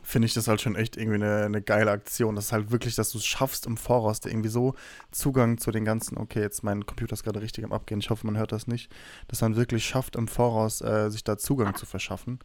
finde 0.03 0.27
ich 0.27 0.33
das 0.33 0.47
halt 0.47 0.61
schon 0.61 0.75
echt 0.75 0.97
irgendwie 0.97 1.15
eine, 1.15 1.45
eine 1.45 1.61
geile 1.61 1.91
Aktion. 1.91 2.35
Das 2.35 2.45
ist 2.45 2.51
halt 2.53 2.71
wirklich, 2.71 2.95
dass 2.95 3.11
du 3.11 3.17
es 3.17 3.25
schaffst 3.25 3.65
im 3.65 3.75
Voraus, 3.77 4.19
irgendwie 4.25 4.49
so 4.49 4.75
Zugang 5.11 5.57
zu 5.57 5.71
den 5.71 5.85
ganzen, 5.85 6.17
okay, 6.17 6.41
jetzt 6.41 6.63
mein 6.63 6.85
Computer 6.85 7.13
ist 7.13 7.23
gerade 7.23 7.41
richtig 7.41 7.65
am 7.65 7.73
Abgehen, 7.73 7.99
ich 7.99 8.09
hoffe, 8.09 8.25
man 8.27 8.37
hört 8.37 8.51
das 8.51 8.67
nicht, 8.67 8.91
dass 9.27 9.41
man 9.41 9.55
wirklich 9.55 9.85
schafft, 9.85 10.15
im 10.15 10.27
Voraus 10.27 10.81
äh, 10.81 11.09
sich 11.09 11.23
da 11.23 11.37
Zugang 11.37 11.75
zu 11.75 11.85
verschaffen. 11.85 12.39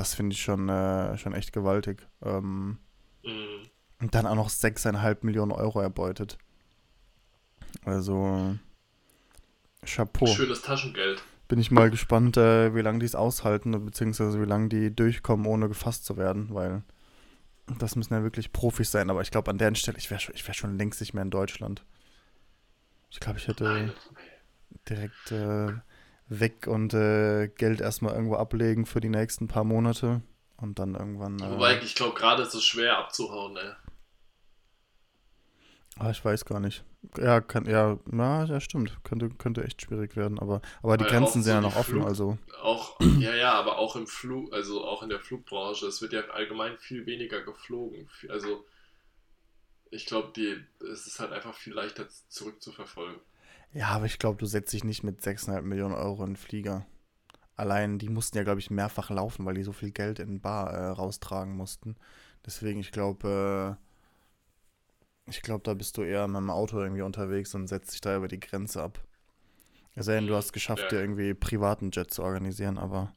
Das 0.00 0.14
finde 0.14 0.32
ich 0.32 0.40
schon, 0.40 0.66
äh, 0.70 1.18
schon 1.18 1.34
echt 1.34 1.52
gewaltig. 1.52 2.08
Ähm, 2.22 2.78
Mhm. 3.22 3.68
und 4.00 4.14
dann 4.14 4.26
auch 4.26 4.34
noch 4.34 4.48
6,5 4.48 5.18
Millionen 5.26 5.52
Euro 5.52 5.78
erbeutet. 5.82 6.38
Also, 7.84 8.56
Chapeau. 9.84 10.26
Schönes 10.26 10.62
Taschengeld. 10.62 11.22
Bin 11.48 11.58
ich 11.58 11.70
mal 11.70 11.90
gespannt, 11.90 12.38
äh, 12.38 12.74
wie 12.74 12.80
lange 12.80 13.00
die 13.00 13.04
es 13.04 13.14
aushalten, 13.14 13.72
beziehungsweise 13.84 14.40
wie 14.40 14.46
lange 14.46 14.70
die 14.70 14.90
durchkommen, 14.96 15.44
ohne 15.44 15.68
gefasst 15.68 16.06
zu 16.06 16.16
werden, 16.16 16.48
weil 16.54 16.82
das 17.78 17.94
müssen 17.94 18.14
ja 18.14 18.22
wirklich 18.22 18.50
Profis 18.50 18.90
sein. 18.90 19.10
Aber 19.10 19.20
ich 19.20 19.30
glaube, 19.30 19.50
an 19.50 19.58
deren 19.58 19.74
Stelle, 19.74 19.98
ich 19.98 20.10
wäre 20.10 20.18
schon, 20.20 20.34
ich 20.34 20.46
wär 20.46 20.54
schon 20.54 20.78
längst 20.78 21.00
nicht 21.00 21.12
mehr 21.12 21.24
in 21.24 21.30
Deutschland. 21.30 21.84
Ich 23.10 23.20
glaube, 23.20 23.38
ich 23.38 23.48
hätte 23.48 23.92
direkt 24.88 25.30
äh, 25.30 25.72
weg 26.30 26.66
und 26.66 26.94
äh, 26.94 27.48
Geld 27.48 27.82
erstmal 27.82 28.14
irgendwo 28.14 28.36
ablegen 28.36 28.86
für 28.86 29.00
die 29.00 29.10
nächsten 29.10 29.48
paar 29.48 29.64
Monate 29.64 30.22
und 30.56 30.78
dann 30.78 30.94
irgendwann. 30.94 31.40
Äh, 31.40 31.50
Wobei, 31.50 31.82
ich 31.82 31.94
glaube, 31.94 32.18
gerade 32.18 32.42
ist 32.42 32.54
es 32.54 32.64
schwer 32.64 32.96
abzuhauen, 32.98 33.56
ey. 33.58 33.72
ah, 35.98 36.10
ich 36.10 36.24
weiß 36.24 36.44
gar 36.44 36.60
nicht. 36.60 36.84
Ja, 37.16 37.40
kann, 37.40 37.66
ja, 37.66 37.98
na, 38.06 38.44
ja, 38.44 38.60
stimmt. 38.60 38.98
Könnte, 39.04 39.30
könnte 39.30 39.64
echt 39.64 39.82
schwierig 39.82 40.16
werden, 40.16 40.38
aber, 40.38 40.60
aber 40.82 40.96
die 40.96 41.04
Grenzen 41.04 41.42
sind 41.42 41.54
ja 41.54 41.60
noch 41.60 41.76
offen, 41.76 42.00
Flug- 42.00 42.06
also. 42.06 42.38
Auch, 42.62 43.00
ja, 43.18 43.34
ja, 43.34 43.52
aber 43.54 43.78
auch 43.78 43.96
im 43.96 44.06
Flug, 44.06 44.52
also 44.52 44.84
auch 44.84 45.02
in 45.02 45.08
der 45.08 45.20
Flugbranche, 45.20 45.86
es 45.86 46.02
wird 46.02 46.12
ja 46.12 46.20
allgemein 46.28 46.78
viel 46.78 47.06
weniger 47.06 47.42
geflogen. 47.42 48.08
Also, 48.28 48.64
ich 49.90 50.06
glaube, 50.06 50.32
die, 50.34 50.56
es 50.84 51.06
ist 51.06 51.20
halt 51.20 51.32
einfach 51.32 51.54
viel 51.54 51.74
leichter 51.74 52.08
zurückzuverfolgen. 52.28 53.20
Ja, 53.72 53.88
aber 53.88 54.06
ich 54.06 54.18
glaube, 54.18 54.38
du 54.38 54.46
setzt 54.46 54.72
dich 54.72 54.84
nicht 54.84 55.02
mit 55.04 55.22
6,5 55.22 55.66
Millionen 55.68 55.94
Euro 55.94 56.22
in 56.24 56.30
den 56.30 56.36
Flieger. 56.36 56.86
Allein, 57.56 57.98
die 57.98 58.08
mussten 58.10 58.38
ja, 58.38 58.44
glaube 58.44 58.60
ich, 58.60 58.70
mehrfach 58.70 59.10
laufen, 59.10 59.46
weil 59.46 59.54
die 59.54 59.62
so 59.64 59.72
viel 59.72 59.92
Geld 59.92 60.18
in 60.20 60.28
den 60.28 60.40
Bar 60.40 60.72
äh, 60.72 60.88
raustragen 60.88 61.56
mussten. 61.56 61.96
Deswegen, 62.46 62.80
ich 62.80 62.92
glaube, 62.92 63.78
äh, 65.26 65.30
ich 65.30 65.42
glaube, 65.42 65.62
da 65.64 65.74
bist 65.74 65.96
du 65.96 66.02
eher 66.02 66.26
mit 66.28 66.36
dem 66.38 66.50
Auto 66.50 66.78
irgendwie 66.80 67.02
unterwegs 67.02 67.54
und 67.54 67.68
setzt 67.68 67.92
dich 67.94 68.00
da 68.00 68.16
über 68.16 68.28
die 68.28 68.40
Grenze 68.40 68.82
ab. 68.82 69.00
Es 69.94 70.06
sei 70.06 70.14
denn, 70.16 70.26
du 70.26 70.34
hast 70.36 70.46
es 70.46 70.52
geschafft, 70.52 70.82
Ja. 70.84 70.88
dir 70.92 71.00
irgendwie 71.00 71.34
privaten 71.34 71.90
Jet 71.92 72.12
zu 72.12 72.22
organisieren, 72.22 72.78
aber 72.78 73.14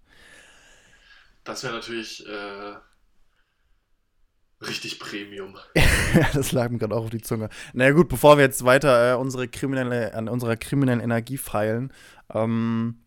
Das 1.44 1.64
wäre 1.64 1.74
natürlich 1.74 2.26
äh, 2.28 2.76
richtig 4.68 5.00
Premium. 5.00 5.56
Das 6.34 6.52
lag 6.52 6.70
mir 6.70 6.78
gerade 6.78 6.96
auch 6.96 7.06
auf 7.06 7.10
die 7.10 7.22
Zunge. 7.22 7.50
Na 7.74 7.86
naja, 7.86 7.96
gut, 7.96 8.08
bevor 8.08 8.38
wir 8.38 8.44
jetzt 8.44 8.66
weiter 8.66 9.14
äh, 9.14 9.16
unsere 9.16 9.48
kriminelle, 9.48 10.14
an 10.14 10.30
unserer 10.30 10.56
kriminellen 10.58 11.00
Energie 11.00 11.38
feilen, 11.38 11.92
ähm, 12.34 13.00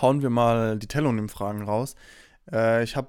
hauen 0.00 0.22
wir 0.22 0.30
mal 0.30 0.78
die 0.78 0.86
Telonym-Fragen 0.86 1.62
raus. 1.62 1.94
Äh, 2.52 2.84
ich 2.84 2.96
habe 2.96 3.08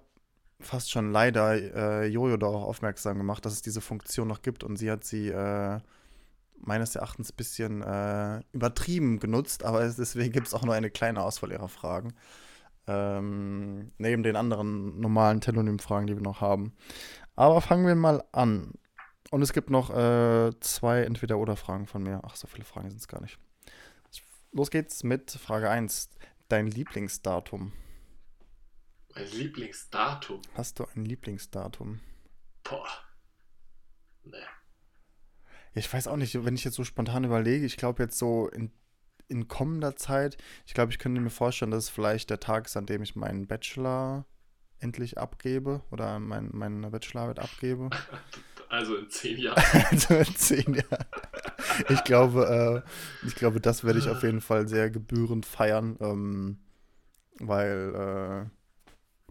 fast 0.62 0.92
schon 0.92 1.12
leider 1.12 1.54
äh, 1.54 2.08
Jojo 2.08 2.38
darauf 2.38 2.64
aufmerksam 2.64 3.18
gemacht, 3.18 3.46
dass 3.46 3.54
es 3.54 3.62
diese 3.62 3.82
Funktion 3.82 4.28
noch 4.28 4.42
gibt 4.42 4.64
und 4.64 4.78
sie 4.78 4.90
hat 4.92 5.04
sie 5.04 5.30
äh, 5.30 5.80
meines 6.58 6.96
Erachtens 6.96 7.32
ein 7.32 7.36
bisschen 7.36 7.82
äh, 7.82 8.42
übertrieben 8.52 9.20
genutzt, 9.20 9.64
aber 9.64 9.82
es, 9.82 9.96
deswegen 9.96 10.32
gibt 10.32 10.48
es 10.48 10.54
auch 10.54 10.64
nur 10.64 10.76
eine 10.76 10.92
kleine 10.92 11.22
Auswahl 11.22 11.52
ihrer 11.52 11.70
Fragen. 11.70 12.14
Ähm, 12.92 13.92
neben 13.98 14.24
den 14.24 14.36
anderen 14.36 15.00
normalen 15.00 15.40
Telonym-Fragen, 15.40 16.08
die 16.08 16.16
wir 16.16 16.22
noch 16.22 16.42
haben. 16.42 16.74
Aber 17.36 17.62
fangen 17.62 17.88
wir 17.88 17.96
mal 17.96 18.24
an. 18.32 18.74
Und 19.30 19.42
es 19.42 19.54
gibt 19.54 19.70
noch 19.70 19.90
äh, 19.92 20.52
zwei 20.60 21.04
Entweder-Oder-Fragen 21.04 21.88
von 21.88 22.04
mir. 22.04 22.20
Ach, 22.24 22.36
so 22.36 22.48
viele 22.48 22.66
Fragen 22.66 22.90
sind 22.90 23.00
es 23.00 23.08
gar 23.08 23.22
nicht. 23.22 23.40
Los 24.52 24.70
geht's 24.70 25.04
mit 25.04 25.32
Frage 25.32 25.70
1. 25.70 26.10
Dein 26.50 26.68
Lieblingsdatum. 26.68 27.72
Mein 29.16 29.28
Lieblingsdatum. 29.32 30.42
Hast 30.56 30.80
du 30.80 30.86
ein 30.96 31.06
Lieblingsdatum? 31.06 32.02
Boah. 32.64 32.88
Nee. 34.24 34.36
Ja, 35.74 35.80
ich 35.80 35.92
weiß 35.92 36.08
auch 36.08 36.18
nicht, 36.18 36.44
wenn 36.44 36.56
ich 36.56 36.66
jetzt 36.66 36.76
so 36.76 36.84
spontan 36.84 37.24
überlege, 37.24 37.66
ich 37.66 37.78
glaube 37.78 38.04
jetzt 38.04 38.18
so 38.18 38.50
in, 38.50 38.72
in 39.32 39.48
kommender 39.48 39.96
Zeit, 39.96 40.38
ich 40.68 40.74
glaube, 40.74 40.92
ich 40.92 41.00
könnte 41.00 41.22
mir 41.22 41.30
vorstellen, 41.30 41.72
dass 41.72 41.86
es 41.86 41.90
vielleicht 41.90 42.30
der 42.30 42.40
Tag 42.40 42.66
ist, 42.66 42.78
an 42.78 42.86
dem 42.86 43.02
ich 43.02 43.16
meinen 43.16 43.48
Bachelor 43.48 44.26
endlich 44.80 45.18
abgebe 45.18 45.82
oder 45.90 46.20
mein, 46.20 46.50
meine 46.52 46.90
Bachelorarbeit 46.92 47.40
abgebe. 47.40 47.90
Also 48.70 48.96
in 48.96 49.10
zehn 49.10 49.38
Jahren. 49.38 49.62
Also 49.92 50.16
in 50.16 50.36
zehn 50.38 50.74
Jahren. 50.74 51.06
Ich 51.90 52.06
glaube, 52.06 52.84
äh, 53.22 53.28
ich 53.28 53.36
glaube, 53.36 53.60
das 53.60 53.84
werde 53.84 54.00
ich 54.00 54.08
auf 54.08 54.24
jeden 54.24 54.40
Fall 54.40 54.66
sehr 54.70 54.90
gebührend 54.90 55.46
feiern, 55.46 55.98
ähm, 56.00 56.58
weil, 57.40 58.50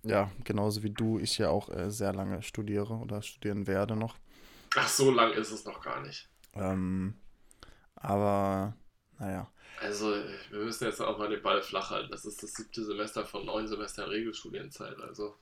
äh, 0.05 0.07
ja, 0.07 0.31
genauso 0.45 0.83
wie 0.83 0.91
du, 0.91 1.19
ich 1.19 1.39
ja 1.39 1.49
auch 1.49 1.71
äh, 1.71 1.91
sehr 1.91 2.13
lange 2.13 2.43
studiere 2.43 2.93
oder 2.93 3.23
studieren 3.23 3.67
werde 3.67 3.97
noch. 3.97 4.19
Ach, 4.77 4.89
so 4.89 5.11
lang 5.11 5.33
ist 5.33 5.53
es 5.53 5.65
noch 5.65 5.81
gar 5.81 6.03
nicht. 6.03 6.29
Ähm, 6.53 7.15
aber, 7.95 8.75
naja. 9.19 9.51
Also, 9.77 10.13
wir 10.51 10.61
müssen 10.61 10.85
jetzt 10.85 11.01
auch 11.01 11.19
mal 11.19 11.29
den 11.29 11.43
Ball 11.43 11.63
flach 11.63 11.91
halten. 11.91 12.11
Das 12.11 12.25
ist 12.27 12.43
das 12.43 12.55
siebte 12.55 12.85
Semester 12.85 13.25
von 13.25 13.47
neun 13.47 13.67
Semestern 13.69 14.09
Regelstudienzeit. 14.11 15.01
Also, 15.01 15.37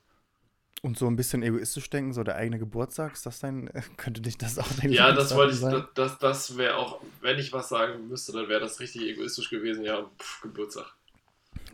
Und 0.83 0.97
so 0.97 1.07
ein 1.09 1.17
bisschen 1.17 1.43
egoistisch 1.43 1.91
denken, 1.91 2.13
so 2.13 2.23
der 2.23 2.37
eigene 2.37 2.59
Geburtstag, 2.59 3.13
ist 3.15 3.27
das 3.27 3.41
dein, 3.41 3.69
könnte 3.97 4.21
nicht 4.23 4.41
das 4.43 4.59
auch 4.59 4.69
dein 4.81 4.93
ja, 4.93 5.13
das 5.13 5.35
wollte 5.35 5.55
ich, 5.55 5.61
sein? 5.61 5.73
das, 5.73 5.85
das, 5.95 6.19
das 6.19 6.57
wäre 6.57 6.77
auch, 6.77 7.01
wenn 7.21 7.39
ich 7.39 7.53
was 7.53 7.69
sagen 7.69 8.07
müsste, 8.09 8.33
dann 8.33 8.49
wäre 8.49 8.61
das 8.61 8.79
richtig 8.81 9.03
egoistisch 9.03 9.51
gewesen. 9.51 9.85
Ja, 9.85 10.09
pff, 10.21 10.43
Geburtstag. 10.43 10.95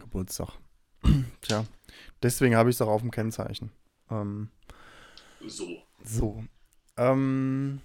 Geburtstag. 0.01 0.51
Tja, 1.43 1.67
deswegen 2.23 2.57
habe 2.57 2.71
ich 2.71 2.77
es 2.77 2.83
auch 2.83 2.88
auf 2.88 3.03
dem 3.03 3.11
Kennzeichen. 3.11 3.71
Ähm, 4.11 4.51
So. 5.47 5.83
so. 6.03 6.45
Ähm, 6.97 7.81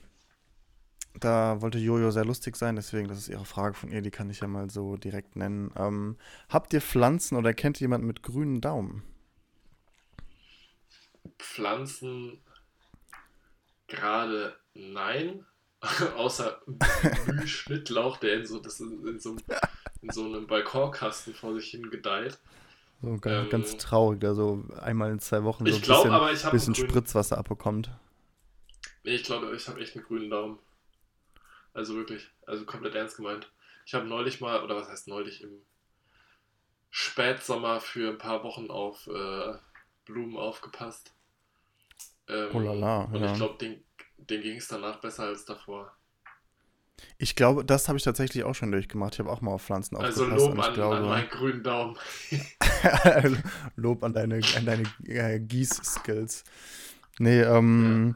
da 1.14 1.62
wollte 1.62 1.78
Jojo 1.80 2.12
sehr 2.12 2.26
lustig 2.26 2.56
sein, 2.56 2.76
deswegen, 2.76 3.08
das 3.08 3.18
ist 3.20 3.30
ihre 3.30 3.46
Frage 3.46 3.76
von 3.76 3.92
ihr, 3.92 4.02
die 4.02 4.12
kann 4.12 4.30
ich 4.30 4.40
ja 4.42 4.48
mal 4.48 4.70
so 4.70 4.98
direkt 4.98 5.36
nennen. 5.36 5.72
Ähm, 5.78 6.18
habt 6.50 6.74
ihr 6.74 6.82
Pflanzen 6.82 7.38
oder 7.38 7.54
kennt 7.54 7.78
ihr 7.80 7.86
jemanden 7.86 8.08
mit 8.08 8.24
grünen 8.24 8.62
Daumen? 8.62 9.04
Pflanzen 11.40 12.40
gerade 13.88 14.56
nein. 14.74 15.46
Außer 16.18 16.62
Schnittlauch, 17.46 18.18
der 18.18 18.36
in 18.36 18.46
so, 18.46 18.60
das 18.60 18.80
ist 18.82 18.92
in, 18.92 19.20
so, 19.20 19.30
einem- 19.32 19.44
in 20.02 20.12
so 20.12 20.26
einem 20.26 20.46
Balkonkasten 20.48 21.34
vor 21.34 21.54
sich 21.56 21.70
hin 21.72 21.90
gedeiht. 21.90 22.38
So 23.02 23.18
ganz, 23.18 23.26
Ähm, 23.26 23.50
ganz 23.50 23.78
traurig, 23.78 24.20
der 24.20 24.36
so 24.36 24.64
einmal 24.82 25.12
in 25.12 25.20
zwei 25.20 25.44
Wochen 25.44 25.68
so 25.68 25.76
Ich 25.76 25.78
ein 25.78 25.82
bisschen, 25.88 26.12
aber, 26.12 26.32
ich 26.34 26.44
bisschen 26.44 26.76
Spritzwasser 26.76 27.38
abbekommt. 27.38 27.92
nee, 29.04 29.16
ich 29.16 29.24
glaube, 29.24 29.54
ich 29.56 29.68
habe 29.68 29.80
echt 29.82 29.96
einen 29.96 30.06
grünen 30.06 30.30
Daumen. 30.30 30.60
Also 31.74 31.96
wirklich, 31.96 32.30
also 32.46 32.66
komplett 32.66 32.96
ernst 32.96 33.18
gemeint. 33.18 33.52
Ich 33.86 33.94
habe 33.94 34.06
neulich 34.08 34.42
mal, 34.42 34.64
oder 34.64 34.76
was 34.76 34.90
heißt 34.90 35.08
neulich, 35.08 35.42
im 35.42 35.62
Spätsommer 36.90 37.80
für 37.80 38.10
ein 38.10 38.18
paar 38.18 38.44
Wochen 38.44 38.70
auf 38.70 39.08
äh, 39.08 39.54
Blumen 40.06 40.38
aufgepasst. 40.38 41.14
Ähm, 42.28 42.50
Oh 42.54 42.60
la 42.60 42.74
la, 42.74 43.02
und 43.04 43.22
ja. 43.22 43.32
ich 43.32 43.38
glaube, 43.38 43.58
den, 43.58 43.84
den 44.18 44.42
ging 44.42 44.58
es 44.58 44.68
danach 44.68 45.00
besser 45.00 45.24
als 45.24 45.46
davor. 45.46 45.92
Ich 47.18 47.36
glaube, 47.36 47.64
das 47.64 47.88
habe 47.88 47.98
ich 47.98 48.04
tatsächlich 48.04 48.44
auch 48.44 48.56
schon 48.56 48.72
durchgemacht. 48.72 49.14
Ich 49.14 49.20
habe 49.20 49.32
auch 49.32 49.42
mal 49.42 49.52
auf 49.52 49.64
Pflanzen 49.64 49.96
Also 49.98 50.26
aufgepasst. 50.26 50.46
Lob 50.46 50.52
und 50.54 50.60
ich 50.60 50.66
an, 50.66 50.74
glaube, 50.74 50.96
an 50.98 51.06
meinen 51.06 51.30
grünen 51.30 51.64
Daumen. 51.64 51.98
Lob 53.76 54.04
an 54.04 54.14
deine, 54.14 54.42
an 54.56 54.66
deine 54.66 54.84
äh, 55.06 55.40
Gieß-Skills. 55.40 56.44
Nee, 57.20 57.42
ähm, 57.42 58.16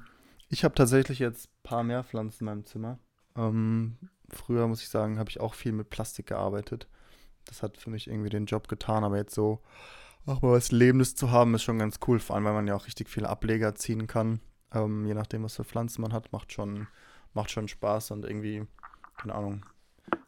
ich 0.49 0.63
habe 0.63 0.75
tatsächlich 0.75 1.19
jetzt 1.19 1.47
ein 1.47 1.63
paar 1.63 1.83
mehr 1.83 2.03
Pflanzen 2.03 2.43
in 2.43 2.45
meinem 2.45 2.65
Zimmer. 2.65 2.99
Ähm, 3.35 3.97
früher, 4.29 4.67
muss 4.67 4.81
ich 4.81 4.89
sagen, 4.89 5.19
habe 5.19 5.29
ich 5.29 5.39
auch 5.39 5.53
viel 5.53 5.71
mit 5.71 5.89
Plastik 5.89 6.27
gearbeitet. 6.27 6.87
Das 7.45 7.61
hat 7.61 7.77
für 7.77 7.89
mich 7.89 8.07
irgendwie 8.07 8.29
den 8.29 8.45
Job 8.45 8.67
getan, 8.67 9.03
aber 9.03 9.17
jetzt 9.17 9.35
so 9.35 9.61
auch 10.25 10.41
mal 10.41 10.53
was 10.53 10.71
Lebendes 10.71 11.15
zu 11.15 11.31
haben, 11.31 11.53
ist 11.53 11.63
schon 11.63 11.79
ganz 11.79 11.99
cool. 12.07 12.19
Vor 12.19 12.35
allem, 12.35 12.45
weil 12.45 12.53
man 12.53 12.67
ja 12.67 12.75
auch 12.75 12.87
richtig 12.87 13.09
viele 13.09 13.29
Ableger 13.29 13.75
ziehen 13.75 14.07
kann. 14.07 14.39
Ähm, 14.73 15.05
je 15.05 15.13
nachdem, 15.13 15.43
was 15.43 15.55
für 15.55 15.65
Pflanzen 15.65 16.01
man 16.01 16.13
hat, 16.13 16.31
macht 16.31 16.53
schon, 16.53 16.87
macht 17.33 17.51
schon 17.51 17.67
Spaß 17.67 18.11
und 18.11 18.25
irgendwie, 18.25 18.65
keine 19.17 19.35
Ahnung, 19.35 19.65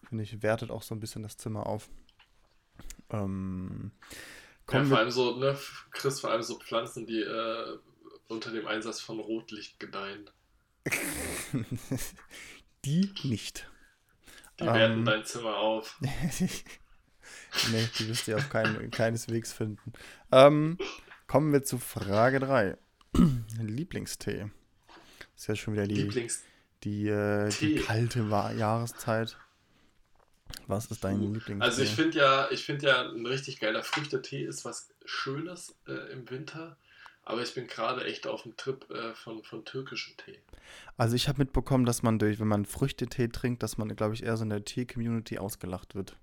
finde 0.08 0.24
ich, 0.24 0.44
wertet 0.44 0.70
auch 0.70 0.84
so 0.84 0.94
ein 0.94 1.00
bisschen 1.00 1.24
das 1.24 1.38
Zimmer 1.38 1.66
auf. 1.66 1.90
Ähm, 3.10 3.92
Ja, 4.72 4.84
vor 4.84 4.98
allem 4.98 5.12
so, 5.12 5.38
ne, 5.38 5.58
Chris, 5.92 6.20
vor 6.20 6.32
allem 6.32 6.42
so 6.42 6.60
Pflanzen, 6.60 7.06
die 7.06 7.22
äh, 7.22 7.78
unter 8.28 8.52
dem 8.52 8.68
Einsatz 8.68 9.00
von 9.00 9.20
Rotlicht 9.20 9.80
gedeihen. 9.80 10.30
die 12.86 13.12
nicht. 13.24 13.68
Die 14.60 14.66
Ähm. 14.66 14.74
werten 14.74 15.06
dein 15.06 15.26
Zimmer 15.26 15.58
auf. 15.58 15.98
nee, 16.00 17.90
die 18.00 18.08
wirst 18.08 18.28
du 18.28 18.36
auf 18.36 18.50
kein, 18.50 18.90
keineswegs 18.92 19.52
finden. 19.52 19.94
Ähm, 20.32 20.78
kommen 21.28 21.52
wir 21.52 21.64
zu 21.64 21.78
Frage 21.78 22.40
3. 22.40 22.78
Lieblingstee. 23.62 24.50
Ist 25.36 25.48
ja 25.48 25.56
schon 25.56 25.74
wieder 25.74 25.88
die, 25.88 25.96
Lieblings. 25.96 26.44
die, 26.84 27.08
äh, 27.08 27.50
die 27.50 27.76
kalte 27.76 28.20
Jahreszeit. 28.58 29.38
Was 30.68 30.86
ist 30.92 31.04
dein 31.04 31.20
Lieblingstee? 31.20 31.66
Also 31.66 31.82
ich 31.82 31.92
finde 31.92 32.18
ja, 32.18 32.50
ich 32.52 32.64
finde 32.66 32.88
ja, 32.88 33.10
ein 33.10 33.26
richtig 33.26 33.60
geiler 33.60 33.84
Früchtetee 33.84 34.46
ist 34.46 34.64
was 34.64 34.90
Schönes 35.04 35.76
äh, 35.88 36.12
im 36.14 36.30
Winter. 36.30 36.78
Aber 37.26 37.42
ich 37.42 37.54
bin 37.56 37.68
gerade 37.68 38.06
echt 38.06 38.28
auf 38.28 38.44
dem 38.44 38.56
Trip 38.56 38.90
äh, 38.92 39.14
von, 39.16 39.44
von 39.44 39.66
türkischem 39.66 40.16
Tee. 40.18 40.40
Also 40.96 41.16
ich 41.16 41.28
habe 41.28 41.40
mitbekommen, 41.40 41.86
dass 41.86 42.04
man 42.04 42.20
durch, 42.20 42.40
wenn 42.40 42.48
man 42.48 42.66
Früchtetee 42.66 43.28
trinkt, 43.30 43.64
dass 43.64 43.78
man, 43.78 43.94
glaube 43.96 44.14
ich, 44.14 44.24
eher 44.24 44.38
so 44.38 44.44
in 44.44 44.52
der 44.52 44.64
Tee-Community 44.64 45.40
ausgelacht 45.40 45.96
wird. 45.96 46.18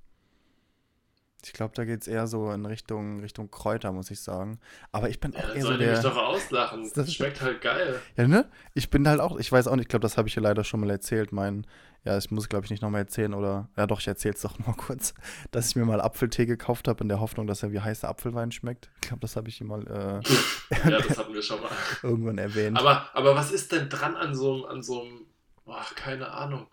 Ich 1.44 1.52
glaube, 1.52 1.74
da 1.74 1.84
geht 1.84 2.02
es 2.02 2.08
eher 2.08 2.26
so 2.26 2.52
in 2.52 2.64
Richtung, 2.66 3.20
Richtung 3.20 3.50
Kräuter, 3.50 3.90
muss 3.92 4.10
ich 4.10 4.20
sagen. 4.20 4.60
Aber 4.92 5.08
ich 5.08 5.18
bin 5.20 5.32
Ja, 5.32 5.40
auch 5.40 5.54
eher 5.54 5.60
so 5.62 5.68
soll 5.68 5.78
die 5.78 5.86
mich 5.86 6.00
der. 6.00 6.02
doch 6.10 6.16
auslachen. 6.16 6.82
Das- 6.94 7.06
Das 7.06 7.12
schmeckt 7.14 7.40
halt 7.40 7.60
geil. 7.60 8.00
Ja, 8.16 8.28
ne? 8.28 8.48
Ich 8.74 8.90
bin 8.90 9.08
halt 9.08 9.20
auch, 9.20 9.36
ich 9.38 9.50
weiß 9.50 9.66
auch 9.66 9.74
nicht, 9.76 9.84
ich 9.84 9.88
glaube, 9.88 10.02
das 10.02 10.16
habe 10.16 10.28
ich 10.28 10.34
hier 10.34 10.42
leider 10.42 10.62
schon 10.64 10.80
mal 10.80 10.90
erzählt. 10.90 11.32
Mein, 11.32 11.66
ja, 12.04 12.16
ich 12.18 12.30
muss, 12.30 12.48
glaube 12.48 12.64
ich, 12.64 12.70
nicht 12.70 12.82
nochmal 12.82 13.00
erzählen 13.02 13.34
oder, 13.34 13.68
ja 13.76 13.86
doch, 13.86 14.00
ich 14.00 14.06
erzähle 14.08 14.34
es 14.34 14.42
doch 14.42 14.58
mal 14.66 14.74
kurz, 14.74 15.14
dass 15.50 15.68
ich 15.68 15.76
mir 15.76 15.84
mal 15.84 16.00
Apfeltee 16.00 16.46
gekauft 16.46 16.86
habe 16.88 17.02
in 17.02 17.08
der 17.08 17.20
Hoffnung, 17.20 17.46
dass 17.46 17.62
er 17.62 17.72
wie 17.72 17.80
heißer 17.80 18.08
Apfelwein 18.08 18.52
schmeckt. 18.52 18.90
Ich 19.02 19.08
glaube, 19.08 19.20
das 19.20 19.34
habe 19.36 19.48
ich 19.48 19.56
hier 19.56 19.66
mal 19.66 19.86
äh, 19.86 20.88
Ja, 20.90 20.98
das 21.00 21.18
hatten 21.18 21.34
wir 21.34 21.42
schon 21.42 21.60
mal. 21.60 21.70
irgendwann 22.02 22.38
erwähnt. 22.38 22.78
Aber, 22.78 23.08
aber 23.14 23.34
was 23.34 23.50
ist 23.50 23.72
denn 23.72 23.88
dran 23.88 24.14
an 24.16 24.34
so 24.34 24.54
einem, 24.54 24.64
an 24.66 24.82
so 24.82 25.02
einem, 25.02 25.26
boah, 25.64 25.84
keine 25.96 26.30
Ahnung, 26.30 26.66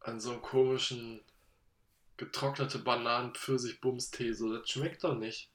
an 0.00 0.20
so 0.20 0.32
einem 0.32 0.42
komischen 0.42 1.20
getrocknete 2.16 2.78
Bananen 2.78 3.34
Pfirsich 3.34 3.80
Bumstee, 3.80 4.32
so 4.32 4.52
das 4.56 4.68
schmeckt 4.68 5.02
doch 5.04 5.16
nicht. 5.16 5.50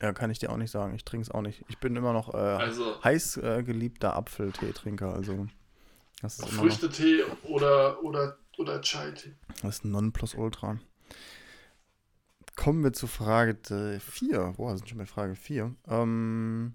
ja, 0.00 0.12
kann 0.12 0.30
ich 0.30 0.38
dir 0.38 0.50
auch 0.50 0.56
nicht 0.56 0.70
sagen. 0.70 0.94
Ich 0.94 1.04
trinke 1.04 1.22
es 1.22 1.30
auch 1.30 1.42
nicht. 1.42 1.64
Ich 1.68 1.78
bin 1.78 1.96
immer 1.96 2.12
noch 2.12 2.32
äh, 2.34 2.36
Also 2.36 3.02
heiß 3.02 3.38
äh, 3.38 3.62
geliebter 3.62 4.14
Apfeltee-Trinker. 4.16 5.12
Also, 5.12 5.46
das 6.22 6.38
ist 6.38 6.48
immer 6.48 6.62
noch, 6.62 6.62
Früchtetee 6.62 7.24
oder 7.44 8.02
oder 8.02 8.38
oder 8.58 8.80
Chai-Tee. 8.80 9.34
das 9.62 9.76
ist 9.76 9.84
ein 9.84 9.90
Nonplusultra. 9.90 10.78
Kommen 12.56 12.84
wir 12.84 12.92
zu 12.92 13.08
Frage 13.08 13.56
4. 14.00 14.54
Boah, 14.56 14.76
sind 14.76 14.88
schon 14.88 14.98
bei 14.98 15.06
Frage 15.06 15.34
4. 15.34 15.74
Ähm, 15.88 16.74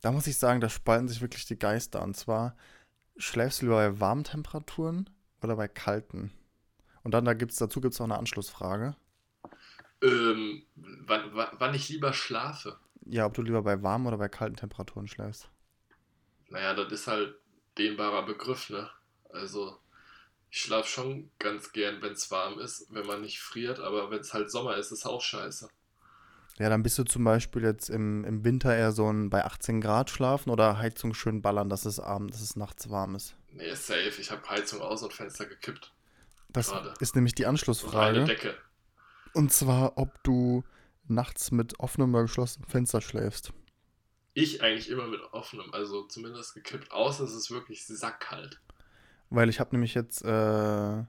da 0.00 0.10
muss 0.10 0.26
ich 0.26 0.38
sagen, 0.38 0.60
da 0.62 0.70
spalten 0.70 1.08
sich 1.08 1.20
wirklich 1.20 1.44
die 1.44 1.58
Geister. 1.58 2.02
Und 2.02 2.16
zwar, 2.16 2.56
schläfst 3.18 3.60
du 3.60 3.66
lieber 3.66 3.76
bei 3.76 4.00
warmen 4.00 4.24
Temperaturen 4.24 5.10
oder 5.42 5.56
bei 5.56 5.68
kalten? 5.68 6.32
Und 7.06 7.12
dann 7.12 7.24
da 7.24 7.34
gibt's, 7.34 7.54
dazu 7.54 7.80
gibt 7.80 7.94
es 7.94 8.00
auch 8.00 8.06
eine 8.06 8.18
Anschlussfrage. 8.18 8.96
Ähm, 10.02 10.64
wann, 10.74 11.30
wann, 11.34 11.50
wann 11.52 11.72
ich 11.72 11.88
lieber 11.88 12.12
schlafe. 12.12 12.80
Ja, 13.04 13.26
ob 13.26 13.34
du 13.34 13.42
lieber 13.42 13.62
bei 13.62 13.80
warmen 13.80 14.08
oder 14.08 14.18
bei 14.18 14.28
kalten 14.28 14.56
Temperaturen 14.56 15.06
schläfst. 15.06 15.48
Naja, 16.48 16.74
das 16.74 16.90
ist 16.90 17.06
halt 17.06 17.36
dehnbarer 17.78 18.26
Begriff, 18.26 18.70
ne? 18.70 18.90
Also, 19.30 19.78
ich 20.50 20.62
schlafe 20.62 20.88
schon 20.88 21.30
ganz 21.38 21.70
gern, 21.70 22.02
wenn 22.02 22.14
es 22.14 22.28
warm 22.32 22.58
ist, 22.58 22.88
wenn 22.90 23.06
man 23.06 23.20
nicht 23.20 23.38
friert, 23.38 23.78
aber 23.78 24.10
wenn 24.10 24.18
es 24.18 24.34
halt 24.34 24.50
Sommer 24.50 24.76
ist, 24.76 24.90
ist 24.90 25.06
auch 25.06 25.22
scheiße. 25.22 25.68
Ja, 26.58 26.68
dann 26.70 26.82
bist 26.82 26.98
du 26.98 27.04
zum 27.04 27.22
Beispiel 27.22 27.62
jetzt 27.62 27.88
im, 27.88 28.24
im 28.24 28.42
Winter 28.42 28.74
eher 28.74 28.90
so 28.90 29.08
ein 29.08 29.30
bei 29.30 29.44
18 29.44 29.80
Grad 29.80 30.10
schlafen 30.10 30.50
oder 30.50 30.78
Heizung 30.78 31.14
schön 31.14 31.40
ballern, 31.40 31.68
dass 31.68 31.84
es 31.84 32.00
abends, 32.00 32.32
dass 32.32 32.42
es 32.42 32.56
nachts 32.56 32.90
warm 32.90 33.14
ist. 33.14 33.36
Nee, 33.52 33.74
safe. 33.74 34.20
Ich 34.20 34.32
habe 34.32 34.50
Heizung 34.50 34.80
aus 34.80 35.04
und 35.04 35.12
Fenster 35.12 35.46
gekippt. 35.46 35.92
Das 36.56 36.70
Gerade. 36.70 36.94
ist 37.00 37.14
nämlich 37.14 37.34
die 37.34 37.44
Und 37.44 37.50
Anschlussfrage. 37.50 38.24
Decke. 38.24 38.54
Und 39.34 39.52
zwar, 39.52 39.98
ob 39.98 40.22
du 40.24 40.64
nachts 41.06 41.50
mit 41.50 41.78
offenem 41.78 42.14
oder 42.14 42.22
geschlossenem 42.22 42.66
Fenster 42.66 43.02
schläfst. 43.02 43.52
Ich 44.32 44.62
eigentlich 44.62 44.88
immer 44.88 45.06
mit 45.06 45.20
offenem, 45.32 45.72
also 45.72 46.04
zumindest 46.04 46.54
gekippt, 46.54 46.92
außer 46.92 47.24
es 47.24 47.34
ist 47.34 47.50
wirklich 47.50 47.86
sackkalt. 47.86 48.60
Weil 49.28 49.50
ich 49.50 49.60
habe 49.60 49.74
nämlich 49.74 49.94
jetzt 49.94 50.24
äh, 50.24 51.04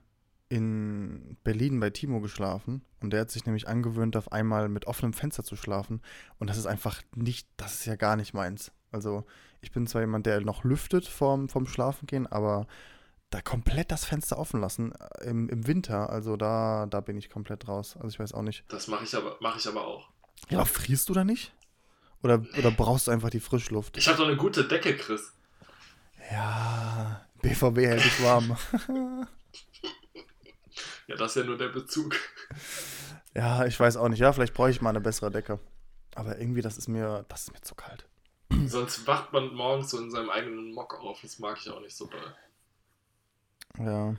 in 0.50 1.36
Berlin 1.44 1.80
bei 1.80 1.90
Timo 1.90 2.20
geschlafen 2.20 2.84
und 3.00 3.10
der 3.12 3.22
hat 3.22 3.30
sich 3.30 3.46
nämlich 3.46 3.68
angewöhnt, 3.68 4.16
auf 4.16 4.32
einmal 4.32 4.68
mit 4.68 4.86
offenem 4.86 5.14
Fenster 5.14 5.44
zu 5.44 5.56
schlafen. 5.56 6.02
Und 6.38 6.50
das 6.50 6.58
ist 6.58 6.66
einfach 6.66 7.02
nicht, 7.14 7.48
das 7.56 7.74
ist 7.74 7.86
ja 7.86 7.96
gar 7.96 8.16
nicht 8.16 8.34
meins. 8.34 8.70
Also 8.92 9.24
ich 9.62 9.72
bin 9.72 9.86
zwar 9.86 10.02
jemand, 10.02 10.26
der 10.26 10.42
noch 10.42 10.64
lüftet 10.64 11.06
vorm, 11.06 11.48
vom 11.48 11.66
Schlafengehen, 11.66 12.26
aber 12.26 12.66
da 13.30 13.40
komplett 13.42 13.90
das 13.90 14.04
Fenster 14.04 14.38
offen 14.38 14.60
lassen 14.60 14.92
äh, 14.92 15.24
im, 15.28 15.48
im 15.48 15.66
Winter, 15.66 16.10
also 16.10 16.36
da, 16.36 16.86
da 16.88 17.00
bin 17.00 17.16
ich 17.16 17.30
komplett 17.30 17.68
raus. 17.68 17.96
Also 17.96 18.08
ich 18.08 18.18
weiß 18.18 18.32
auch 18.34 18.42
nicht. 18.42 18.64
Das 18.68 18.88
mache 18.88 19.04
ich 19.04 19.14
aber, 19.14 19.36
mache 19.40 19.58
ich 19.58 19.68
aber 19.68 19.86
auch. 19.86 20.08
Ja, 20.48 20.58
aber 20.58 20.66
frierst 20.66 21.08
du 21.08 21.14
da 21.14 21.24
nicht? 21.24 21.52
Oder, 22.22 22.44
oder 22.58 22.70
brauchst 22.70 23.06
du 23.06 23.10
einfach 23.10 23.30
die 23.30 23.40
Frischluft? 23.40 23.96
Ich 23.96 24.08
habe 24.08 24.18
doch 24.18 24.26
eine 24.26 24.36
gute 24.36 24.66
Decke, 24.66 24.96
Chris. 24.96 25.32
Ja, 26.32 27.24
BVB 27.42 27.78
hält 27.78 28.04
dich 28.04 28.22
warm. 28.22 28.56
Ja, 31.08 31.16
das 31.16 31.34
ist 31.34 31.36
ja 31.36 31.44
nur 31.44 31.56
der 31.56 31.68
Bezug. 31.68 32.14
ja, 33.34 33.64
ich 33.64 33.80
weiß 33.80 33.96
auch 33.96 34.08
nicht. 34.08 34.18
Ja, 34.18 34.30
vielleicht 34.34 34.52
brauche 34.52 34.70
ich 34.70 34.82
mal 34.82 34.90
eine 34.90 35.00
bessere 35.00 35.30
Decke. 35.30 35.58
Aber 36.14 36.38
irgendwie, 36.38 36.60
das 36.60 36.76
ist 36.76 36.86
mir, 36.86 37.24
das 37.30 37.44
ist 37.44 37.52
mir 37.54 37.62
zu 37.62 37.74
kalt. 37.74 38.06
Sonst 38.66 39.06
wacht 39.06 39.32
man 39.32 39.54
morgens 39.54 39.90
so 39.90 39.98
in 39.98 40.10
seinem 40.10 40.28
eigenen 40.28 40.74
Mock 40.74 41.00
auf. 41.00 41.20
Das 41.22 41.38
mag 41.38 41.56
ich 41.58 41.70
auch 41.70 41.80
nicht 41.80 41.96
so 41.96 42.06
doll. 42.06 42.36
Ja. 43.78 44.14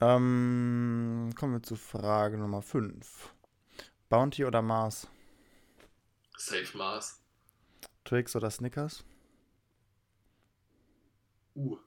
Ähm, 0.00 1.30
kommen 1.38 1.54
wir 1.54 1.62
zu 1.62 1.76
Frage 1.76 2.36
Nummer 2.36 2.60
5. 2.62 3.32
Bounty 4.08 4.44
oder 4.44 4.60
Mars? 4.62 5.08
Safe 6.36 6.76
Mars. 6.76 7.22
Twix 8.04 8.34
oder 8.34 8.50
Snickers? 8.50 9.04
Uh. 11.54 11.78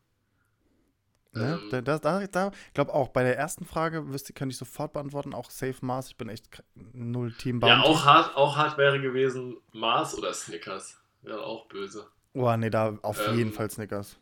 Ne? 1.34 1.60
Ähm. 1.62 1.84
Da, 1.84 2.00
da, 2.00 2.28
da, 2.28 2.52
ich 2.52 2.74
glaube 2.74 2.94
auch, 2.94 3.10
bei 3.10 3.24
der 3.24 3.38
ersten 3.38 3.66
Frage 3.66 4.14
wüsste, 4.14 4.32
könnte 4.32 4.54
ich 4.54 4.58
sofort 4.58 4.94
beantworten, 4.94 5.34
auch 5.34 5.52
Safe 5.52 5.76
Mars. 5.82 6.08
Ich 6.08 6.18
bin 6.18 6.30
echt 6.30 6.64
null 6.94 7.34
Team 7.34 7.60
Bounty. 7.60 7.76
Ja, 7.76 7.84
auch 7.84 8.06
hart, 8.06 8.36
auch 8.38 8.56
hart 8.56 8.78
wäre 8.78 9.02
gewesen 9.02 9.58
Mars 9.74 10.18
oder 10.18 10.34
Snickers. 10.34 10.98
Wäre 11.22 11.44
auch 11.44 11.68
böse. 11.68 12.08
Oh, 12.34 12.56
nee, 12.56 12.70
da 12.70 12.98
auf 13.02 13.20
Ähm. 13.28 13.38
jeden 13.38 13.52
Fall 13.52 13.70
Snickers. 13.70 14.18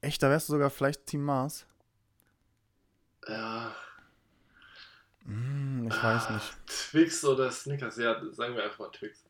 Echt, 0.00 0.22
da 0.22 0.30
wärst 0.30 0.48
du 0.48 0.54
sogar 0.54 0.70
vielleicht 0.70 1.06
Team 1.06 1.22
Mars? 1.22 1.66
Ja. 3.28 3.74
Hm, 5.24 5.88
ich 5.88 6.02
weiß 6.02 6.26
ah, 6.26 6.34
nicht. 6.34 6.56
Twix 6.66 7.24
oder 7.24 7.50
Snickers. 7.50 7.96
Ja, 7.96 8.20
sagen 8.32 8.54
wir 8.54 8.64
einfach 8.64 8.78
mal 8.78 8.90
Twix. 8.90 9.24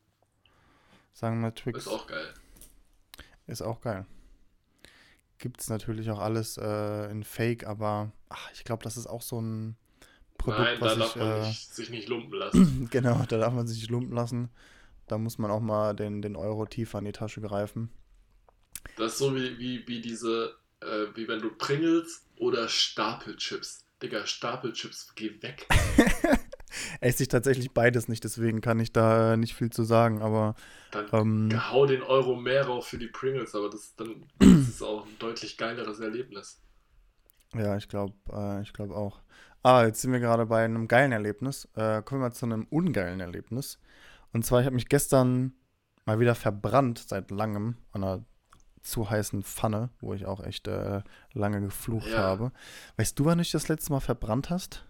Sagen 1.15 1.41
wir 1.41 1.55
Twix. 1.55 1.79
Ist 1.79 1.89
auch 1.89 2.07
geil. 2.07 2.35
Ist 3.47 3.63
auch 3.63 3.81
geil. 3.81 4.05
Gibt 5.39 5.61
es 5.61 5.69
natürlich 5.69 6.11
auch 6.11 6.19
alles 6.19 6.59
äh, 6.59 7.11
in 7.11 7.25
Fake, 7.25 7.67
aber 7.67 8.13
ach, 8.29 8.51
ich 8.53 8.65
glaube, 8.65 8.83
das 8.83 8.97
ist 8.97 9.07
auch 9.07 9.23
so 9.23 9.41
ein 9.41 9.77
Produkt, 10.37 10.63
Nein, 10.63 10.81
da 10.81 10.87
was 10.87 10.99
darf 10.99 11.17
ich. 11.17 11.23
man 11.23 11.31
Äh, 11.31 11.47
nicht, 11.47 11.75
sich 11.75 11.91
nicht 11.91 12.09
lumpen 12.09 12.39
lassen. 12.39 12.89
genau, 12.91 13.23
da 13.29 13.39
darf 13.39 13.55
man 13.55 13.67
sich 13.67 13.79
nicht 13.79 13.91
lumpen 13.91 14.15
lassen. 14.15 14.51
Da 15.07 15.19
muss 15.19 15.39
man 15.39 15.51
auch 15.51 15.61
mal 15.61 15.95
den, 15.95 16.21
den 16.21 16.37
Euro 16.37 16.67
tiefer 16.67 16.99
in 16.99 17.05
die 17.05 17.13
Tasche 17.13 17.41
greifen. 17.41 17.91
Das 18.97 19.13
ist 19.13 19.19
so 19.19 19.35
wie, 19.35 19.59
wie, 19.59 19.87
wie 19.87 20.01
diese, 20.01 20.57
äh, 20.81 21.07
wie 21.15 21.29
wenn 21.29 21.41
du 21.41 21.51
Pringles 21.51 22.25
oder 22.37 22.69
Stapelchips. 22.69 23.85
Digga, 24.03 24.27
Stapelchips, 24.27 25.15
geh 25.15 25.41
weg. 25.43 25.67
Esse 27.01 27.23
ich 27.23 27.29
tatsächlich 27.29 27.73
beides 27.73 28.09
nicht, 28.09 28.25
deswegen 28.25 28.61
kann 28.61 28.81
ich 28.81 28.93
da 28.93 29.37
nicht 29.37 29.55
viel 29.55 29.71
zu 29.71 29.85
sagen, 29.85 30.21
aber 30.21 30.55
Dann 30.91 31.09
ähm, 31.13 31.71
hau 31.71 31.87
den 31.87 32.03
Euro 32.03 32.37
mehr 32.37 32.67
rauf 32.67 32.89
für 32.89 32.99
die 32.99 33.07
Pringles, 33.07 33.55
aber 33.55 33.71
das, 33.71 33.95
dann, 33.97 34.27
das 34.39 34.69
ist 34.69 34.83
auch 34.83 35.07
ein 35.07 35.19
deutlich 35.19 35.57
geileres 35.57 36.01
Erlebnis. 36.01 36.61
ja, 37.55 37.77
ich 37.77 37.89
glaube, 37.89 38.15
äh, 38.31 38.63
ich 38.63 38.73
glaube 38.73 38.95
auch. 38.95 39.23
Ah, 39.63 39.85
jetzt 39.85 40.01
sind 40.03 40.13
wir 40.13 40.21
gerade 40.21 40.47
bei 40.47 40.65
einem 40.65 40.87
geilen 40.87 41.13
Erlebnis. 41.13 41.69
Äh, 41.75 42.03
kommen 42.03 42.21
wir 42.21 42.29
mal 42.29 42.33
zu 42.33 42.47
einem 42.47 42.67
ungeilen 42.71 43.21
Erlebnis. 43.21 43.81
Und 44.33 44.45
zwar, 44.45 44.61
ich 44.61 44.67
habe 44.67 44.77
mich 44.77 44.89
gestern 44.89 45.55
mal 46.05 46.21
wieder 46.21 46.35
verbrannt 46.35 47.05
seit 47.09 47.31
langem 47.31 47.77
an 47.91 48.05
einer 48.05 48.25
zu 48.87 49.11
heißen 49.11 49.43
Pfanne, 49.43 49.91
wo 50.01 50.15
ich 50.15 50.27
auch 50.27 50.41
echt 50.43 50.69
äh, 50.69 51.03
lange 51.33 51.61
geflucht 51.61 52.09
Ja. 52.09 52.19
habe. 52.19 52.53
Weißt 52.97 53.19
du, 53.19 53.25
wann 53.25 53.39
du 53.39 53.43
dich 53.43 53.53
das 53.53 53.69
letzte 53.69 53.93
Mal 53.93 54.01
verbrannt 54.01 54.51
hast? 54.51 54.85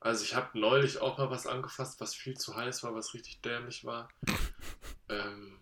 Also 0.00 0.24
ich 0.24 0.34
habe 0.34 0.58
neulich 0.58 1.00
auch 1.00 1.18
mal 1.18 1.30
was 1.30 1.46
angefasst, 1.46 2.00
was 2.00 2.14
viel 2.14 2.36
zu 2.36 2.56
heiß 2.56 2.82
war, 2.82 2.94
was 2.94 3.12
richtig 3.12 3.40
dämlich 3.42 3.84
war. 3.84 4.08
ähm, 5.08 5.58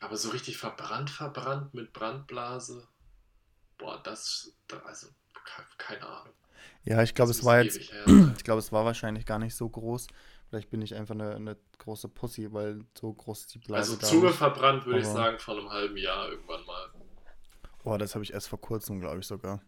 aber 0.00 0.16
so 0.16 0.30
richtig 0.30 0.56
verbrannt, 0.56 1.10
verbrannt 1.10 1.74
mit 1.74 1.92
Brandblase. 1.92 2.88
Boah, 3.78 4.00
das, 4.02 4.52
da, 4.66 4.78
also 4.78 5.08
ke- 5.44 5.66
keine 5.78 6.06
Ahnung. 6.06 6.32
Ja, 6.84 7.02
ich 7.02 7.14
glaube, 7.14 7.30
es 7.30 7.44
war 7.44 7.60
jetzt, 7.62 7.78
ich 8.36 8.44
glaube, 8.44 8.58
es 8.60 8.72
war 8.72 8.84
wahrscheinlich 8.84 9.26
gar 9.26 9.38
nicht 9.38 9.54
so 9.54 9.68
groß. 9.68 10.06
Vielleicht 10.52 10.68
bin 10.68 10.82
ich 10.82 10.94
einfach 10.94 11.14
eine, 11.14 11.34
eine 11.34 11.56
große 11.78 12.10
Pussy, 12.10 12.52
weil 12.52 12.84
so 12.92 13.10
groß 13.10 13.40
ist 13.40 13.54
die 13.54 13.58
Blase 13.58 13.92
Also 13.92 14.06
Zunge 14.06 14.26
nicht. 14.26 14.34
verbrannt, 14.36 14.84
würde 14.84 15.00
ich 15.00 15.06
sagen, 15.06 15.38
vor 15.38 15.56
einem 15.56 15.70
halben 15.70 15.96
Jahr 15.96 16.28
irgendwann 16.28 16.62
mal. 16.66 16.90
Boah, 17.82 17.96
das 17.96 18.14
habe 18.14 18.22
ich 18.22 18.34
erst 18.34 18.48
vor 18.50 18.60
kurzem, 18.60 19.00
glaube 19.00 19.20
ich, 19.20 19.26
sogar. 19.26 19.62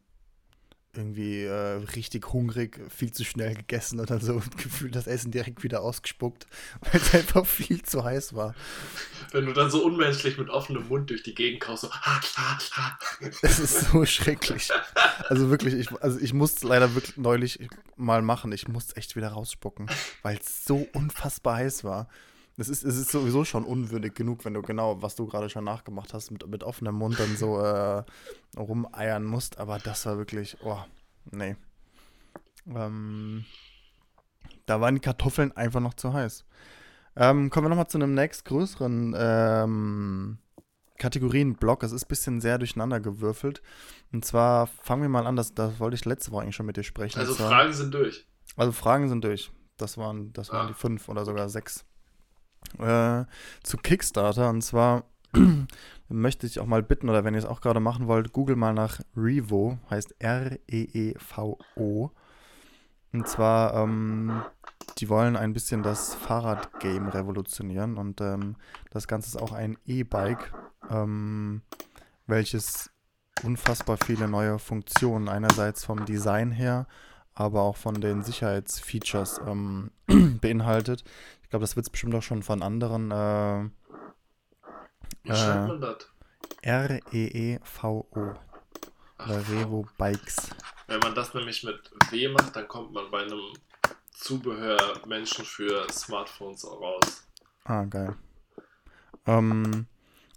Irgendwie 0.96 1.42
äh, 1.42 1.82
richtig 1.96 2.32
hungrig, 2.32 2.80
viel 2.88 3.12
zu 3.12 3.24
schnell 3.24 3.54
gegessen 3.54 4.00
und 4.00 4.10
dann 4.10 4.20
so 4.20 4.42
gefühlt 4.56 4.94
das 4.94 5.06
Essen 5.06 5.30
direkt 5.30 5.62
wieder 5.62 5.82
ausgespuckt, 5.82 6.46
weil 6.80 7.00
es 7.00 7.14
einfach 7.14 7.46
viel 7.46 7.82
zu 7.82 8.04
heiß 8.04 8.34
war. 8.34 8.54
Wenn 9.32 9.46
du 9.46 9.52
dann 9.52 9.70
so 9.70 9.84
unmenschlich 9.84 10.38
mit 10.38 10.50
offenem 10.50 10.88
Mund 10.88 11.10
durch 11.10 11.22
die 11.22 11.34
Gegend 11.34 11.60
kaust, 11.60 11.82
so. 11.82 11.90
Ha, 11.90 12.20
ha, 12.36 12.58
ha. 12.72 12.98
Es 13.42 13.58
ist 13.58 13.90
so 13.90 14.04
schrecklich. 14.06 14.70
Also 15.28 15.50
wirklich, 15.50 15.74
ich, 15.74 15.90
also 16.02 16.18
ich 16.20 16.32
musste 16.32 16.66
leider 16.66 16.94
wirklich 16.94 17.16
neulich 17.16 17.58
mal 17.96 18.22
machen. 18.22 18.52
Ich 18.52 18.68
musste 18.68 18.96
echt 18.96 19.16
wieder 19.16 19.28
rausspucken, 19.28 19.90
weil 20.22 20.38
es 20.38 20.64
so 20.64 20.86
unfassbar 20.92 21.56
heiß 21.56 21.84
war. 21.84 22.08
Es 22.56 22.68
ist, 22.68 22.84
es 22.84 22.96
ist 22.96 23.10
sowieso 23.10 23.44
schon 23.44 23.64
unwürdig 23.64 24.14
genug, 24.14 24.44
wenn 24.44 24.54
du 24.54 24.62
genau, 24.62 25.02
was 25.02 25.16
du 25.16 25.26
gerade 25.26 25.50
schon 25.50 25.64
nachgemacht 25.64 26.14
hast, 26.14 26.30
mit, 26.30 26.46
mit 26.46 26.62
offenem 26.62 26.94
Mund 26.94 27.18
dann 27.18 27.36
so 27.36 27.58
äh, 27.60 28.04
rumeiern 28.56 29.24
musst. 29.24 29.58
Aber 29.58 29.78
das 29.78 30.06
war 30.06 30.18
wirklich, 30.18 30.56
oh, 30.62 30.78
nee. 31.32 31.56
Ähm, 32.66 33.44
da 34.66 34.80
waren 34.80 34.94
die 34.94 35.00
Kartoffeln 35.00 35.50
einfach 35.56 35.80
noch 35.80 35.94
zu 35.94 36.12
heiß. 36.12 36.44
Ähm, 37.16 37.50
kommen 37.50 37.66
wir 37.66 37.68
nochmal 37.70 37.88
zu 37.88 37.98
einem 37.98 38.14
nächstgrößeren 38.14 39.14
ähm, 39.18 40.38
Kategorienblock. 40.98 41.82
Es 41.82 41.92
ist 41.92 42.04
ein 42.04 42.08
bisschen 42.08 42.40
sehr 42.40 42.58
durcheinander 42.58 43.00
gewürfelt. 43.00 43.62
Und 44.12 44.24
zwar 44.24 44.68
fangen 44.68 45.02
wir 45.02 45.08
mal 45.08 45.26
an, 45.26 45.36
das, 45.36 45.54
das 45.54 45.80
wollte 45.80 45.96
ich 45.96 46.04
letzte 46.04 46.30
Woche 46.30 46.42
eigentlich 46.42 46.56
schon 46.56 46.66
mit 46.66 46.76
dir 46.76 46.84
sprechen. 46.84 47.18
Also 47.18 47.34
zwar, 47.34 47.48
Fragen 47.48 47.72
sind 47.72 47.92
durch. 47.94 48.26
also 48.56 48.72
Fragen 48.72 49.08
sind 49.08 49.24
durch. 49.24 49.50
Das 49.76 49.98
waren, 49.98 50.32
das 50.32 50.50
waren 50.50 50.66
Ah. 50.66 50.68
die 50.68 50.74
fünf 50.74 51.08
oder 51.08 51.24
sogar 51.24 51.48
sechs. 51.48 51.84
Äh, 52.78 53.24
zu 53.62 53.76
Kickstarter. 53.78 54.48
Und 54.50 54.62
zwar 54.62 55.04
möchte 56.08 56.46
ich 56.46 56.60
auch 56.60 56.66
mal 56.66 56.82
bitten, 56.82 57.08
oder 57.08 57.24
wenn 57.24 57.34
ihr 57.34 57.38
es 57.38 57.46
auch 57.46 57.60
gerade 57.60 57.80
machen 57.80 58.06
wollt, 58.06 58.32
google 58.32 58.56
mal 58.56 58.74
nach 58.74 59.00
Revo, 59.16 59.78
heißt 59.90 60.14
R-E-E-V-O. 60.18 62.10
Und 63.12 63.28
zwar, 63.28 63.74
ähm, 63.74 64.42
die 64.98 65.08
wollen 65.08 65.36
ein 65.36 65.52
bisschen 65.52 65.82
das 65.82 66.14
Fahrradgame 66.14 67.14
revolutionieren 67.14 67.96
und 67.96 68.20
ähm, 68.20 68.56
das 68.90 69.06
Ganze 69.06 69.28
ist 69.28 69.36
auch 69.40 69.52
ein 69.52 69.78
E-Bike, 69.86 70.52
ähm, 70.90 71.62
welches 72.26 72.90
unfassbar 73.44 73.98
viele 74.04 74.26
neue 74.26 74.58
Funktionen 74.58 75.28
einerseits 75.28 75.84
vom 75.84 76.04
Design 76.04 76.50
her, 76.50 76.86
aber 77.34 77.62
auch 77.62 77.76
von 77.76 78.00
den 78.00 78.22
Sicherheitsfeatures 78.22 79.40
ähm, 79.46 79.90
beinhaltet. 80.40 81.04
Ich 81.42 81.50
glaube, 81.50 81.62
das 81.64 81.76
wird 81.76 81.86
es 81.86 81.90
bestimmt 81.90 82.14
auch 82.14 82.22
schon 82.22 82.42
von 82.42 82.62
anderen 82.62 83.10
äh, 83.10 83.68
Wie 85.22 85.30
Äh, 85.30 85.34
schreibt 85.36 85.68
man 85.68 85.80
das? 85.80 85.96
R-E-E-V-O 86.62 88.34
Ach, 89.18 89.28
oder 89.28 89.48
Revo 89.48 89.86
Bikes. 89.96 90.50
Wenn 90.86 91.00
man 91.00 91.14
das 91.14 91.34
nämlich 91.34 91.62
mit 91.62 91.90
W 92.10 92.28
macht, 92.28 92.56
dann 92.56 92.68
kommt 92.68 92.92
man 92.92 93.10
bei 93.10 93.22
einem 93.22 93.40
Zubehörmenschen 94.12 95.44
für 95.44 95.86
Smartphones 95.90 96.64
raus. 96.66 97.26
Ah, 97.64 97.84
geil. 97.84 98.16
Ähm, 99.26 99.86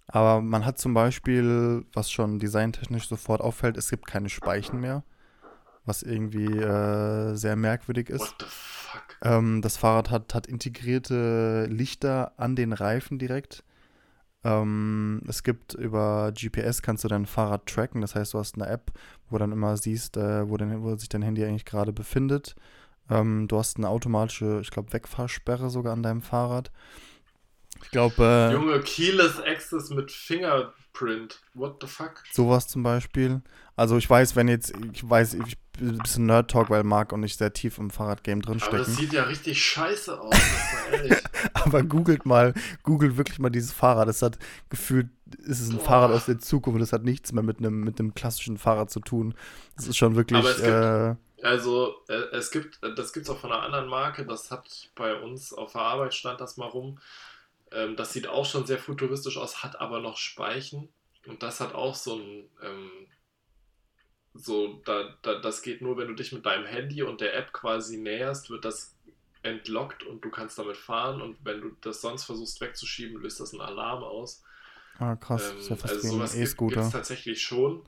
aber 0.07 0.41
man 0.41 0.65
hat 0.65 0.79
zum 0.79 0.93
Beispiel, 0.93 1.85
was 1.93 2.09
schon 2.11 2.39
designtechnisch 2.39 3.07
sofort 3.09 3.41
auffällt, 3.41 3.77
es 3.77 3.89
gibt 3.89 4.07
keine 4.07 4.29
Speichen 4.29 4.79
mehr, 4.79 5.03
was 5.88 6.03
irgendwie 6.03 6.45
äh, 6.45 7.35
sehr 7.35 7.55
merkwürdig 7.55 8.09
ist. 8.09 8.21
What 8.21 8.35
the 8.39 8.45
fuck? 8.47 9.17
Ähm, 9.23 9.61
das 9.61 9.77
Fahrrad 9.77 10.11
hat, 10.11 10.35
hat 10.35 10.47
integrierte 10.47 11.65
Lichter 11.69 12.33
an 12.38 12.55
den 12.55 12.73
Reifen 12.73 13.17
direkt. 13.17 13.63
Ähm, 14.43 15.21
es 15.27 15.43
gibt 15.43 15.73
über 15.73 16.31
GPS 16.31 16.81
kannst 16.81 17.03
du 17.03 17.07
dein 17.07 17.25
Fahrrad 17.25 17.65
tracken, 17.65 18.01
das 18.01 18.15
heißt, 18.15 18.33
du 18.33 18.39
hast 18.39 18.55
eine 18.55 18.67
App, 18.67 18.91
wo 19.29 19.38
dann 19.38 19.51
immer 19.51 19.75
siehst, 19.77 20.15
äh, 20.17 20.47
wo, 20.47 20.57
dein, 20.57 20.83
wo 20.83 20.95
sich 20.95 21.09
dein 21.09 21.23
Handy 21.23 21.43
eigentlich 21.43 21.65
gerade 21.65 21.91
befindet. 21.91 22.55
Ähm, 23.09 23.47
du 23.47 23.57
hast 23.57 23.77
eine 23.77 23.89
automatische, 23.89 24.59
ich 24.61 24.69
glaube, 24.69 24.93
Wegfahrsperre 24.93 25.69
sogar 25.69 25.93
an 25.93 26.03
deinem 26.03 26.21
Fahrrad. 26.21 26.71
Ich 27.83 27.91
glaube, 27.91 28.23
äh, 28.23 28.53
Junge, 28.53 28.79
Keyless 28.81 29.39
Access 29.39 29.89
mit 29.89 30.11
Fingerprint. 30.97 31.39
What 31.53 31.77
the 31.81 31.87
fuck? 31.87 32.23
sowas 32.31 32.67
zum 32.67 32.83
Beispiel. 32.83 33.41
Also 33.75 33.97
ich 33.97 34.09
weiß, 34.09 34.35
wenn 34.35 34.47
jetzt, 34.47 34.73
ich 34.93 35.07
weiß, 35.07 35.35
ich 35.35 35.57
bin 35.77 35.89
ein 35.89 35.97
bisschen 35.99 36.25
Nerd-Talk, 36.25 36.69
weil 36.71 36.83
Marc 36.83 37.11
und 37.13 37.21
ich 37.23 37.37
sehr 37.37 37.53
tief 37.53 37.77
im 37.77 37.91
Fahrradgame 37.91 38.41
Aber 38.41 38.51
drinstecken. 38.53 38.79
das 38.79 38.95
sieht 38.95 39.13
ja 39.13 39.23
richtig 39.23 39.63
scheiße 39.63 40.19
aus, 40.19 40.31
mal 40.33 40.93
ehrlich. 40.93 41.17
Aber 41.53 41.83
googelt 41.83 42.25
mal, 42.25 42.53
googelt 42.83 43.17
wirklich 43.17 43.37
mal 43.39 43.51
dieses 43.51 43.71
Fahrrad. 43.71 44.07
Es 44.07 44.21
hat 44.23 44.39
gefühlt, 44.69 45.09
ist 45.45 45.59
es 45.61 45.69
ein 45.69 45.77
Boah. 45.77 45.83
Fahrrad 45.85 46.11
aus 46.11 46.25
der 46.25 46.39
Zukunft 46.39 46.81
es 46.81 46.91
hat 46.93 47.03
nichts 47.03 47.31
mehr 47.33 47.43
mit 47.43 47.59
einem 47.59 47.81
mit 47.81 47.99
einem 47.99 48.15
klassischen 48.15 48.57
Fahrrad 48.57 48.89
zu 48.89 48.99
tun. 48.99 49.35
Es 49.77 49.87
ist 49.87 49.97
schon 49.97 50.15
wirklich 50.15 50.39
Aber 50.39 50.49
es 50.49 50.57
gibt- 50.57 50.67
äh, 50.67 51.15
Also, 51.45 51.93
äh, 52.09 52.35
es 52.35 52.49
gibt, 52.49 52.79
das 52.81 53.13
gibt 53.13 53.27
es 53.27 53.29
auch 53.29 53.37
von 53.37 53.51
einer 53.51 53.61
anderen 53.61 53.87
Marke, 53.87 54.25
das 54.25 54.49
hat 54.49 54.65
bei 54.95 55.13
uns 55.21 55.53
auf 55.53 55.73
der 55.73 55.81
Arbeit 55.81 56.15
stand 56.15 56.41
das 56.41 56.57
mal 56.57 56.65
rum. 56.67 56.97
Ähm, 57.72 57.95
das 57.95 58.13
sieht 58.13 58.28
auch 58.28 58.45
schon 58.45 58.65
sehr 58.65 58.80
futuristisch 58.80 59.38
aus, 59.38 59.63
hat 59.63 59.80
aber 59.80 59.99
noch 59.99 60.18
Speichen. 60.18 60.89
Und 61.28 61.43
das 61.43 61.59
hat 61.59 61.74
auch 61.76 61.95
so 61.95 62.15
ein, 62.15 62.49
ähm, 62.63 62.91
so, 64.34 64.82
da, 64.86 65.15
da, 65.24 65.39
das 65.39 65.61
geht 65.61 65.82
nur, 65.82 65.97
wenn 65.97 66.07
du 66.07 66.13
dich 66.13 66.32
mit 66.32 66.45
deinem 66.45 66.65
Handy 66.65 67.01
und 67.03 67.22
der 67.22 67.36
App 67.36 67.51
quasi 67.53 67.97
näherst, 67.97 68.49
wird 68.49 68.65
das 68.65 68.95
entlockt 69.43 70.03
und 70.03 70.24
du 70.24 70.30
kannst 70.30 70.57
damit 70.59 70.78
fahren. 70.78 71.22
Und 71.22 71.38
wenn 71.43 71.61
du 71.61 71.72
das 71.82 72.01
sonst 72.01 72.26
versuchst 72.26 72.61
wegzuschieben, 72.61 73.22
löst 73.22 73.39
das 73.39 73.51
einen 73.53 73.61
Alarm 73.61 74.03
aus. 74.03 74.43
Ah, 74.99 75.15
krass. 75.15 75.51
Ähm, 75.51 75.57
ist 75.59 75.70
ja 75.70 75.76
fast 75.76 75.93
also 75.95 76.07
sowas 76.09 76.36
ein 76.36 76.43
gibt 76.43 76.78
es 76.78 76.89
tatsächlich 76.91 77.41
schon. 77.41 77.82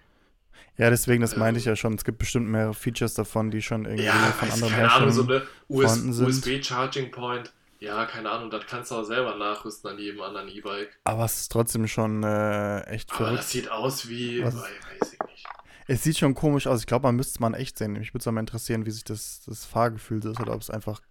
Ja, 0.78 0.90
deswegen, 0.90 1.22
das 1.22 1.36
meinte 1.36 1.58
Ähm, 1.58 1.60
ich 1.60 1.66
ja 1.66 1.76
schon. 1.76 1.94
Es 1.94 2.04
gibt 2.04 2.20
bestimmt 2.20 2.48
mehrere 2.48 2.74
Features 2.74 3.14
davon, 3.14 3.52
die 3.52 3.62
schon 3.62 3.86
irgendwie 3.86 4.06
Ja, 4.06 4.14
von 4.32 4.50
anderen 4.52 4.74
keine 4.74 4.92
Ahnung, 4.92 5.12
so 5.12 5.24
Herstellern. 5.24 5.42
eine 5.42 5.50
US 5.70 5.86
vorhanden 5.92 6.14
sind. 6.14 6.28
USB-Charging 6.28 7.12
Point. 7.12 7.54
Ja, 7.80 8.06
keine 8.06 8.30
Ahnung, 8.30 8.50
das 8.50 8.66
kannst 8.66 8.92
du 8.92 8.96
auch 8.96 9.04
selber 9.04 9.36
nachrüsten 9.36 9.90
an 9.92 9.98
jedem 10.00 10.22
anderen 10.22 10.50
E-Bike. 10.50 11.00
Aber 11.06 11.24
es 11.26 11.42
ist 11.42 11.52
trotzdem 11.52 11.88
schon 11.88 12.24
äh, 12.24 12.82
echt 12.82 13.10
Aber 13.12 13.18
verrückt. 13.20 13.40
das 13.40 13.52
sieht 13.52 13.72
aus 13.72 14.10
wie, 14.10 14.44
Was- 14.44 14.56
weiß 14.56 15.14
ich 15.14 15.20
nicht. 15.30 15.46
Es 15.88 16.04
sieht 16.04 16.18
schon 16.18 16.36
komisch 16.36 16.68
aus. 16.68 16.82
Ich 16.82 16.86
glaube, 16.88 17.08
man 17.08 17.16
müsste 17.16 17.32
es 17.36 17.40
mal 17.40 17.54
echt 17.56 17.78
sehen. 17.78 17.94
Mich 17.94 18.14
würde 18.14 18.20
es 18.20 18.26
mal 18.32 18.40
interessieren, 18.40 18.86
wie 18.86 18.92
sich 18.92 19.06
das, 19.06 19.42
das 19.46 19.66
Fahrgefühl 19.66 20.24
ist 20.26 20.40
oder 20.40 20.54
ob 20.54 20.62
es 20.62 20.70
einfach 20.70 21.02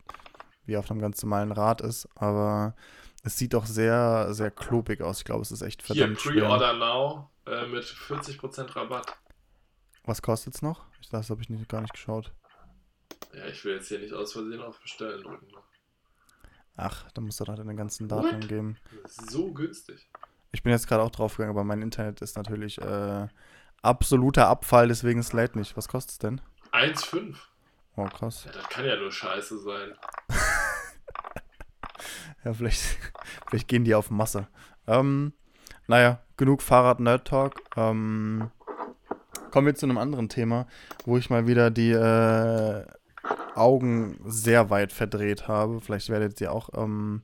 wie 0.67 0.77
auf 0.77 0.89
einem 0.91 1.01
ganz 1.01 1.21
normalen 1.23 1.51
Rad 1.53 1.81
ist. 1.81 2.07
Aber 2.15 2.77
es 3.25 3.37
sieht 3.39 3.55
doch 3.55 3.67
sehr, 3.67 4.29
sehr 4.35 4.51
klobig 4.53 5.01
aus. 5.01 5.19
Ich 5.19 5.25
glaube, 5.25 5.43
es 5.43 5.51
ist 5.51 5.63
echt 5.63 5.83
Hier, 5.85 5.97
verdammt 5.97 6.21
schwer. 6.21 6.43
Pre-Order 6.45 6.75
Now 6.75 7.31
äh, 7.47 7.67
mit 7.67 7.83
40% 7.83 8.77
Rabatt. 8.77 9.07
Was 10.05 10.23
kostet 10.23 10.55
es 10.55 10.63
noch? 10.63 10.85
Ich, 11.01 11.09
das 11.09 11.29
habe 11.31 11.41
ich 11.43 11.49
nicht, 11.49 11.69
gar 11.69 11.81
nicht 11.81 11.95
geschaut. 11.95 12.33
Ja, 13.35 13.47
ich 13.47 13.65
will 13.65 13.77
jetzt 13.77 13.89
hier 13.89 13.99
nicht 13.99 14.13
aus 14.13 14.33
Versehen 14.35 14.63
auf 14.63 14.79
Bestellen 14.81 15.23
drücken. 15.23 15.47
ne? 15.47 15.59
Ach, 16.79 17.11
da 17.11 17.21
musst 17.21 17.41
du 17.41 17.45
doch 17.45 17.57
deine 17.57 17.75
ganzen 17.75 18.07
Daten 18.09 18.25
What? 18.25 18.35
angeben. 18.35 18.77
Das 19.03 19.19
ist 19.19 19.31
so 19.31 19.53
günstig. 19.53 20.09
Ich 20.53 20.63
bin 20.63 20.73
jetzt 20.73 20.87
gerade 20.87 21.03
auch 21.03 21.11
draufgegangen, 21.11 21.55
aber 21.55 21.65
mein 21.65 21.83
Internet 21.83 22.23
ist 22.23 22.37
natürlich 22.37 22.81
äh, 22.81 23.27
absoluter 23.83 24.47
Abfall, 24.49 24.87
deswegen 24.89 25.19
es 25.19 25.33
lädt 25.33 25.57
nicht. 25.57 25.77
Was 25.77 25.89
kostet 25.89 26.13
es 26.13 26.19
denn? 26.19 26.41
1,5. 26.73 27.35
Oh, 27.97 28.05
krass. 28.05 28.45
Ja, 28.45 28.53
das 28.53 28.69
kann 28.69 28.85
ja 28.87 28.97
nur 28.97 29.13
scheiße 29.13 29.59
sein. 29.59 29.93
Ja, 32.45 32.55
vielleicht, 32.55 32.81
vielleicht 33.49 33.67
gehen 33.67 33.83
die 33.85 33.97
auf 33.97 34.11
Masse. 34.11 34.47
Ähm, 34.87 35.33
naja, 35.89 36.21
genug 36.37 36.63
Fahrrad-Nerd-Talk. 36.63 37.61
Ähm, 37.77 38.51
kommen 39.51 39.67
wir 39.67 39.75
zu 39.75 39.87
einem 39.87 39.99
anderen 39.99 40.29
Thema, 40.29 40.67
wo 41.05 41.19
ich 41.19 41.31
mal 41.31 41.49
wieder 41.49 41.71
die 41.71 41.91
äh, 41.91 42.87
Augen 43.55 44.19
sehr 44.25 44.71
weit 44.71 44.93
verdreht 44.93 45.49
habe. 45.49 45.81
Vielleicht 45.81 46.09
werdet 46.09 46.41
ihr 46.41 46.53
auch 46.53 46.71
ähm, 46.75 47.23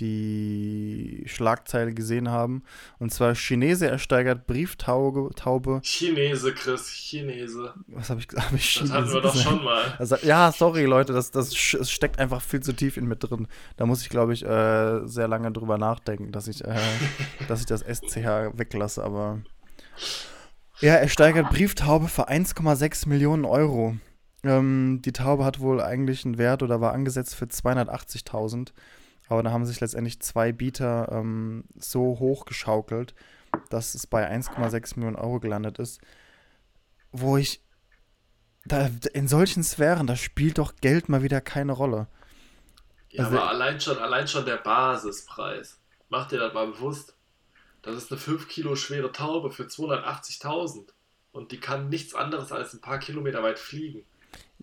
die 0.00 1.24
Schlagzeile 1.26 1.92
gesehen 1.92 2.30
haben. 2.30 2.62
Und 2.98 3.12
zwar 3.12 3.34
Chinese 3.34 3.86
ersteigert 3.88 4.46
Brieftaube. 4.46 5.30
Taube. 5.34 5.80
Chinese, 5.82 6.52
Chris, 6.54 6.88
Chinese. 6.88 7.74
Was 7.88 8.10
habe 8.10 8.20
ich 8.20 8.28
gesagt? 8.28 8.46
Hab 8.50 8.56
ich 8.56 8.78
Das 8.80 8.90
hatten 8.90 9.12
wir 9.12 9.20
doch 9.20 9.32
gesagt? 9.32 9.48
schon 9.48 9.64
mal. 9.64 9.94
Also, 9.98 10.16
ja, 10.22 10.52
sorry, 10.52 10.84
Leute, 10.84 11.12
das, 11.12 11.30
das 11.30 11.52
es 11.52 11.90
steckt 11.90 12.18
einfach 12.18 12.40
viel 12.40 12.60
zu 12.60 12.72
tief 12.72 12.96
in 12.96 13.06
mir 13.06 13.16
drin. 13.16 13.46
Da 13.76 13.86
muss 13.86 14.02
ich, 14.02 14.08
glaube 14.08 14.32
ich, 14.32 14.44
äh, 14.44 15.06
sehr 15.06 15.28
lange 15.28 15.52
drüber 15.52 15.78
nachdenken, 15.78 16.32
dass 16.32 16.48
ich, 16.48 16.64
äh, 16.64 16.76
dass 17.48 17.60
ich 17.60 17.66
das 17.66 17.82
SCH 17.82 18.58
weglasse, 18.58 19.04
aber. 19.04 19.40
Ja, 20.80 20.94
er 20.94 21.08
steigert 21.08 21.50
Brieftaube 21.50 22.08
für 22.08 22.30
1,6 22.30 23.06
Millionen 23.06 23.44
Euro. 23.44 23.96
Ähm, 24.42 25.02
die 25.04 25.12
Taube 25.12 25.44
hat 25.44 25.60
wohl 25.60 25.80
eigentlich 25.80 26.24
einen 26.24 26.38
Wert 26.38 26.62
oder 26.62 26.80
war 26.80 26.92
angesetzt 26.92 27.34
für 27.34 27.44
280.000. 27.46 28.72
Aber 29.28 29.42
da 29.42 29.50
haben 29.52 29.66
sich 29.66 29.80
letztendlich 29.80 30.20
zwei 30.20 30.50
Bieter 30.52 31.08
ähm, 31.12 31.64
so 31.76 32.18
hochgeschaukelt, 32.18 33.14
dass 33.68 33.94
es 33.94 34.06
bei 34.06 34.28
1,6 34.30 34.96
Millionen 34.96 35.16
Euro 35.16 35.38
gelandet 35.40 35.78
ist. 35.78 36.00
Wo 37.12 37.36
ich 37.36 37.62
da, 38.64 38.88
in 39.14 39.28
solchen 39.28 39.62
Sphären, 39.62 40.06
da 40.06 40.16
spielt 40.16 40.58
doch 40.58 40.74
Geld 40.80 41.08
mal 41.08 41.22
wieder 41.22 41.40
keine 41.40 41.72
Rolle. 41.72 42.08
Ja, 43.10 43.24
Also- 43.24 43.38
aber 43.38 43.48
allein 43.50 43.80
schon, 43.80 43.98
allein 43.98 44.26
schon 44.26 44.44
der 44.44 44.56
Basispreis. 44.56 45.78
Mach 46.08 46.26
dir 46.28 46.38
das 46.38 46.52
mal 46.54 46.66
bewusst. 46.66 47.14
Das 47.82 47.96
ist 47.96 48.10
eine 48.10 48.20
5 48.20 48.48
Kilo 48.48 48.74
schwere 48.74 49.12
Taube 49.12 49.50
für 49.50 49.64
280.000. 49.68 50.92
Und 51.32 51.52
die 51.52 51.60
kann 51.60 51.88
nichts 51.88 52.14
anderes 52.14 52.50
als 52.52 52.74
ein 52.74 52.80
paar 52.80 52.98
Kilometer 52.98 53.42
weit 53.42 53.58
fliegen. 53.58 54.04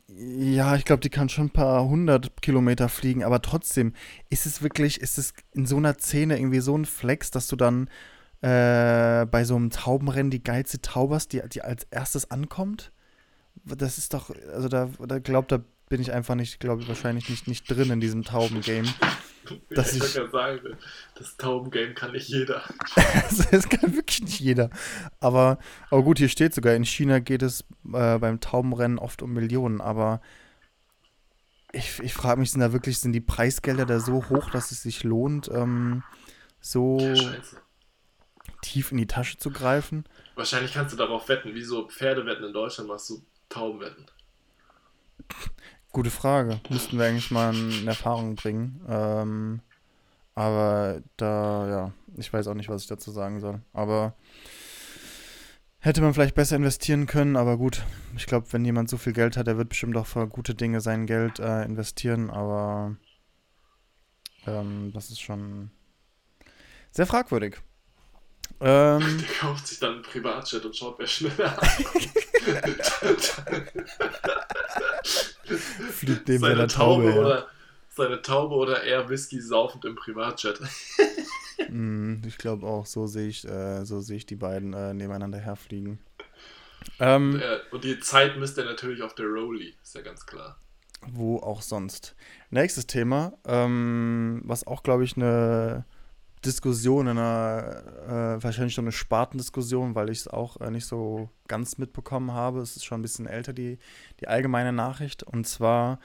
Ja, 0.09 0.75
ich 0.75 0.85
glaube, 0.85 1.01
die 1.01 1.09
kann 1.09 1.29
schon 1.29 1.47
ein 1.47 1.51
paar 1.51 1.83
hundert 1.87 2.41
Kilometer 2.41 2.89
fliegen, 2.89 3.23
aber 3.23 3.41
trotzdem, 3.41 3.93
ist 4.29 4.45
es 4.45 4.61
wirklich, 4.61 5.01
ist 5.01 5.17
es 5.17 5.33
in 5.53 5.65
so 5.65 5.77
einer 5.77 5.95
Szene 5.95 6.39
irgendwie 6.39 6.61
so 6.61 6.77
ein 6.77 6.85
Flex, 6.85 7.29
dass 7.29 7.47
du 7.47 7.55
dann 7.55 7.89
äh, 8.41 9.25
bei 9.25 9.43
so 9.43 9.55
einem 9.55 9.69
Taubenrennen 9.69 10.31
die 10.31 10.43
geilste 10.43 10.81
Taube 10.81 11.17
die, 11.31 11.41
die 11.49 11.61
als 11.61 11.85
erstes 11.91 12.31
ankommt? 12.31 12.91
Das 13.65 13.97
ist 13.97 14.13
doch, 14.13 14.31
also 14.53 14.69
da, 14.69 14.89
da 15.07 15.19
glaubt, 15.19 15.51
da 15.51 15.59
bin 15.89 16.01
ich 16.01 16.11
einfach 16.11 16.35
nicht, 16.35 16.59
glaube 16.59 16.81
ich, 16.81 16.87
wahrscheinlich 16.87 17.29
nicht, 17.29 17.47
nicht 17.47 17.69
drin 17.69 17.89
in 17.91 17.99
diesem 17.99 18.23
Taubengame. 18.23 18.87
Dass 19.69 19.93
ich 19.93 20.03
ich- 20.03 20.13
gerade 20.13 20.29
sagen, 20.29 20.77
das 21.15 21.37
Taubengame 21.37 21.93
kann 21.93 22.11
nicht 22.11 22.27
jeder. 22.27 22.63
Das 23.51 23.69
kann 23.69 23.95
wirklich 23.95 24.21
nicht 24.21 24.39
jeder. 24.41 24.69
Aber, 25.21 25.57
aber 25.89 26.03
gut, 26.03 26.17
hier 26.17 26.27
steht 26.29 26.53
sogar, 26.53 26.73
in 26.75 26.83
China 26.83 27.19
geht 27.19 27.41
es 27.41 27.61
äh, 27.93 28.17
beim 28.19 28.39
Taubenrennen 28.41 28.99
oft 28.99 29.21
um 29.21 29.31
Millionen. 29.33 29.79
Aber 29.79 30.21
ich, 31.71 31.99
ich 31.99 32.13
frage 32.13 32.39
mich, 32.41 32.51
sind 32.51 32.59
da 32.61 32.73
wirklich, 32.73 32.97
sind 32.99 33.13
die 33.13 33.21
Preisgelder 33.21 33.85
da 33.85 33.99
so 33.99 34.27
hoch, 34.29 34.49
dass 34.49 34.71
es 34.71 34.83
sich 34.83 35.03
lohnt, 35.03 35.49
ähm, 35.53 36.03
so 36.59 36.99
Ja, 36.99 37.35
tief 38.61 38.91
in 38.91 38.97
die 38.97 39.07
Tasche 39.07 39.37
zu 39.37 39.51
greifen? 39.51 40.05
Wahrscheinlich 40.35 40.73
kannst 40.73 40.91
du 40.91 40.97
darauf 40.97 41.29
wetten, 41.29 41.53
wie 41.55 41.63
so 41.63 41.87
Pferdewetten 41.87 42.43
in 42.45 42.53
Deutschland 42.53 42.89
machst 42.89 43.09
du 43.09 43.21
Taubenwetten. 43.49 44.05
Gute 45.97 46.11
Frage. 46.11 46.61
Müssten 46.69 46.99
wir 46.99 47.07
eigentlich 47.07 47.31
mal 47.31 47.55
in 47.55 47.87
Erfahrung 47.87 48.35
bringen. 48.35 48.79
Ähm, 48.87 49.61
aber 50.35 51.01
da, 51.17 51.67
ja, 51.67 51.91
ich 52.15 52.31
weiß 52.31 52.45
auch 52.45 52.53
nicht, 52.53 52.69
was 52.69 52.83
ich 52.83 52.87
dazu 52.87 53.09
sagen 53.09 53.39
soll. 53.39 53.61
Aber 53.73 54.13
hätte 55.79 56.01
man 56.01 56.13
vielleicht 56.13 56.35
besser 56.35 56.55
investieren 56.55 57.07
können, 57.07 57.35
aber 57.35 57.57
gut. 57.57 57.83
Ich 58.15 58.27
glaube, 58.27 58.45
wenn 58.51 58.63
jemand 58.63 58.91
so 58.91 58.97
viel 58.97 59.13
Geld 59.13 59.37
hat, 59.37 59.47
der 59.47 59.57
wird 59.57 59.69
bestimmt 59.69 59.97
auch 59.97 60.05
für 60.05 60.27
gute 60.27 60.53
Dinge 60.53 60.81
sein 60.81 61.07
Geld 61.07 61.39
äh, 61.39 61.63
investieren, 61.63 62.29
aber 62.29 62.95
ähm, 64.45 64.91
das 64.93 65.09
ist 65.09 65.21
schon 65.21 65.71
sehr 66.91 67.07
fragwürdig. 67.07 67.57
Ähm, 68.59 68.99
Der 69.17 69.27
kauft 69.39 69.65
sich 69.65 69.79
dann 69.79 69.93
einen 69.93 70.03
Privatjet 70.03 70.63
und 70.63 70.75
schaut, 70.75 70.99
wer 70.99 71.07
schneller 71.07 71.57
fliegt 75.47 76.27
neben 76.27 76.39
seine 76.41 76.67
Taube, 76.67 77.05
Taube. 77.11 77.19
oder 77.19 77.47
seine 77.89 78.21
Taube 78.21 78.55
oder 78.55 78.83
eher 78.83 79.09
Whisky 79.09 79.41
saufend 79.41 79.85
im 79.85 79.95
Privatjet. 79.95 80.59
Mm, 81.69 82.21
ich 82.27 82.37
glaube 82.37 82.67
auch, 82.67 82.85
so 82.85 83.07
sehe 83.07 83.27
ich, 83.27 83.43
äh, 83.43 83.83
so 83.83 83.99
sehe 83.99 84.17
ich 84.17 84.27
die 84.27 84.35
beiden 84.35 84.73
äh, 84.73 84.93
nebeneinander 84.93 85.39
herfliegen. 85.39 85.97
Ähm, 86.99 87.41
Äh, 87.41 87.57
Und 87.71 87.83
die 87.83 87.99
Zeit 87.99 88.37
misst 88.37 88.59
er 88.59 88.65
natürlich 88.65 89.01
auf 89.01 89.15
der 89.15 89.25
Rolli, 89.25 89.73
ist 89.81 89.95
ja 89.95 90.01
ganz 90.01 90.25
klar. 90.27 90.59
wo 91.07 91.37
auch 91.39 91.63
sonst. 91.63 92.15
Nächstes 92.51 92.85
Thema, 92.85 93.33
ähm, 93.45 94.41
was 94.45 94.67
auch, 94.67 94.83
glaube 94.83 95.03
ich, 95.03 95.17
eine 95.17 95.83
Diskussion, 96.47 97.07
eine, 97.07 97.83
äh, 98.07 98.43
wahrscheinlich 98.43 98.73
schon 98.73 98.85
eine 98.85 98.91
Spartendiskussion, 98.91 99.95
weil 99.95 100.09
ich 100.09 100.19
es 100.19 100.27
auch 100.27 100.59
äh, 100.61 100.71
nicht 100.71 100.85
so 100.85 101.29
ganz 101.47 101.77
mitbekommen 101.77 102.31
habe. 102.31 102.61
Es 102.61 102.75
ist 102.75 102.85
schon 102.85 102.99
ein 102.99 103.03
bisschen 103.03 103.27
älter, 103.27 103.53
die, 103.53 103.77
die 104.19 104.27
allgemeine 104.27 104.73
Nachricht. 104.73 105.23
Und 105.23 105.45
zwar 105.47 105.99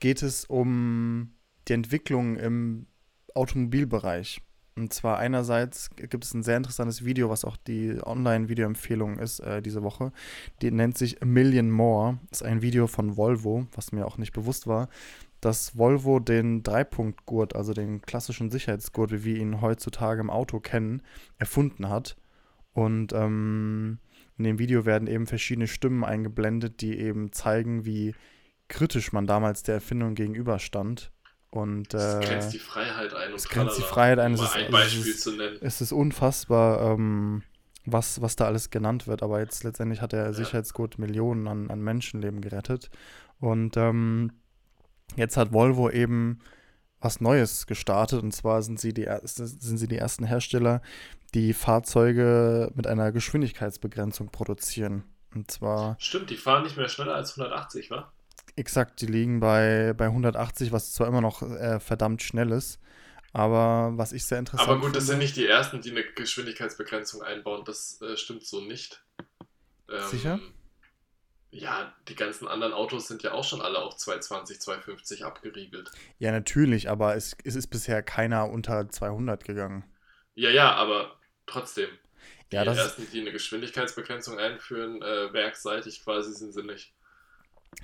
geht 0.00 0.22
es 0.22 0.44
um 0.44 1.32
die 1.68 1.74
Entwicklung 1.74 2.36
im 2.36 2.86
Automobilbereich. 3.34 4.40
Und 4.74 4.94
zwar 4.94 5.18
einerseits 5.18 5.90
gibt 5.96 6.24
es 6.24 6.32
ein 6.32 6.42
sehr 6.42 6.56
interessantes 6.56 7.04
Video, 7.04 7.28
was 7.28 7.44
auch 7.44 7.58
die 7.58 7.98
Online-Video-Empfehlung 8.02 9.18
ist 9.18 9.40
äh, 9.40 9.60
diese 9.60 9.82
Woche. 9.82 10.12
Die 10.62 10.70
nennt 10.70 10.96
sich 10.96 11.20
A 11.20 11.26
Million 11.26 11.70
More. 11.70 12.18
Das 12.30 12.40
ist 12.40 12.46
ein 12.46 12.62
Video 12.62 12.86
von 12.86 13.16
Volvo, 13.16 13.66
was 13.74 13.92
mir 13.92 14.06
auch 14.06 14.16
nicht 14.16 14.32
bewusst 14.32 14.66
war, 14.66 14.88
dass 15.42 15.76
Volvo 15.76 16.18
den 16.20 16.62
Dreipunktgurt, 16.62 17.54
also 17.54 17.74
den 17.74 18.00
klassischen 18.00 18.50
Sicherheitsgurt, 18.50 19.10
wie 19.12 19.24
wir 19.24 19.36
ihn 19.36 19.60
heutzutage 19.60 20.20
im 20.22 20.30
Auto 20.30 20.58
kennen, 20.60 21.02
erfunden 21.36 21.90
hat. 21.90 22.16
Und 22.72 23.12
ähm, 23.12 23.98
in 24.38 24.44
dem 24.44 24.58
Video 24.58 24.86
werden 24.86 25.08
eben 25.08 25.26
verschiedene 25.26 25.66
Stimmen 25.66 26.04
eingeblendet, 26.04 26.80
die 26.80 26.96
eben 26.98 27.32
zeigen, 27.32 27.84
wie 27.84 28.14
kritisch 28.68 29.12
man 29.12 29.26
damals 29.26 29.62
der 29.62 29.74
Erfindung 29.74 30.14
gegenüberstand. 30.14 31.12
Und 31.50 31.92
äh, 31.92 32.20
grenzt 32.22 32.54
die 32.54 32.58
Freiheit 32.58 33.12
ein 33.12 33.34
es 33.34 33.46
grenzt 33.48 33.76
die 33.76 33.82
Freiheit 33.82 34.18
ein, 34.20 34.32
es 34.32 34.40
ist- 34.40 34.56
ein 34.56 34.62
also 34.62 34.66
es 34.66 34.72
Beispiel 34.72 35.10
ist- 35.12 35.20
zu 35.22 35.32
nennen. 35.36 35.58
es 35.60 35.80
ist 35.82 35.92
unfassbar, 35.92 36.92
ähm, 36.94 37.42
was, 37.84 38.22
was 38.22 38.36
da 38.36 38.46
alles 38.46 38.70
genannt 38.70 39.06
wird. 39.06 39.22
Aber 39.22 39.40
jetzt 39.40 39.62
letztendlich 39.64 40.00
hat 40.00 40.12
der 40.12 40.26
Ja. 40.26 40.32
Sicherheitsgurt 40.32 40.98
Millionen 40.98 41.46
an, 41.48 41.68
an 41.70 41.82
Menschenleben 41.82 42.40
gerettet. 42.40 42.88
Und 43.38 43.76
ähm, 43.76 44.30
jetzt 45.16 45.36
hat 45.36 45.52
Volvo 45.52 45.90
eben 45.90 46.40
was 47.00 47.20
Neues 47.20 47.66
gestartet. 47.66 48.22
Und 48.22 48.32
zwar 48.32 48.62
sind 48.62 48.80
sie 48.80 48.92
die, 48.94 49.08
sind 49.24 49.78
sie 49.78 49.88
die 49.88 49.96
ersten 49.98 50.24
Hersteller, 50.24 50.82
die 51.34 51.52
Fahrzeuge 51.54 52.70
mit 52.74 52.86
einer 52.86 53.12
Geschwindigkeitsbegrenzung 53.12 54.30
produzieren. 54.30 55.04
Und 55.34 55.50
zwar 55.50 55.96
Stimmt, 55.98 56.30
die 56.30 56.36
fahren 56.36 56.62
nicht 56.62 56.76
mehr 56.76 56.88
schneller 56.88 57.14
als 57.14 57.30
180, 57.38 57.90
wa? 57.90 58.12
exakt, 58.54 59.00
die 59.00 59.06
liegen 59.06 59.40
bei, 59.40 59.94
bei 59.96 60.04
180, 60.06 60.72
was 60.72 60.92
zwar 60.92 61.06
immer 61.08 61.22
noch 61.22 61.40
äh, 61.42 61.80
verdammt 61.80 62.22
schnell 62.22 62.50
ist. 62.50 62.78
Aber 63.32 63.92
was 63.96 64.12
ich 64.12 64.26
sehr 64.26 64.38
interessant 64.38 64.68
Aber 64.68 64.78
gut, 64.80 64.94
das 64.94 65.04
sind 65.06 65.12
finde- 65.12 65.24
nicht 65.24 65.36
die 65.36 65.46
ersten, 65.46 65.80
die 65.80 65.90
eine 65.90 66.04
Geschwindigkeitsbegrenzung 66.04 67.22
einbauen. 67.22 67.62
Das 67.64 67.98
äh, 68.02 68.16
stimmt 68.18 68.44
so 68.44 68.60
nicht. 68.60 69.02
Ähm, 69.90 70.08
Sicher? 70.10 70.38
Ja, 71.52 71.94
die 72.08 72.16
ganzen 72.16 72.48
anderen 72.48 72.72
Autos 72.72 73.06
sind 73.06 73.22
ja 73.22 73.30
auch 73.30 73.44
schon 73.44 73.60
alle 73.62 73.78
auf 73.78 73.96
220, 73.96 74.60
250 74.60 75.24
abgeriegelt. 75.24 75.92
Ja, 76.18 76.32
natürlich, 76.32 76.88
aber 76.88 77.16
es, 77.16 77.36
es 77.44 77.54
ist 77.54 77.66
bisher 77.68 78.02
keiner 78.02 78.48
unter 78.48 78.88
200 78.88 79.44
gegangen. 79.44 79.84
Ja, 80.34 80.50
ja, 80.50 80.74
aber 80.74 81.18
trotzdem. 81.46 81.88
Die 82.52 82.56
Ja, 82.56 82.64
das 82.64 82.84
ist, 82.84 82.98
ersten, 82.98 83.10
die 83.10 83.20
eine 83.20 83.32
Geschwindigkeitsbegrenzung 83.32 84.38
einführen, 84.38 85.02
äh, 85.02 85.32
werkseitig 85.32 86.02
quasi, 86.04 86.32
sind 86.34 86.52
sie 86.52 86.62
nicht. 86.62 86.94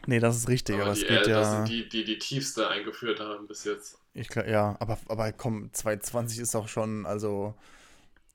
nee, 0.06 0.18
das 0.20 0.36
ist 0.36 0.48
richtig, 0.48 0.80
aber, 0.80 0.82
aber 0.82 0.92
es 0.92 1.00
die, 1.00 1.06
geht 1.06 1.26
äh, 1.26 1.30
das 1.30 1.50
ja, 1.52 1.52
sind 1.52 1.68
die, 1.68 1.88
die 1.88 2.04
die 2.04 2.18
tiefste 2.18 2.68
eingeführt 2.68 3.20
haben 3.20 3.46
bis 3.46 3.64
jetzt. 3.64 3.98
ich 4.14 4.28
ja, 4.34 4.76
aber, 4.80 4.98
aber 5.08 5.32
komm, 5.32 5.72
220 5.72 6.38
ist 6.40 6.54
auch 6.56 6.68
schon, 6.68 7.06
also, 7.06 7.54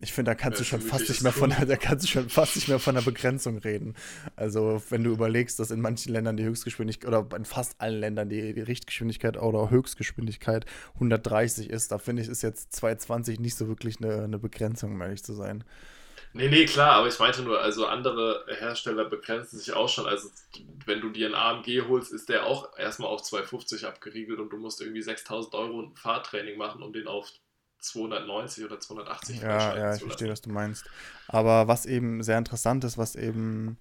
ich 0.04 0.14
finde, 0.14 0.32
da 0.32 0.36
kannst 0.36 0.60
Ja, 0.60 0.64
du 0.64 0.70
schon 0.70 0.82
fast 0.82 1.10
nicht 1.10 1.24
mehr 1.24 1.32
von, 1.32 1.50
der- 1.50 1.66
da 1.66 1.76
kannst 1.78 2.06
du 2.06 2.10
schon 2.10 2.30
fast 2.30 2.56
nicht 2.56 2.68
mehr 2.68 2.78
von 2.80 2.94
der 2.96 3.02
Begrenzung 3.02 3.58
reden. 3.58 3.96
Also, 4.36 4.82
wenn 4.90 5.04
du 5.04 5.12
überlegst, 5.12 5.60
dass 5.60 5.72
in 5.72 5.82
manchen 5.82 6.14
Ländern 6.14 6.38
die 6.38 6.44
Höchstgeschwindigkeit, 6.44 7.08
oder 7.08 7.36
in 7.36 7.46
fast 7.46 7.80
allen 7.82 8.00
Ländern 8.00 8.30
die, 8.30 8.54
die 8.54 8.62
Richtgeschwindigkeit 8.62 9.38
oder 9.42 9.70
Höchstgeschwindigkeit 9.70 10.66
130 10.96 11.70
ist, 11.70 11.92
da 11.92 11.98
finde 11.98 12.22
ich, 12.22 12.28
ist 12.28 12.44
jetzt 12.44 12.74
220 12.74 13.40
nicht 13.40 13.56
so 13.56 13.68
wirklich 13.68 13.98
eine, 14.02 14.24
eine 14.24 14.38
Begrenzung, 14.40 14.92
um 14.94 15.02
ehrlich 15.02 15.24
zu 15.24 15.34
sein. 15.34 15.64
Nee, 16.36 16.50
nee, 16.50 16.66
klar, 16.66 16.94
aber 16.94 17.08
ich 17.08 17.20
meinte 17.20 17.44
nur, 17.44 17.62
also 17.62 17.86
andere 17.86 18.44
Hersteller 18.58 19.06
begrenzen 19.06 19.60
sich 19.60 19.72
auch 19.74 19.88
schon. 19.88 20.08
Also, 20.08 20.30
wenn 20.86 21.00
du 21.00 21.10
dir 21.12 21.28
einen 21.28 21.36
AMG 21.36 21.84
holst, 21.88 22.12
ist 22.12 22.28
der 22.28 22.46
auch 22.48 22.76
erstmal 22.78 23.10
auf 23.10 23.22
250 23.22 23.86
abgeriegelt 23.86 24.40
und 24.40 24.50
du 24.50 24.58
musst 24.58 24.82
irgendwie 24.82 25.04
6000 25.04 25.54
Euro 25.54 25.82
ein 25.82 25.96
Fahrtraining 25.96 26.58
machen, 26.58 26.82
um 26.82 26.92
den 26.92 27.08
auf 27.08 27.32
290 27.84 28.66
oder 28.66 28.80
280 28.80 29.42
Ja, 29.42 29.78
ja, 29.78 29.96
ich 29.96 30.02
verstehe, 30.02 30.30
was 30.30 30.42
du 30.42 30.50
meinst. 30.50 30.86
Aber 31.28 31.68
was 31.68 31.86
eben 31.86 32.24
sehr 32.24 32.38
interessant 32.38 32.84
ist, 32.84 32.98
was 32.98 33.16
eben 33.16 33.78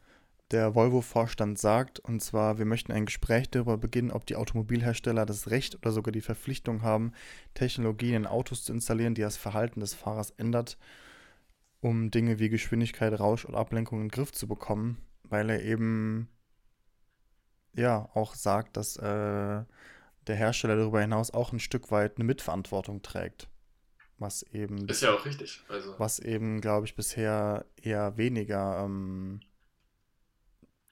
der 0.51 0.75
Volvo-Vorstand 0.75 1.59
sagt, 1.59 1.99
und 2.01 2.21
zwar, 2.21 2.59
wir 2.59 2.67
möchten 2.67 2.93
ein 2.93 3.07
Gespräch 3.07 3.51
darüber 3.51 3.79
beginnen, 3.79 4.11
ob 4.11 4.27
die 4.27 4.37
Automobilhersteller 4.37 5.25
das 5.25 5.51
Recht 5.51 5.77
oder 5.77 5.93
sogar 5.93 6.13
die 6.13 6.21
Verpflichtung 6.21 6.83
haben, 6.83 7.13
Technologien 7.55 8.15
in 8.15 8.27
Autos 8.27 8.65
zu 8.65 8.73
installieren, 8.73 9.15
die 9.15 9.23
das 9.23 9.37
Verhalten 9.37 9.81
des 9.81 9.95
Fahrers 9.95 10.31
ändert, 10.31 10.77
um 11.81 12.11
Dinge 12.11 12.39
wie 12.39 12.51
Geschwindigkeit, 12.51 13.19
Rausch 13.19 13.47
oder 13.47 13.59
Ablenkung 13.59 14.01
in 14.01 14.05
den 14.09 14.11
Griff 14.11 14.33
zu 14.33 14.47
bekommen, 14.47 14.99
weil 15.23 15.49
er 15.49 15.63
eben 15.63 16.29
ja 17.75 18.09
auch 18.15 18.35
sagt, 18.35 18.77
dass 18.77 18.97
äh, 18.97 19.65
der 20.27 20.37
Hersteller 20.37 20.77
darüber 20.77 21.01
hinaus 21.01 21.33
auch 21.33 21.53
ein 21.53 21.61
Stück 21.61 21.91
weit 21.91 22.17
eine 22.17 22.25
Mitverantwortung 22.25 23.03
trägt. 23.03 23.49
Was 24.23 24.45
eben 24.53 24.89
Ist 24.89 25.03
ja 25.03 25.13
auch 25.15 25.25
richtig. 25.27 25.61
Also, 25.69 25.95
was 25.99 26.21
eben, 26.21 26.61
glaube 26.61 26.87
ich, 26.87 26.95
bisher 26.95 27.67
eher 27.83 28.17
weniger 28.17 28.85
ähm, 28.85 29.41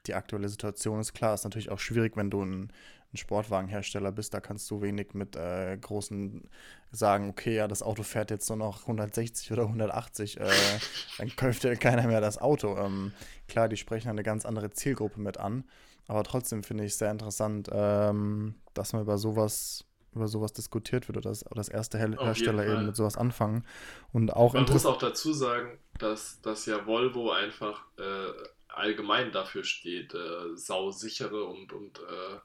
die 0.07 0.15
aktuelle 0.15 0.49
Situation 0.49 1.01
ist. 1.01 1.15
Klar, 1.15 1.35
ist 1.35 1.45
natürlich 1.45 1.71
auch 1.71 1.79
schwierig, 1.79 2.17
wenn 2.17 2.31
du 2.31 2.43
ein, 2.43 2.73
ein 3.13 3.17
Sportwagenhersteller 3.17 4.13
bist, 4.13 4.35
da 4.35 4.41
kannst 4.41 4.71
du 4.71 4.83
wenig 4.83 5.15
mit 5.15 5.37
äh, 5.37 5.77
großen 5.81 6.49
sagen, 6.91 7.31
okay, 7.31 7.55
ja, 7.55 7.69
das 7.69 7.83
Auto 7.83 8.03
fährt 8.03 8.31
jetzt 8.31 8.49
nur 8.49 8.59
noch 8.59 8.83
160 8.83 9.53
oder 9.53 9.63
180, 9.63 10.41
äh, 10.41 10.51
dann 11.19 11.37
kauft 11.37 11.65
ja 11.65 11.75
keiner 11.77 12.07
mehr 12.07 12.21
das 12.21 12.39
Auto. 12.39 12.77
Ähm, 12.79 13.13
klar, 13.49 13.69
die 13.69 13.77
sprechen 13.77 14.09
eine 14.09 14.23
ganz 14.23 14.45
andere 14.45 14.71
Zielgruppe 14.71 15.21
mit 15.21 15.39
an, 15.39 15.65
aber 16.09 16.25
trotzdem 16.25 16.63
finde 16.63 16.85
ich 16.85 16.93
es 16.93 16.99
sehr 16.99 17.11
interessant, 17.11 17.69
ähm, 17.73 18.57
dass 18.75 18.93
man 18.93 19.03
über 19.03 19.19
sowas 19.19 19.85
über 20.15 20.29
sowas 20.29 20.53
diskutiert 20.53 21.09
wird 21.09 21.19
oder 21.19 21.31
dass, 21.31 21.47
oder 21.47 21.57
dass 21.57 21.69
erste 21.69 21.99
Her 21.99 22.09
jeden 22.09 22.19
Hersteller 22.19 22.67
eben 22.67 22.87
mit 22.87 22.97
sowas 22.97 23.17
anfangen 23.17 23.65
und 24.13 24.33
auch 24.33 24.55
Man 24.55 24.65
muss 24.65 24.87
auch 24.87 24.99
dazu 24.99 25.33
sagen, 25.33 25.79
dass, 25.99 26.41
dass 26.43 26.67
ja 26.67 26.87
Volvo 26.87 27.31
einfach 27.31 27.85
äh, 27.99 28.33
allgemein 28.69 29.33
dafür 29.33 29.65
steht, 29.65 30.15
äh, 30.15 30.57
sausichere 30.57 31.45
und, 31.45 31.73
und 31.73 31.99
äh, 31.99 32.39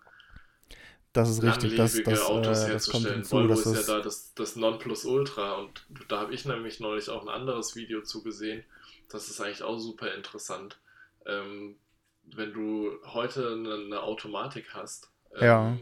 Das 1.13 1.29
ist 1.29 1.41
richtig, 1.43 1.75
das, 1.75 1.93
langlebige 1.93 2.11
das, 2.11 2.25
Autos 2.25 2.63
äh, 2.63 2.71
das 2.73 2.87
kommt 2.89 3.07
hinzu, 3.07 3.31
Volvo 3.31 3.47
dass 3.47 3.65
ist 3.65 3.75
das, 3.75 3.87
ja 3.87 3.95
da 3.97 4.01
das, 4.01 4.33
das 4.33 4.55
Nonplusultra 4.55 5.53
und 5.53 5.85
da 6.09 6.19
habe 6.19 6.33
ich 6.33 6.45
nämlich 6.45 6.79
neulich 6.79 7.09
auch 7.09 7.21
ein 7.21 7.29
anderes 7.29 7.75
Video 7.75 8.01
zugesehen. 8.03 8.63
Das 9.09 9.29
ist 9.29 9.39
eigentlich 9.41 9.63
auch 9.63 9.77
super 9.79 10.13
interessant. 10.13 10.79
Ähm, 11.25 11.77
wenn 12.23 12.53
du 12.53 12.91
heute 13.05 13.51
eine, 13.53 13.75
eine 13.75 14.01
Automatik 14.03 14.73
hast, 14.73 15.11
ähm, 15.33 15.43
Ja. 15.45 15.77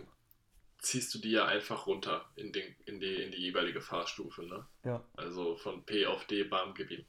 Ziehst 0.84 1.14
du 1.14 1.20
die 1.20 1.32
ja 1.32 1.46
einfach 1.46 1.88
runter 1.88 2.30
in, 2.36 2.52
den, 2.52 2.76
in, 2.86 3.00
die, 3.00 3.16
in 3.16 3.32
die 3.32 3.42
jeweilige 3.42 3.82
Fahrstufe. 3.82 4.44
Ne? 4.44 4.66
ja. 4.84 5.04
Also 5.16 5.56
von 5.56 5.84
P 5.86 6.06
auf 6.06 6.26
D, 6.26 6.44
bam, 6.44 6.74
gib 6.76 6.92
ihm. 6.92 7.06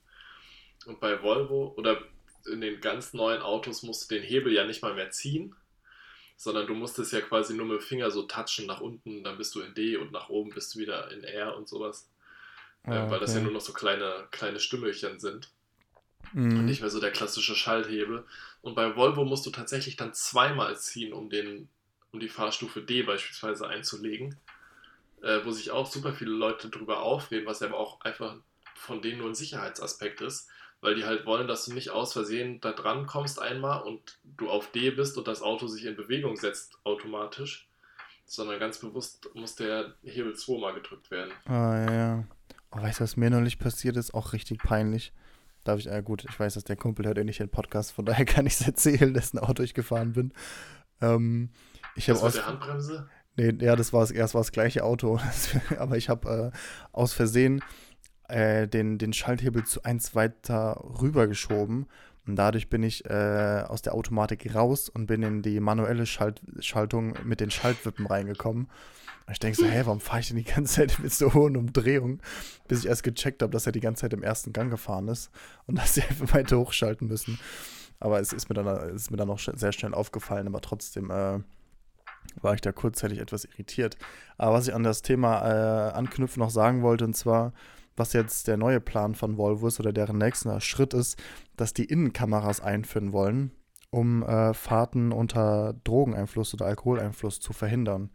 Und 0.86 1.00
bei 1.00 1.22
Volvo 1.22 1.74
oder 1.76 2.02
in 2.46 2.60
den 2.60 2.80
ganz 2.80 3.12
neuen 3.12 3.42
Autos 3.42 3.82
musst 3.82 4.10
du 4.10 4.14
den 4.14 4.24
Hebel 4.24 4.52
ja 4.52 4.64
nicht 4.64 4.82
mal 4.82 4.94
mehr 4.94 5.10
ziehen, 5.10 5.54
sondern 6.36 6.66
du 6.66 6.74
musst 6.74 6.98
es 6.98 7.10
ja 7.10 7.20
quasi 7.20 7.54
nur 7.54 7.66
mit 7.66 7.80
dem 7.80 7.86
Finger 7.86 8.10
so 8.10 8.22
touchen 8.22 8.66
nach 8.66 8.80
unten, 8.80 9.24
dann 9.24 9.38
bist 9.38 9.54
du 9.54 9.60
in 9.60 9.74
D 9.74 9.96
und 9.96 10.12
nach 10.12 10.28
oben 10.28 10.50
bist 10.50 10.74
du 10.74 10.78
wieder 10.78 11.10
in 11.10 11.24
R 11.24 11.56
und 11.56 11.68
sowas. 11.68 12.10
Ah, 12.84 13.06
äh, 13.06 13.10
weil 13.10 13.20
das 13.20 13.34
ja 13.34 13.40
nur 13.40 13.52
noch 13.52 13.62
so 13.62 13.72
kleine, 13.72 14.28
kleine 14.30 14.60
Stümmelchen 14.60 15.18
sind 15.18 15.50
Mhm. 16.34 16.58
und 16.58 16.64
nicht 16.64 16.80
mehr 16.80 16.90
so 16.90 17.00
der 17.00 17.12
klassische 17.12 17.54
Schalthebel. 17.54 18.24
Und 18.62 18.74
bei 18.74 18.96
Volvo 18.96 19.24
musst 19.24 19.46
du 19.46 19.50
tatsächlich 19.50 19.96
dann 19.96 20.14
zweimal 20.14 20.78
ziehen, 20.78 21.12
um, 21.12 21.30
den, 21.30 21.68
um 22.14 22.20
die 22.20 22.28
Fahrstufe 22.28 22.80
D 22.80 23.02
beispielsweise 23.02 23.66
einzulegen, 23.68 24.36
äh, 25.22 25.40
wo 25.44 25.50
sich 25.50 25.72
auch 25.72 25.86
super 25.86 26.12
viele 26.14 26.30
Leute 26.30 26.70
drüber 26.70 27.02
aufreden, 27.02 27.44
was 27.44 27.60
aber 27.60 27.76
auch 27.76 28.00
einfach 28.02 28.36
von 28.76 29.02
denen 29.02 29.18
nur 29.18 29.28
ein 29.28 29.34
Sicherheitsaspekt 29.34 30.20
ist, 30.20 30.48
weil 30.80 30.94
die 30.94 31.04
halt 31.04 31.26
wollen, 31.26 31.48
dass 31.48 31.64
du 31.64 31.74
nicht 31.74 31.90
aus 31.90 32.12
Versehen 32.12 32.60
da 32.60 32.72
dran 32.72 33.06
kommst 33.06 33.40
einmal 33.40 33.82
und 33.82 34.18
du 34.22 34.48
auf 34.48 34.70
D 34.70 34.90
bist 34.90 35.18
und 35.18 35.26
das 35.26 35.42
Auto 35.42 35.66
sich 35.66 35.84
in 35.86 35.96
Bewegung 35.96 36.36
setzt 36.36 36.78
automatisch, 36.84 37.68
sondern 38.26 38.60
ganz 38.60 38.78
bewusst 38.78 39.28
muss 39.34 39.56
der 39.56 39.94
Hebel 40.04 40.34
zweimal 40.34 40.74
gedrückt 40.74 41.10
werden. 41.10 41.32
Ah, 41.46 41.84
ja, 41.84 41.92
ja. 41.92 42.24
Oh, 42.70 42.80
weißt 42.80 43.00
du, 43.00 43.04
was 43.04 43.16
mir 43.16 43.30
neulich 43.30 43.58
passiert 43.58 43.96
ist? 43.96 44.14
Auch 44.14 44.32
richtig 44.32 44.58
peinlich. 44.62 45.12
Darf 45.64 45.80
ich, 45.80 45.88
äh, 45.88 46.02
gut, 46.02 46.24
ich 46.28 46.38
weiß, 46.38 46.54
dass 46.54 46.64
der 46.64 46.76
Kumpel 46.76 47.06
hört 47.06 47.18
eh 47.18 47.24
nicht 47.24 47.40
den 47.40 47.48
Podcast, 47.48 47.92
von 47.92 48.04
daher 48.04 48.24
kann 48.24 48.46
ich 48.46 48.54
es 48.54 48.66
erzählen, 48.66 49.14
dessen 49.14 49.38
Auto 49.38 49.64
ich 49.64 49.74
gefahren 49.74 50.12
bin. 50.12 50.32
Ähm, 51.00 51.50
ich 51.96 52.08
habe 52.08 52.18
Das 52.18 52.22
mit 52.22 52.26
aus, 52.28 52.32
der 52.34 52.46
Handbremse? 52.46 53.08
Nee, 53.36 53.54
ja, 53.60 53.74
das 53.76 53.92
war 53.92 54.00
das, 54.00 54.10
erst 54.10 54.34
war 54.34 54.40
das 54.40 54.52
gleiche 54.52 54.84
Auto. 54.84 55.18
Aber 55.78 55.96
ich 55.96 56.08
habe 56.08 56.52
äh, 56.52 56.58
aus 56.92 57.12
Versehen 57.12 57.62
äh, 58.28 58.68
den, 58.68 58.98
den 58.98 59.12
Schalthebel 59.12 59.64
zu 59.64 59.82
eins 59.82 60.14
weiter 60.14 60.80
rübergeschoben. 61.00 61.86
Und 62.26 62.36
dadurch 62.36 62.70
bin 62.70 62.82
ich 62.82 63.04
äh, 63.04 63.64
aus 63.66 63.82
der 63.82 63.94
Automatik 63.94 64.54
raus 64.54 64.88
und 64.88 65.06
bin 65.06 65.22
in 65.22 65.42
die 65.42 65.60
manuelle 65.60 66.06
Schalt 66.06 66.40
Schaltung 66.60 67.14
mit 67.24 67.40
den 67.40 67.50
Schaltwippen 67.50 68.06
reingekommen. 68.06 68.64
Und 69.26 69.32
ich 69.32 69.38
denke 69.40 69.58
so, 69.58 69.66
hä, 69.66 69.82
warum 69.84 70.00
fahre 70.00 70.20
ich 70.20 70.28
denn 70.28 70.36
die 70.38 70.44
ganze 70.44 70.74
Zeit 70.76 70.98
mit 71.02 71.12
so 71.12 71.34
hohen 71.34 71.56
Umdrehungen? 71.56 72.22
Bis 72.68 72.80
ich 72.80 72.86
erst 72.86 73.02
gecheckt 73.02 73.42
habe, 73.42 73.52
dass 73.52 73.66
er 73.66 73.72
die 73.72 73.80
ganze 73.80 74.02
Zeit 74.02 74.12
im 74.14 74.22
ersten 74.22 74.52
Gang 74.52 74.70
gefahren 74.70 75.08
ist 75.08 75.30
und 75.66 75.76
dass 75.78 75.94
sie 75.94 76.02
einfach 76.02 76.32
weiter 76.34 76.58
hochschalten 76.58 77.08
müssen. 77.08 77.38
Aber 78.00 78.20
es 78.20 78.32
ist 78.32 78.48
mir 78.48 78.54
dann, 78.54 78.94
ist 78.94 79.10
mir 79.10 79.16
dann 79.18 79.30
auch 79.30 79.38
sch- 79.38 79.56
sehr 79.58 79.72
schnell 79.72 79.92
aufgefallen, 79.94 80.46
aber 80.46 80.60
trotzdem 80.60 81.10
äh, 81.10 81.40
war 82.40 82.54
ich 82.54 82.60
da 82.60 82.72
kurzzeitig 82.72 83.18
etwas 83.18 83.44
irritiert. 83.44 83.96
Aber 84.38 84.54
was 84.54 84.68
ich 84.68 84.74
an 84.74 84.82
das 84.82 85.02
Thema 85.02 85.42
äh, 85.42 85.92
anknüpfen 85.92 86.40
noch 86.40 86.50
sagen 86.50 86.82
wollte, 86.82 87.04
und 87.04 87.14
zwar, 87.14 87.52
was 87.96 88.12
jetzt 88.12 88.48
der 88.48 88.56
neue 88.56 88.80
Plan 88.80 89.14
von 89.14 89.36
Volvo 89.36 89.68
ist 89.68 89.80
oder 89.80 89.92
deren 89.92 90.18
nächster 90.18 90.60
Schritt 90.60 90.94
ist, 90.94 91.20
dass 91.56 91.72
die 91.72 91.84
Innenkameras 91.84 92.60
einführen 92.60 93.12
wollen, 93.12 93.52
um 93.90 94.22
äh, 94.22 94.54
Fahrten 94.54 95.12
unter 95.12 95.74
Drogeneinfluss 95.84 96.54
oder 96.54 96.66
Alkoholeinfluss 96.66 97.40
zu 97.40 97.52
verhindern. 97.52 98.10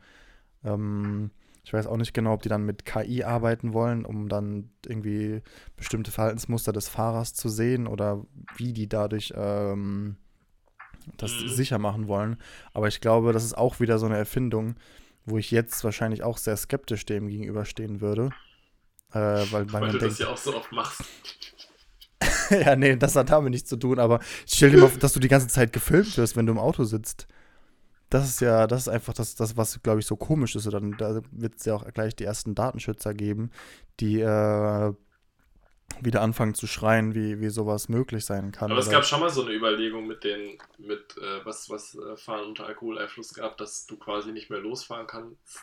Ähm, 0.64 1.32
ich 1.64 1.74
weiß 1.74 1.88
auch 1.88 1.98
nicht 1.98 2.14
genau, 2.14 2.34
ob 2.34 2.42
die 2.42 2.50
dann 2.50 2.66
mit 2.66 2.84
KI 2.84 3.24
arbeiten 3.24 3.74
wollen, 3.74 4.04
um 4.04 4.28
dann 4.28 4.72
irgendwie 4.88 5.42
bestimmte 5.76 6.12
Verhaltensmuster 6.12 6.74
des 6.74 6.90
Fahrers 6.90 7.34
zu 7.34 7.48
sehen 7.48 7.86
oder 7.86 8.26
wie 8.58 8.74
die 8.74 8.90
dadurch 8.90 9.34
ähm, 9.36 10.18
das 11.18 11.32
Mhm. 11.40 11.48
sicher 11.50 11.80
machen 11.80 12.08
wollen. 12.08 12.38
Aber 12.74 12.88
ich 12.88 13.02
glaube, 13.02 13.34
das 13.34 13.44
ist 13.44 13.58
auch 13.58 13.80
wieder 13.80 13.98
so 14.00 14.06
eine 14.06 14.18
Erfindung, 14.18 14.76
wo 15.26 15.38
ich 15.38 15.52
jetzt 15.52 15.84
wahrscheinlich 15.84 16.24
auch 16.24 16.38
sehr 16.38 16.58
skeptisch 16.58 17.06
dem 17.06 17.28
gegenüberstehen 17.28 18.02
würde. 18.02 18.32
Äh, 19.12 19.20
weil, 19.20 19.72
weil 19.72 19.74
Weil 19.74 19.82
man 19.82 19.92
du 19.92 19.98
denkt, 20.00 20.14
das 20.14 20.20
ja 20.20 20.28
auch 20.28 20.38
so 20.38 20.56
oft 20.56 20.72
machst. 20.72 21.02
ja, 22.50 22.76
nee, 22.76 22.96
das 22.96 23.16
hat 23.16 23.30
damit 23.30 23.52
nichts 23.52 23.70
zu 23.70 23.78
tun, 23.78 24.00
aber 24.00 24.20
stell 24.46 24.72
dir 24.72 24.78
mal 24.80 24.90
vor, 24.90 25.00
dass 25.00 25.14
du 25.14 25.20
die 25.20 25.28
ganze 25.28 25.48
Zeit 25.48 25.72
gefilmt 25.74 26.18
wirst, 26.18 26.36
wenn 26.36 26.46
du 26.46 26.52
im 26.52 26.60
Auto 26.60 26.84
sitzt. 26.84 27.28
Das 28.10 28.28
ist 28.28 28.42
ja, 28.42 28.66
das 28.66 28.82
ist 28.84 28.88
einfach 28.88 29.14
das, 29.14 29.36
das 29.36 29.56
was, 29.56 29.82
glaube 29.84 30.00
ich, 30.00 30.06
so 30.08 30.16
komisch 30.16 30.56
ist. 30.56 30.66
Und 30.66 30.74
dann 30.74 30.98
da 30.98 31.22
wird 31.32 31.56
es 31.58 31.66
ja 31.66 31.76
auch 31.76 31.86
gleich 31.94 32.16
die 32.16 32.24
ersten 32.24 32.56
Datenschützer 32.56 33.14
geben, 33.14 33.52
die 34.00 34.20
äh, 34.20 34.94
wieder 36.02 36.22
anfangen 36.22 36.54
zu 36.54 36.68
schreien, 36.68 37.16
wie, 37.16 37.40
wie 37.40 37.50
sowas 37.50 37.90
möglich 37.90 38.26
sein 38.26 38.52
kann. 38.52 38.72
Aber 38.72 38.80
es 38.80 38.90
gab 38.90 39.06
schon 39.06 39.20
mal 39.20 39.30
so 39.30 39.44
eine 39.44 39.54
Überlegung 39.54 40.08
mit 40.08 40.24
den, 40.24 40.58
mit 40.78 41.18
äh, 41.18 41.46
was, 41.46 41.70
was 41.70 41.96
äh, 41.96 42.16
Fahren 42.18 42.46
unter 42.46 42.66
Alkoholeinfluss 42.66 43.34
gab, 43.34 43.58
dass 43.58 43.86
du 43.86 43.98
quasi 43.98 44.32
nicht 44.32 44.50
mehr 44.50 44.60
losfahren 44.60 45.08
kannst. 45.08 45.60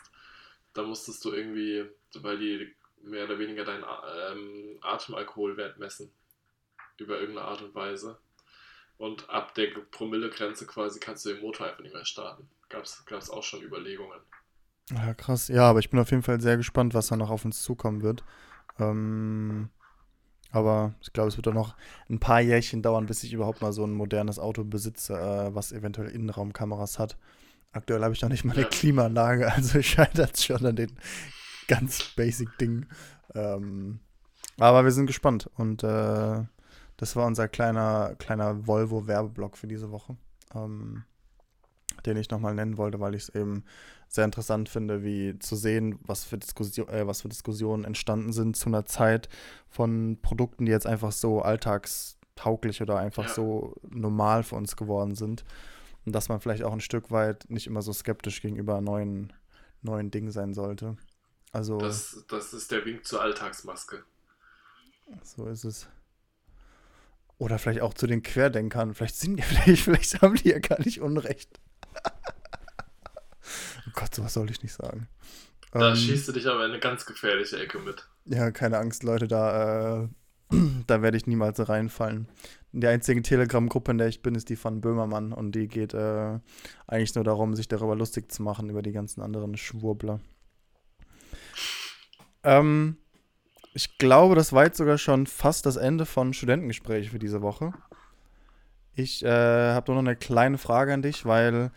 Da 0.74 0.82
musstest 0.82 1.24
du 1.24 1.32
irgendwie, 1.32 1.84
weil 2.16 2.38
die 2.38 2.74
mehr 3.02 3.24
oder 3.24 3.38
weniger 3.38 3.64
deinen 3.64 3.84
ähm, 4.30 4.78
Atemalkoholwert 4.82 5.78
messen. 5.78 6.10
Über 6.98 7.20
irgendeine 7.20 7.48
Art 7.48 7.62
und 7.62 7.74
Weise. 7.74 8.18
Und 8.98 9.28
ab 9.28 9.54
der 9.54 9.68
Promillegrenze 9.90 10.66
quasi 10.66 10.98
kannst 10.98 11.24
du 11.24 11.30
den 11.30 11.42
Motor 11.42 11.66
einfach 11.66 11.82
nicht 11.82 11.94
mehr 11.94 12.04
starten. 12.04 12.48
Gab 12.68 12.84
es 12.84 13.30
auch 13.30 13.42
schon 13.42 13.62
Überlegungen. 13.62 14.20
Ja, 14.90 15.14
krass. 15.14 15.48
Ja, 15.48 15.68
aber 15.68 15.80
ich 15.80 15.90
bin 15.90 16.00
auf 16.00 16.10
jeden 16.10 16.22
Fall 16.22 16.40
sehr 16.40 16.56
gespannt, 16.56 16.94
was 16.94 17.08
da 17.08 17.16
noch 17.16 17.30
auf 17.30 17.44
uns 17.44 17.62
zukommen 17.62 18.02
wird. 18.02 18.24
Ähm, 18.78 19.68
aber 20.50 20.94
ich 21.00 21.12
glaube, 21.12 21.28
es 21.28 21.36
wird 21.36 21.46
doch 21.46 21.54
noch 21.54 21.74
ein 22.08 22.18
paar 22.20 22.40
Jährchen 22.40 22.82
dauern, 22.82 23.06
bis 23.06 23.22
ich 23.22 23.32
überhaupt 23.32 23.62
mal 23.62 23.72
so 23.72 23.84
ein 23.84 23.92
modernes 23.92 24.38
Auto 24.38 24.64
besitze, 24.64 25.14
äh, 25.14 25.54
was 25.54 25.72
eventuell 25.72 26.08
Innenraumkameras 26.10 26.98
hat. 26.98 27.16
Aktuell 27.72 28.02
habe 28.02 28.14
ich 28.14 28.22
noch 28.22 28.30
nicht 28.30 28.44
mal 28.44 28.52
eine 28.54 28.62
Ja. 28.62 28.68
Klimaanlage, 28.68 29.52
also 29.52 29.82
scheitert 29.82 30.34
es 30.34 30.44
schon 30.44 30.64
an 30.64 30.76
den 30.76 30.92
ganz 31.68 32.02
basic 32.16 32.56
Dingen. 32.58 32.86
Ähm, 33.34 34.00
aber 34.58 34.84
wir 34.84 34.92
sind 34.92 35.06
gespannt 35.06 35.50
und 35.56 35.82
äh, 35.82 36.42
das 36.96 37.16
war 37.16 37.26
unser 37.26 37.48
kleiner, 37.48 38.14
kleiner 38.18 38.66
Volvo-Werbeblock 38.66 39.58
für 39.58 39.66
diese 39.66 39.90
Woche, 39.90 40.16
ähm, 40.54 41.04
den 42.06 42.16
ich 42.16 42.30
nochmal 42.30 42.54
nennen 42.54 42.78
wollte, 42.78 43.00
weil 43.00 43.14
ich 43.14 43.24
es 43.24 43.28
eben 43.34 43.64
sehr 44.08 44.24
interessant 44.24 44.68
finde, 44.68 45.02
wie 45.02 45.38
zu 45.38 45.56
sehen, 45.56 45.98
was 46.02 46.24
für, 46.24 46.38
Diskussion, 46.38 46.88
äh, 46.88 47.06
was 47.06 47.22
für 47.22 47.28
Diskussionen 47.28 47.84
entstanden 47.84 48.32
sind 48.32 48.56
zu 48.56 48.68
einer 48.68 48.86
Zeit 48.86 49.28
von 49.68 50.18
Produkten, 50.22 50.64
die 50.66 50.72
jetzt 50.72 50.86
einfach 50.86 51.12
so 51.12 51.42
alltagstauglich 51.42 52.80
oder 52.82 52.98
einfach 52.98 53.24
Ja. 53.24 53.34
so 53.34 53.74
normal 53.88 54.42
für 54.42 54.54
uns 54.56 54.76
geworden 54.76 55.14
sind. 55.14 55.44
Und 56.04 56.12
dass 56.14 56.28
man 56.28 56.40
vielleicht 56.40 56.62
auch 56.62 56.72
ein 56.72 56.80
Stück 56.80 57.10
weit 57.10 57.46
nicht 57.50 57.66
immer 57.66 57.82
so 57.82 57.92
skeptisch 57.92 58.40
gegenüber 58.40 58.80
neuen, 58.80 59.32
neuen 59.82 60.10
Dingen 60.12 60.30
sein 60.30 60.54
sollte. 60.54 60.96
Also, 61.52 61.78
Das, 61.78 62.24
das 62.28 62.52
ist 62.52 62.70
der 62.70 62.84
Wink 62.84 63.04
zur 63.04 63.22
Alltagsmaske. 63.22 64.04
so 65.24 65.46
ist 65.46 65.64
es. 65.64 65.88
Oder 67.38 67.58
vielleicht 67.58 67.82
auch 67.82 67.92
zu 67.94 68.06
den 68.06 68.22
Querdenkern. 68.22 68.94
Vielleicht 68.94 69.16
sind 69.16 69.36
die, 69.36 69.42
vielleicht, 69.42 69.82
vielleicht 69.84 70.22
haben 70.22 70.36
die 70.36 70.48
ja 70.50 70.58
gar 70.58 70.80
nicht 70.80 71.00
Unrecht. 71.00 71.58
Oh 73.86 73.90
Gott, 73.94 74.14
sowas 74.14 74.34
soll 74.34 74.50
ich 74.50 74.62
nicht 74.62 74.74
sagen. 74.74 75.08
Da 75.72 75.90
Ähm, 75.90 75.96
schießt 75.96 76.28
du 76.28 76.32
dich 76.32 76.46
aber 76.46 76.64
in 76.64 76.70
eine 76.72 76.80
ganz 76.80 77.06
gefährliche 77.06 77.58
Ecke 77.58 77.78
mit. 77.78 78.06
Ja, 78.26 78.50
keine 78.50 78.78
Angst, 78.78 79.02
Leute, 79.02 79.28
da, 79.28 80.04
äh, 80.04 80.08
da 80.86 81.02
werde 81.02 81.16
ich 81.16 81.26
niemals 81.26 81.68
reinfallen. 81.68 82.28
Die 82.72 82.86
einzige 82.86 83.22
Telegram-Gruppe, 83.22 83.92
in 83.92 83.98
der 83.98 84.08
ich 84.08 84.22
bin, 84.22 84.34
ist 84.34 84.48
die 84.50 84.56
von 84.56 84.80
Böhmermann 84.80 85.32
und 85.32 85.52
die 85.52 85.66
geht 85.68 85.94
äh, 85.94 86.38
eigentlich 86.86 87.14
nur 87.14 87.24
darum, 87.24 87.54
sich 87.54 87.68
darüber 87.68 87.96
lustig 87.96 88.30
zu 88.30 88.42
machen, 88.42 88.68
über 88.68 88.82
die 88.82 88.92
ganzen 88.92 89.22
anderen 89.22 89.56
Schwurbler. 89.56 90.20
Ähm, 92.42 92.98
ich 93.72 93.98
glaube, 93.98 94.34
das 94.34 94.52
war 94.52 94.64
jetzt 94.64 94.78
sogar 94.78 94.98
schon 94.98 95.26
fast 95.26 95.66
das 95.66 95.76
Ende 95.76 96.06
von 96.06 96.32
Studentengespräch 96.32 97.10
für 97.10 97.18
diese 97.18 97.42
Woche. 97.42 97.72
Ich 98.94 99.24
äh, 99.24 99.28
habe 99.72 99.92
nur 99.92 100.02
noch 100.02 100.08
eine 100.08 100.16
kleine 100.16 100.58
Frage 100.58 100.94
an 100.94 101.02
dich, 101.02 101.26
weil 101.26 101.70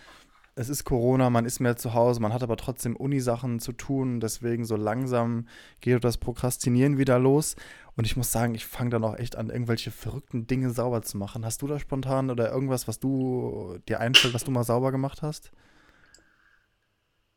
es 0.60 0.68
ist 0.68 0.84
Corona, 0.84 1.30
man 1.30 1.45
ist 1.45 1.62
mehr 1.62 1.78
zu 1.78 1.93
Hause, 1.93 2.20
man 2.20 2.34
hat 2.34 2.43
aber 2.43 2.57
trotzdem 2.57 2.97
Unisachen 2.97 3.62
zu 3.62 3.72
tun, 3.72 4.20
deswegen 4.20 4.66
so 4.66 4.76
langsam 4.76 5.47
geht 5.80 6.03
das 6.03 6.18
Prokrastinieren 6.18 6.97
wieder 6.97 7.18
los. 7.18 7.55
Und 7.95 8.03
ich 8.03 8.18
muss 8.18 8.34
sagen, 8.34 8.55
ich 8.55 8.66
fange 8.66 8.89
dann 8.89 9.05
auch 9.05 9.16
echt 9.16 9.38
an, 9.38 9.49
irgendwelche 9.49 9.89
verrückten 9.89 10.47
Dinge 10.47 10.72
sauber 10.72 11.01
zu 11.01 11.18
machen. 11.18 11.45
Hast 11.45 11.62
du 11.62 11.68
da 11.68 11.80
spontan 11.80 12.30
oder 12.30 12.51
irgendwas, 12.51 12.89
was 12.89 12.99
du 12.99 13.80
dir 13.88 14.01
einfällt, 14.01 14.34
was 14.34 14.43
du 14.43 14.51
mal 14.51 14.66
sauber 14.66 14.91
gemacht 14.91 15.22
hast? 15.22 15.51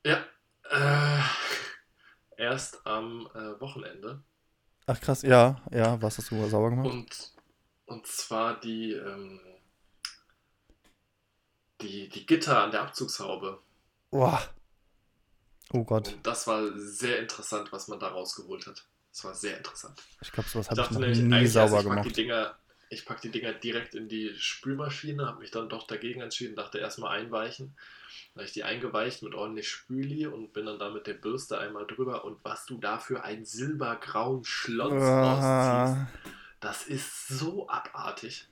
Ja. 0.04 0.18
Äh, 0.70 1.22
erst 2.38 2.84
am 2.84 3.28
äh, 3.36 3.60
Wochenende. 3.60 4.24
Ach 4.86 5.00
krass, 5.00 5.22
ja, 5.22 5.62
ja, 5.70 6.02
was 6.02 6.18
hast 6.18 6.32
du 6.32 6.34
mal 6.34 6.50
sauber 6.50 6.70
gemacht? 6.70 6.90
Und, 6.90 7.32
und 7.86 8.04
zwar 8.04 8.58
die, 8.58 8.94
ähm, 8.94 9.38
die, 11.82 12.08
die 12.08 12.26
Gitter 12.26 12.62
an 12.62 12.70
der 12.70 12.82
Abzugshaube. 12.82 13.60
Boah. 14.10 14.42
Oh 15.72 15.84
Gott, 15.84 16.08
Und 16.08 16.26
das 16.26 16.46
war 16.46 16.76
sehr 16.78 17.18
interessant, 17.18 17.72
was 17.72 17.88
man 17.88 17.98
da 17.98 18.08
rausgeholt 18.08 18.66
hat. 18.66 18.84
Das 19.10 19.24
war 19.24 19.34
sehr 19.34 19.56
interessant. 19.58 20.02
ich 20.20 20.32
glaube, 20.32 20.48
sowas 20.48 20.68
Ich 20.70 20.70
habe 20.70 20.80
ich 20.82 20.88
dachte 20.88 20.94
noch 20.94 21.00
nämlich, 21.00 21.20
nie 21.20 21.46
sauber 21.46 21.80
ich 21.80 21.86
pack 21.86 22.02
die 22.02 22.12
gemacht. 22.12 22.16
Dinger, 22.16 22.58
ich 22.90 23.04
pack 23.06 23.20
die 23.22 23.30
Dinger 23.30 23.52
direkt 23.54 23.94
in 23.94 24.08
die 24.08 24.34
Spülmaschine, 24.38 25.26
habe 25.26 25.40
mich 25.40 25.50
dann 25.50 25.68
doch 25.68 25.86
dagegen 25.86 26.20
entschieden, 26.20 26.56
dachte 26.56 26.78
erstmal 26.78 27.18
einweichen. 27.18 27.74
Dann 28.34 28.40
habe 28.42 28.46
ich 28.46 28.52
die 28.52 28.64
eingeweicht 28.64 29.22
mit 29.22 29.34
ordentlich 29.34 29.68
Spüli 29.70 30.26
und 30.26 30.52
bin 30.52 30.66
dann 30.66 30.78
da 30.78 30.90
mit 30.90 31.06
der 31.06 31.14
Bürste 31.14 31.58
einmal 31.58 31.86
drüber. 31.86 32.24
Und 32.24 32.38
was 32.44 32.66
du 32.66 32.78
da 32.78 32.98
für 32.98 33.22
einen 33.24 33.44
silbergrauen 33.46 34.44
Schlons 34.44 35.16
rausziehst, 35.20 35.96
Ah, 35.96 36.08
das 36.60 36.84
ist 36.86 37.28
so 37.28 37.68
abartig. 37.68 38.48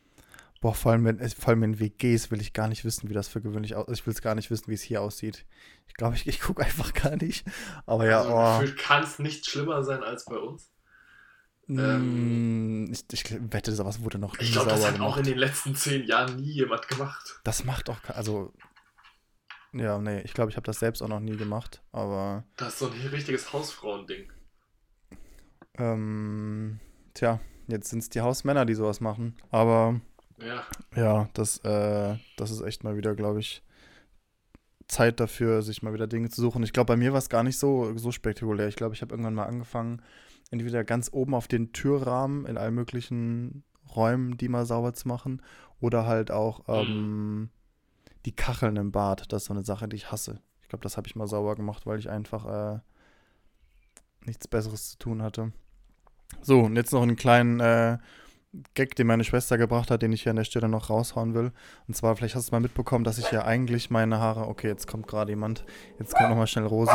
Boah, 0.61 0.75
vor 0.75 0.93
allem, 0.93 1.05
wenn, 1.05 1.29
vor 1.31 1.49
allem 1.49 1.63
in 1.63 1.81
WGs 1.81 2.31
will 2.31 2.41
ich 2.41 2.53
gar 2.53 2.69
nicht 2.69 2.85
wissen, 2.85 3.09
wie 3.09 3.15
das 3.15 3.29
für 3.29 3.41
gewöhnlich 3.41 3.75
aussieht. 3.75 3.99
Ich 3.99 4.07
will 4.07 4.13
es 4.13 4.23
gar 4.23 4.35
nicht 4.35 4.51
wissen, 4.51 4.69
wie 4.69 4.75
es 4.75 4.83
hier 4.83 5.03
aussieht. 5.03 5.47
Ich 5.89 5.95
glaube, 5.95 6.15
ich, 6.17 6.27
ich 6.27 6.41
gucke 6.41 6.63
einfach 6.63 6.93
gar 6.93 7.17
nicht. 7.17 7.47
Aber 7.87 8.07
ja, 8.07 8.21
also, 8.21 8.71
oh. 8.71 8.75
kann 8.77 9.03
es 9.03 9.19
nicht 9.19 9.47
schlimmer 9.49 9.83
sein 9.83 10.03
als 10.03 10.25
bei 10.27 10.37
uns. 10.37 10.71
Mm, 11.67 12.93
ich, 12.93 13.05
ich 13.13 13.53
wette, 13.53 13.73
sowas 13.73 14.03
wurde 14.03 14.19
noch 14.19 14.37
nie 14.37 14.45
Ich 14.45 14.53
glaube, 14.53 14.71
das 14.71 14.85
hat 14.85 14.95
auch 14.95 15.15
gemacht. 15.15 15.19
in 15.21 15.25
den 15.27 15.39
letzten 15.39 15.77
zehn 15.77 16.05
Jahren 16.05 16.37
nie 16.37 16.51
jemand 16.51 16.89
gemacht. 16.89 17.41
Das 17.45 17.65
macht 17.65 17.89
auch, 17.89 17.99
also, 18.09 18.53
ja, 19.73 19.99
nee, 19.99 20.21
ich 20.23 20.35
glaube, 20.35 20.51
ich 20.51 20.57
habe 20.57 20.67
das 20.67 20.81
selbst 20.81 21.01
auch 21.01 21.09
noch 21.09 21.21
nie 21.21 21.37
gemacht, 21.37 21.81
aber, 21.93 22.45
Das 22.57 22.73
ist 22.73 22.79
so 22.81 22.91
ein 22.91 23.01
richtiges 23.13 23.53
Hausfrauending. 23.53 24.33
ähm, 25.79 26.81
tja, 27.15 27.39
jetzt 27.69 27.91
sind 27.91 28.01
es 28.01 28.09
die 28.09 28.21
Hausmänner, 28.21 28.67
die 28.67 28.75
sowas 28.75 29.01
machen, 29.01 29.37
aber, 29.51 30.01
Ja, 30.41 30.65
ja, 30.97 31.29
das, 31.35 31.59
äh, 31.59 32.17
das 32.37 32.51
ist 32.51 32.63
echt 32.63 32.85
mal 32.85 32.97
wieder, 32.97 33.15
glaube 33.15 33.41
ich, 33.41 33.63
Zeit 34.89 35.21
dafür, 35.21 35.63
sich 35.63 35.83
mal 35.83 35.95
wieder 35.95 36.07
Dinge 36.07 36.31
zu 36.31 36.41
suchen. 36.41 36.63
Ich 36.63 36.73
glaube, 36.73 36.89
bei 36.89 36.97
mir 36.97 37.13
war 37.13 37.19
es 37.19 37.29
gar 37.29 37.43
nicht 37.43 37.59
so, 37.59 37.97
so 37.97 38.11
spektakulär. 38.11 38.69
Ich 38.69 38.77
glaube, 38.77 38.95
ich 38.95 39.03
habe 39.03 39.13
irgendwann 39.13 39.35
mal 39.35 39.47
angefangen, 39.47 40.03
entweder 40.51 40.83
ganz 40.85 41.11
oben 41.13 41.35
auf 41.35 41.47
den 41.47 41.73
Türrahmen 41.73 42.47
in 42.47 42.59
allen 42.59 42.75
möglichen 42.75 43.63
Räumen, 43.95 44.37
die 44.37 44.49
mal 44.49 44.67
sauber 44.67 44.93
zu 44.93 45.09
machen, 45.09 45.43
oder 45.81 46.07
halt 46.07 46.31
auch 46.31 46.63
ähm, 46.69 47.51
die 48.27 48.35
Kacheln 48.35 48.77
im 48.77 48.93
Bad. 48.93 49.33
Das 49.33 49.43
ist 49.43 49.47
so 49.47 49.55
eine 49.55 49.65
Sache, 49.65 49.89
die 49.89 49.97
ich 49.97 50.11
hasse. 50.11 50.41
Ich 50.63 50.69
glaube, 50.69 50.83
das 50.83 50.97
habe 50.97 51.07
ich 51.07 51.17
mal 51.17 51.27
sauber 51.27 51.55
gemacht, 51.57 51.87
weil 51.87 51.99
ich 51.99 52.11
einfach 52.11 52.75
äh, 52.77 52.81
nichts 54.25 54.49
Besseres 54.49 54.91
zu 54.91 54.99
tun 54.99 55.23
hatte. 55.23 55.53
So, 56.43 56.61
und 56.61 56.77
jetzt 56.77 56.93
noch 56.93 57.03
einen 57.03 57.17
kleinen 57.17 57.61
äh, 57.61 57.99
Gag, 58.75 58.97
den 58.97 59.07
meine 59.07 59.23
Schwester 59.23 59.59
gebracht 59.59 59.91
hat, 59.93 60.03
den 60.03 60.13
ich 60.13 60.23
hier 60.25 60.31
an 60.31 60.37
der 60.37 60.45
Stelle 60.45 60.69
noch 60.69 60.91
raushauen 60.91 61.35
will. 61.35 61.53
Und 61.87 61.95
zwar, 61.95 62.17
vielleicht 62.17 62.35
hast 62.35 62.49
du 62.51 62.55
mal 62.55 62.61
mitbekommen, 62.61 63.05
dass 63.05 63.19
ich 63.19 63.31
ja 63.31 63.45
eigentlich 63.45 63.91
meine 63.91 64.19
Haare. 64.19 64.49
Okay, 64.49 64.67
jetzt 64.67 64.87
kommt 64.89 65.07
gerade 65.07 65.31
jemand. 65.31 65.65
Jetzt 66.01 66.15
kommt 66.15 66.31
nochmal 66.31 66.49
schnell 66.49 66.67
Rosi. 66.67 66.91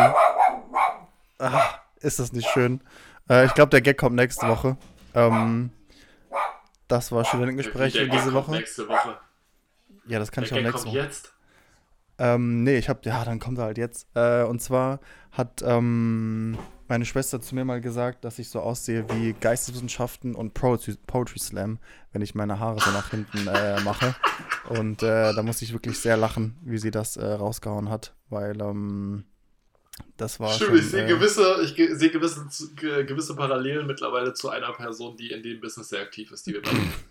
Ah, 1.39 1.61
ist 2.01 2.19
das 2.19 2.33
nicht 2.33 2.49
schön? 2.49 2.81
Äh, 3.29 3.45
ich 3.45 3.53
glaube, 3.53 3.69
der 3.69 3.81
Gag 3.81 3.97
kommt 3.97 4.15
nächste 4.15 4.47
Woche. 4.47 4.77
Ähm, 5.13 5.71
das 6.87 7.11
war 7.11 7.23
Studentengespräch 7.25 7.97
für 7.97 8.07
diese 8.09 8.33
Woche. 8.33 8.51
Nächste 8.51 8.87
Woche. 8.87 9.17
Ja, 10.07 10.19
das 10.19 10.31
kann 10.31 10.43
Der 10.43 10.51
ich 10.51 10.53
auch 10.53 10.57
Gag 10.57 10.65
nächste 10.65 10.83
kommt 10.83 10.95
Woche. 10.97 11.05
jetzt. 11.05 11.33
Ähm, 12.17 12.63
nee, 12.63 12.77
ich 12.77 12.89
hab, 12.89 13.05
ja, 13.05 13.23
dann 13.25 13.39
kommt 13.39 13.57
er 13.57 13.65
halt 13.65 13.77
jetzt. 13.77 14.07
Äh, 14.13 14.43
und 14.43 14.61
zwar 14.61 14.99
hat 15.31 15.63
ähm, 15.65 16.57
meine 16.87 17.05
Schwester 17.05 17.41
zu 17.41 17.55
mir 17.55 17.65
mal 17.65 17.81
gesagt, 17.81 18.23
dass 18.25 18.37
ich 18.39 18.49
so 18.49 18.59
aussehe 18.59 19.05
wie 19.09 19.33
Geisteswissenschaften 19.33 20.35
und 20.35 20.53
Poetry, 20.53 20.95
Poetry 21.07 21.39
Slam, 21.39 21.79
wenn 22.11 22.21
ich 22.21 22.35
meine 22.35 22.59
Haare 22.59 22.79
so 22.79 22.91
nach 22.91 23.09
hinten 23.11 23.47
äh, 23.47 23.79
mache. 23.81 24.15
Und 24.69 25.03
äh, 25.03 25.33
da 25.33 25.43
musste 25.43 25.65
ich 25.65 25.73
wirklich 25.73 25.99
sehr 25.99 26.17
lachen, 26.17 26.55
wie 26.63 26.77
sie 26.77 26.91
das 26.91 27.17
äh, 27.17 27.25
rausgehauen 27.25 27.89
hat, 27.89 28.13
weil 28.29 28.59
ähm, 28.61 29.25
das 30.17 30.39
war 30.39 30.49
Stimmt, 30.51 30.69
schon, 30.71 30.79
ich 30.79 30.85
sehe 30.87 31.05
äh, 31.05 31.07
gewisse, 31.07 31.61
ich 31.63 31.75
ge- 31.75 31.95
sehe 31.95 32.09
gewisse, 32.09 32.47
ge- 32.75 33.05
gewisse 33.05 33.35
Parallelen 33.35 33.87
mittlerweile 33.87 34.33
zu 34.33 34.49
einer 34.49 34.71
Person, 34.73 35.17
die 35.17 35.31
in 35.31 35.41
dem 35.43 35.59
Business 35.61 35.89
sehr 35.89 36.01
aktiv 36.01 36.31
ist, 36.31 36.45
die 36.47 36.53
wir 36.53 36.61
machen. 36.61 36.93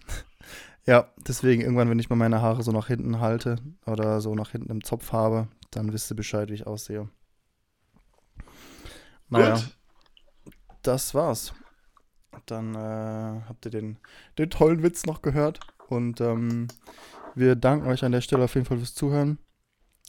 Ja, 0.87 1.09
deswegen 1.27 1.63
irgendwann, 1.63 1.89
wenn 1.89 1.99
ich 1.99 2.11
mal 2.11 2.17
meine 2.17 2.43
Haare 2.43 2.63
so 2.63 2.71
nach 2.71 2.89
hinten 2.89 3.19
halte 3.19 3.57
oder 3.87 4.21
so 4.21 4.35
nach 4.35 4.51
hinten 4.51 4.71
im 4.71 4.85
Zopf 4.85 5.13
habe, 5.13 5.49
dann 5.71 5.95
wisst 5.95 6.13
ihr 6.13 6.15
Bescheid, 6.15 6.51
wie 6.51 6.55
ich 6.55 6.67
aussehe. 6.67 7.09
Naja. 9.35 9.55
Gut, 9.55 10.55
Das 10.83 11.15
war's. 11.15 11.53
dann 12.47 12.75
äh, 12.75 13.43
habt 13.49 13.65
ihr 13.67 13.71
den, 13.71 13.99
den 14.39 14.51
tollen 14.51 14.83
Witz 14.83 15.07
noch 15.07 15.23
gehört. 15.23 15.61
Und 15.89 16.21
ähm, 16.21 16.69
wir 17.35 17.57
danken 17.57 17.87
euch 17.89 18.05
an 18.05 18.13
der 18.13 18.21
Stelle 18.23 18.45
auf 18.45 18.55
jeden 18.55 18.67
Fall 18.67 18.79
fürs 18.79 18.95
Zuhören. 18.95 19.39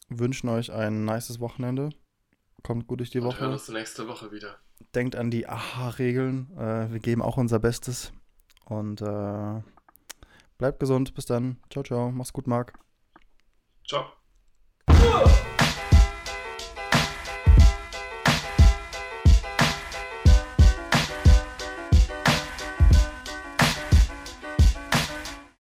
Wünschen 0.09 0.49
euch 0.49 0.71
ein 0.71 1.05
nices 1.05 1.39
Wochenende. 1.39 1.89
Kommt 2.63 2.87
gut 2.87 2.99
durch 2.99 3.09
die 3.11 3.19
Und 3.19 3.25
hören 3.39 3.49
Woche. 3.49 3.53
uns 3.53 3.69
nächste 3.69 4.07
Woche 4.07 4.31
wieder. 4.31 4.57
Denkt 4.93 5.15
an 5.15 5.29
die 5.31 5.47
Aha-Regeln. 5.47 6.51
Äh, 6.57 6.91
wir 6.91 6.99
geben 6.99 7.21
auch 7.21 7.37
unser 7.37 7.59
Bestes. 7.59 8.11
Und 8.65 9.01
äh, 9.01 9.61
bleibt 10.57 10.79
gesund. 10.79 11.13
Bis 11.13 11.25
dann. 11.25 11.57
Ciao, 11.69 11.83
ciao. 11.83 12.11
Mach's 12.11 12.33
gut, 12.33 12.47
Marc. 12.47 12.73
Ciao. 13.87 14.05